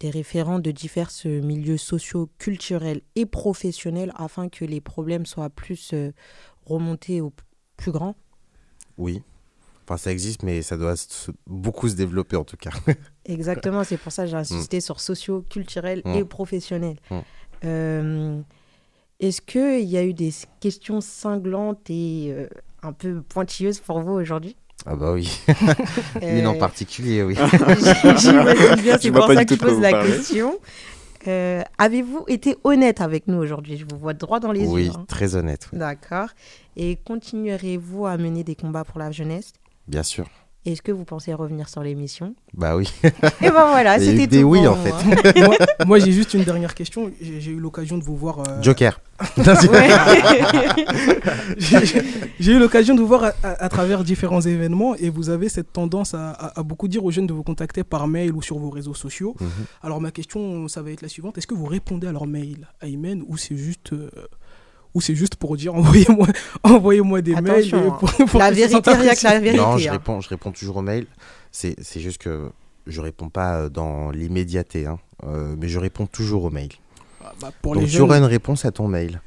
des 0.00 0.10
référents 0.10 0.58
de 0.58 0.70
divers 0.70 1.10
milieux 1.24 1.76
sociaux, 1.76 2.28
culturels 2.38 3.00
et 3.16 3.26
professionnels 3.26 4.12
afin 4.16 4.48
que 4.48 4.64
les 4.64 4.80
problèmes 4.80 5.26
soient 5.26 5.50
plus 5.50 5.92
euh, 5.94 6.12
remontés 6.66 7.20
au 7.20 7.32
plus 7.76 7.92
grand? 7.92 8.14
Oui. 8.98 9.22
Enfin, 9.86 9.96
ça 9.98 10.10
existe, 10.12 10.42
mais 10.42 10.62
ça 10.62 10.76
doit 10.76 10.96
se- 10.96 11.30
beaucoup 11.46 11.88
se 11.88 11.94
développer 11.94 12.36
en 12.36 12.44
tout 12.44 12.56
cas. 12.56 12.70
Exactement, 13.26 13.84
c'est 13.84 13.96
pour 13.98 14.12
ça 14.12 14.24
que 14.24 14.30
j'ai 14.30 14.36
insisté 14.36 14.80
sur 14.80 14.98
sociaux, 15.00 15.44
culturels 15.50 16.00
Mm. 16.04 16.14
et 16.14 16.24
professionnels. 16.24 16.96
Mm. 17.10 17.18
Euh, 17.64 18.40
Est-ce 19.20 19.40
qu'il 19.40 19.84
y 19.88 19.96
a 19.96 20.02
eu 20.04 20.12
des 20.14 20.32
questions 20.60 21.00
cinglantes 21.00 21.88
et 21.88 22.28
euh, 22.32 22.48
un 22.82 22.92
peu 22.92 23.22
pointilleuses 23.22 23.78
pour 23.80 24.00
vous 24.00 24.12
aujourd'hui? 24.12 24.56
Ah 24.86 24.96
bah 24.96 25.12
oui. 25.12 25.40
Une 26.22 26.46
en 26.46 26.54
Euh, 26.56 26.58
particulier, 26.58 27.22
oui. 27.22 27.34
J'imagine 28.18 28.82
bien, 28.82 28.98
c'est 29.00 29.10
pour 29.12 29.26
pas 29.26 29.34
ça 29.34 29.44
que 29.44 29.54
je 29.54 29.60
pose 29.60 29.80
la 29.80 29.92
question. 30.04 30.58
Euh, 31.26 31.62
Avez-vous 31.78 32.24
été 32.28 32.56
honnête 32.64 33.00
avec 33.00 33.28
nous 33.28 33.38
aujourd'hui? 33.38 33.78
Je 33.78 33.86
vous 33.90 33.98
vois 33.98 34.12
droit 34.12 34.40
dans 34.40 34.52
les 34.52 34.66
oui, 34.66 34.86
yeux. 34.86 34.90
hein. 34.94 35.04
très 35.08 35.36
honnête, 35.36 35.68
oui. 35.72 35.78
D'accord. 35.78 36.28
Et 36.76 36.96
continuerez-vous 36.96 38.04
à 38.06 38.18
mener 38.18 38.44
des 38.44 38.56
combats 38.56 38.84
pour 38.84 38.98
la 38.98 39.10
jeunesse? 39.10 39.52
Bien 39.88 40.02
sûr. 40.02 40.26
Est-ce 40.66 40.80
que 40.80 40.92
vous 40.92 41.04
pensez 41.04 41.34
revenir 41.34 41.68
sur 41.68 41.82
l'émission? 41.82 42.34
Bah 42.54 42.74
oui. 42.74 42.90
Et 43.02 43.10
ben 43.50 43.66
voilà, 43.68 43.98
c'était 43.98 44.26
des 44.26 44.40
tout 44.40 44.46
oui 44.48 44.66
en 44.66 44.74
moi. 44.76 44.98
fait. 44.98 45.42
moi, 45.46 45.56
moi, 45.86 45.98
j'ai 45.98 46.10
juste 46.12 46.32
une 46.32 46.42
dernière 46.44 46.74
question. 46.74 47.10
J'ai 47.20 47.38
j'ai 47.38 47.50
eu 47.50 47.60
l'occasion 47.60 47.98
de 47.98 48.02
vous 48.02 48.16
voir. 48.16 48.38
euh, 48.40 48.62
Joker. 48.62 48.98
J'ai- 51.58 51.84
j'ai- 51.86 52.02
J'ai 52.40 52.52
eu 52.52 52.58
l'occasion 52.58 52.94
de 52.94 53.00
vous 53.00 53.06
voir 53.06 53.24
à, 53.24 53.32
à- 53.42 53.64
à 53.64 53.68
travers 53.68 54.04
différents 54.04 54.40
événements 54.40 54.94
et 54.96 55.10
vous 55.10 55.28
avez 55.30 55.48
cette 55.48 55.72
tendance 55.72 56.14
à, 56.14 56.30
à- 56.30 56.60
à 56.60 56.62
beaucoup 56.62 56.88
dire 56.88 57.04
aux 57.04 57.10
jeunes 57.10 57.26
de 57.26 57.32
vous 57.34 57.42
contacter 57.42 57.84
par 57.84 58.06
mail 58.08 58.32
ou 58.32 58.42
sur 58.42 58.58
vos 58.58 58.70
réseaux 58.70 58.94
sociaux. 58.94 59.34
Mhm. 59.40 59.48
Alors 59.82 60.00
ma 60.00 60.10
question, 60.10 60.66
ça 60.68 60.80
va 60.82 60.90
être 60.92 61.02
la 61.02 61.08
suivante. 61.08 61.36
Est-ce 61.38 61.46
que 61.46 61.54
vous 61.54 61.66
répondez 61.66 62.06
à 62.06 62.12
leur 62.12 62.26
mail, 62.26 62.68
à 62.80 62.86
Imen, 62.88 63.22
ou 63.28 63.36
c'est 63.36 63.56
juste... 63.56 63.92
euh, 63.92 64.10
ou 64.94 65.00
c'est 65.00 65.14
juste 65.14 65.36
pour 65.36 65.56
dire 65.56 65.74
envoyez-moi 65.76 66.28
envoyez 66.62 67.02
des 67.22 67.34
mails 67.34 67.48
Attention, 67.74 67.92
hein. 67.92 67.96
pour, 67.98 68.26
pour 68.26 68.40
La 68.40 68.50
vérité, 68.50 68.90
rien 68.92 69.14
que 69.14 69.24
la 69.24 69.38
vérité. 69.40 69.62
non, 69.62 69.76
je 69.78 69.88
hein. 69.88 69.92
réponds, 69.92 70.20
je 70.20 70.28
réponds 70.28 70.52
toujours 70.52 70.76
aux 70.78 70.82
mails. 70.82 71.06
C'est 71.52 71.76
c'est 71.82 72.00
juste 72.00 72.18
que 72.18 72.50
je 72.86 73.00
réponds 73.00 73.28
pas 73.28 73.56
euh, 73.56 73.68
dans 73.68 74.10
l'immédiateté, 74.10 74.86
hein. 74.86 74.98
Euh, 75.24 75.54
mais 75.58 75.68
je 75.68 75.78
réponds 75.78 76.06
toujours 76.06 76.44
aux 76.44 76.50
mails. 76.50 76.72
Ah, 77.24 77.32
bah, 77.40 77.50
pour 77.62 77.74
Donc 77.74 77.82
les 77.82 77.88
tu 77.88 77.94
jeunes, 77.94 78.02
auras 78.02 78.18
une 78.18 78.24
réponse 78.24 78.64
à 78.64 78.70
ton 78.70 78.88
mail. 78.88 79.20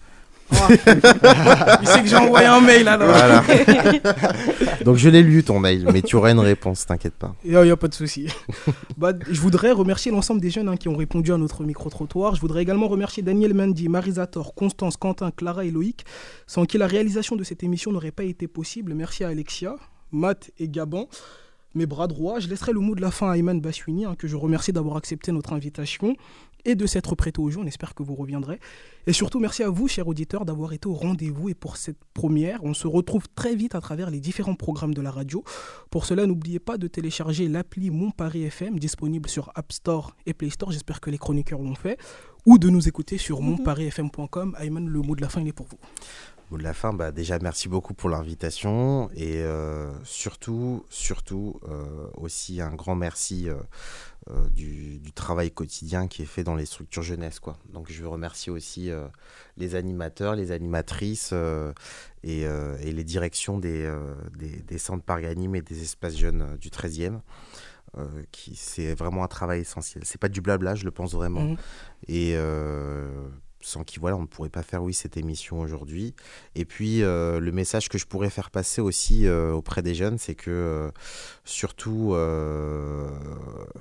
Il 0.52 1.88
sait 1.88 2.02
que 2.02 2.08
j'ai 2.08 2.16
envoyé 2.16 2.48
un 2.48 2.62
mail 2.62 2.88
alors. 2.88 3.10
Voilà. 3.10 3.43
Donc 4.86 4.98
je 4.98 5.10
l'ai 5.10 5.22
lu 5.22 5.43
ton 5.43 5.60
mail, 5.60 5.88
mais 5.91 6.02
tu 6.02 6.16
auras 6.16 6.32
une 6.32 6.39
réponse, 6.39 6.86
t'inquiète 6.86 7.14
pas. 7.14 7.36
Il 7.43 7.52
n'y 7.52 7.70
a, 7.70 7.78
pas 7.78 7.88
de 7.88 7.93
souci. 7.93 8.28
bah, 8.98 9.14
je 9.30 9.39
voudrais 9.41 9.72
remercier 9.72 10.12
l'ensemble 10.12 10.41
des 10.41 10.50
jeunes 10.50 10.70
hein, 10.70 10.78
qui 10.78 10.88
ont 10.88 10.95
répondu 10.95 11.34
à 11.34 11.38
notre 11.38 11.64
micro-trottoir. 11.64 12.36
Je 12.36 12.41
voudrais 12.41 12.62
également 12.62 12.88
remercier 12.88 13.24
Daniel 13.24 13.54
Mendy, 13.54 13.89
Marisator, 13.89 14.54
Constance, 14.54 14.98
Quentin, 14.98 15.32
Clara 15.32 15.66
et 15.66 15.72
Loïc, 15.72 16.06
sans 16.45 16.66
qui 16.66 16.78
la 16.78 16.88
réalisation 16.88 17.36
de 17.36 17.43
cette 17.43 17.64
émission 17.64 17.91
n'aurait 17.91 18.12
pas 18.12 18.24
été 18.24 18.48
possible. 18.48 18.93
Merci 18.93 19.24
à 19.24 19.30
Alexia, 19.30 19.76
Matt 20.12 20.52
et 20.60 20.70
Gabon. 20.70 21.08
Mes 21.76 21.86
bras 21.86 22.08
droits, 22.08 22.39
je 22.39 22.48
laisserai 22.48 22.72
le 22.72 22.80
mot 22.80 22.95
de 22.95 23.02
la 23.02 23.12
fin 23.12 23.30
à 23.30 23.36
Ayman 23.36 23.60
Baswini, 23.60 24.06
hein, 24.06 24.16
que 24.18 24.28
je 24.28 24.36
remercie 24.36 24.74
d'avoir 24.74 24.98
accepté 24.98 25.32
notre 25.32 25.54
invitation 25.54 26.16
et 26.68 26.76
de 26.76 26.86
s'être 26.86 27.15
prêté 27.15 27.41
au 27.41 27.49
jeu. 27.49 27.59
On 27.61 27.65
espère 27.65 27.95
que 27.95 28.03
vous 28.03 28.13
reviendrez. 28.13 28.59
Et 29.07 29.13
surtout, 29.13 29.39
merci 29.39 29.63
à 29.63 29.70
vous, 29.70 29.88
chers 29.88 30.07
auditeurs, 30.07 30.45
d'avoir 30.45 30.74
été 30.74 30.88
au 30.88 30.93
rendez-vous 30.93 31.49
et 31.49 31.55
pour 31.55 31.78
cette 31.78 31.97
première. 32.13 32.63
On 32.63 32.76
se 32.76 32.88
retrouve 32.88 33.28
très 33.34 33.55
vite 33.55 33.74
à 33.74 33.82
travers 33.82 34.11
les 34.11 34.20
différents 34.20 34.53
programmes 34.53 34.93
de 34.93 35.01
la 35.01 35.09
radio. 35.09 35.43
Pour 35.89 36.05
cela, 36.05 36.28
n'oubliez 36.28 36.59
pas 36.59 36.78
de 36.78 36.88
télécharger 36.88 37.47
l'appli 37.47 37.89
Mon 37.89 38.11
Paris 38.11 38.43
FM, 38.43 38.78
disponible 38.78 39.30
sur 39.30 39.51
App 39.55 39.72
Store 39.72 40.15
et 40.26 40.34
Play 40.34 40.49
Store. 40.49 40.72
J'espère 40.72 40.99
que 40.99 41.09
les 41.09 41.18
chroniqueurs 41.18 41.61
l'ont 41.61 41.76
fait. 41.76 41.97
Ou 42.45 42.57
de 42.57 42.70
nous 42.70 42.88
écouter 42.88 43.18
sur 43.18 43.41
monparisfm.com. 43.41 44.55
Ayman, 44.59 44.88
le 44.88 45.01
mot 45.01 45.15
de 45.15 45.22
la 45.22 45.30
fin, 45.30 45.41
il 45.41 45.47
est 45.47 45.53
pour 45.53 45.68
vous. 45.68 45.80
Mot 46.49 46.57
de 46.57 46.63
la 46.63 46.74
fin, 46.74 46.93
bah, 46.93 47.11
déjà 47.11 47.39
merci 47.39 47.68
beaucoup 47.68 47.93
pour 47.93 48.09
l'invitation 48.09 49.09
et 49.13 49.41
euh, 49.41 49.91
surtout, 50.05 50.86
surtout 50.89 51.59
euh, 51.68 52.07
aussi 52.13 52.61
un 52.61 52.74
grand 52.74 52.95
merci 52.95 53.49
euh, 53.49 53.55
euh, 54.30 54.49
du, 54.49 54.99
du 54.99 55.11
travail 55.11 55.51
quotidien 55.51 56.07
qui 56.07 56.21
est 56.23 56.25
fait 56.25 56.43
dans 56.43 56.55
les 56.55 56.65
structures 56.65 57.03
jeunesse. 57.03 57.39
Quoi. 57.39 57.57
Donc 57.73 57.91
je 57.91 58.01
veux 58.01 58.07
remercier 58.09 58.51
aussi 58.51 58.91
euh, 58.91 59.07
les 59.57 59.75
animateurs, 59.75 60.36
les 60.36 60.51
animatrices 60.51 61.30
euh, 61.34 61.71
et, 62.23 62.41
et 62.41 62.91
les 62.91 63.03
directions 63.03 63.57
des, 63.57 63.89
des, 64.38 64.61
des 64.61 64.78
centres 64.78 65.03
Parganim 65.03 65.55
et 65.55 65.61
des 65.61 65.82
espaces 65.82 66.17
jeunes 66.17 66.57
du 66.59 66.69
13e. 66.69 67.19
euh, 67.97 68.05
qui 68.32 68.55
c'est 68.55 68.93
vraiment 68.93 69.23
un 69.23 69.28
travail 69.28 69.61
essentiel. 69.61 70.03
C'est 70.05 70.19
pas 70.19 70.30
du 70.30 70.41
blabla, 70.41 70.75
je 70.75 70.84
le 70.86 70.91
pense 70.91 71.13
vraiment. 71.13 71.41
Mhm. 71.41 71.57
Et 72.09 72.36
sans 73.62 73.84
qui 73.84 73.99
voilà, 73.99 74.16
on 74.16 74.22
ne 74.22 74.28
pourrait 74.28 74.49
pas 74.49 74.64
faire 74.64 74.84
oui 74.84 74.93
cette 74.93 75.18
émission 75.18 75.60
aujourd'hui. 75.60 76.14
Et 76.55 76.66
puis 76.66 77.03
euh, 77.03 77.39
le 77.39 77.51
message 77.51 77.89
que 77.89 77.97
je 77.97 78.05
pourrais 78.05 78.30
faire 78.30 78.51
passer 78.51 78.82
aussi 78.82 79.28
euh, 79.28 79.51
auprès 79.51 79.82
des 79.82 79.95
jeunes, 79.95 80.18
c'est 80.18 80.36
que 80.36 80.51
euh, 80.51 80.91
surtout 81.45 82.16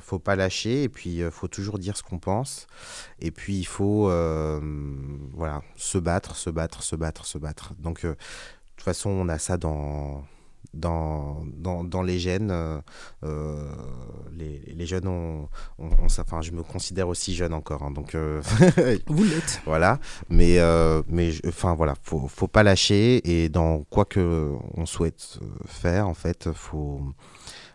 faut 0.01 0.19
pas 0.19 0.37
lâcher 0.37 0.85
et 0.85 0.89
puis 0.89 1.23
faut 1.31 1.49
toujours 1.49 1.79
dire 1.79 1.97
ce 1.97 2.03
qu'on 2.03 2.19
pense. 2.19 2.67
Et 3.21 3.31
puis 3.31 3.57
il 3.57 3.67
faut 3.67 4.11
voilà 5.35 5.63
se 5.77 5.99
battre, 5.99 6.37
se 6.37 6.51
battre, 6.51 6.83
se 6.83 6.97
battre, 6.97 7.27
se 7.27 7.39
battre. 7.39 7.75
Donc 7.79 8.03
de 8.03 8.17
toute 8.77 8.85
façon 8.85 9.11
on 9.11 9.29
a 9.29 9.39
ça 9.39 9.57
dans 9.57 10.25
dans, 10.77 11.43
dans, 11.57 11.85
dans 11.85 12.03
les 12.03 12.19
gènes, 12.19 12.51
euh, 12.51 12.79
euh, 13.25 13.65
les, 14.37 14.61
les 14.75 14.87
jeunes 14.87 15.07
ont, 15.09 15.49
ont- 15.79 15.87
ont. 15.89 16.07
Enfin, 16.19 16.41
je 16.43 16.53
me 16.53 16.63
considère 16.63 17.09
aussi 17.09 17.35
jeune 17.35 17.53
encore, 17.55 17.83
hein, 17.83 17.91
donc 17.91 18.15
euh, 18.15 18.41
Vous 19.07 19.25
l'êtes. 19.25 19.61
voilà. 19.67 19.99
Mais, 20.31 20.59
mais 21.09 21.31
enfin 21.49 21.75
voilà, 21.75 21.95
faut, 22.03 22.29
faut 22.29 22.49
pas 22.49 22.63
lâcher 22.63 23.21
et 23.29 23.49
dans 23.49 23.81
quoi 23.91 24.05
que 24.05 24.53
on 24.75 24.87
souhaite 24.87 25.39
faire, 25.67 26.09
en 26.09 26.15
fait, 26.15 26.51
faut, 26.53 27.01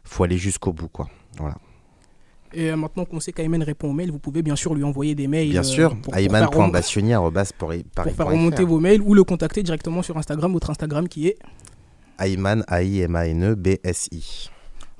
faut 0.03 0.23
aller 0.23 0.37
jusqu'au 0.37 0.73
bout, 0.73 0.87
quoi. 0.89 1.07
Voilà. 1.37 1.55
Et 2.53 2.75
maintenant 2.75 3.05
qu'on 3.05 3.21
sait 3.21 3.31
qu'Ayman 3.31 3.63
répond 3.63 3.89
aux 3.91 3.93
mails, 3.93 4.11
vous 4.11 4.19
pouvez 4.19 4.41
bien 4.41 4.57
sûr 4.57 4.73
lui 4.75 4.83
envoyer 4.83 5.15
des 5.15 5.25
mails. 5.27 5.51
Bien 5.51 5.61
euh, 5.61 5.63
sûr, 5.63 5.95
pour- 6.01 6.13
pour 6.49 6.57
pour 8.09 8.17
faire 8.17 8.25
remonter 8.39 8.63
vos 8.65 8.79
mails 8.81 9.01
ou 9.01 9.13
le 9.13 9.23
contacter 9.23 9.63
directement 9.63 10.01
sur 10.01 10.17
Instagram, 10.17 10.51
votre 10.51 10.69
Instagram 10.69 11.07
qui 11.07 11.27
est. 11.29 11.37
Ayman, 12.19 12.63
A-I-M-A-N-E-B-S-I. 12.67 14.49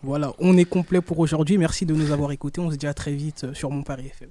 Voilà, 0.03 0.33
on 0.39 0.57
est 0.57 0.65
complet 0.65 1.01
pour 1.01 1.19
aujourd'hui. 1.19 1.57
Merci 1.57 1.85
de 1.85 1.93
nous 1.93 2.11
avoir 2.11 2.31
écoutés. 2.31 2.59
On 2.59 2.71
se 2.71 2.75
dit 2.75 2.87
à 2.87 2.93
très 2.93 3.13
vite 3.13 3.43
euh, 3.43 3.53
sur 3.53 3.69
Mon 3.69 3.83
Paris 3.83 4.07
FM. 4.07 4.29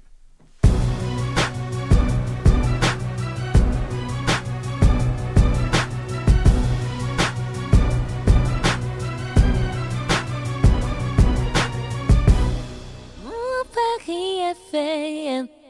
Mon 13.23 13.63
Paris 13.73 14.39
FM. 14.73 15.60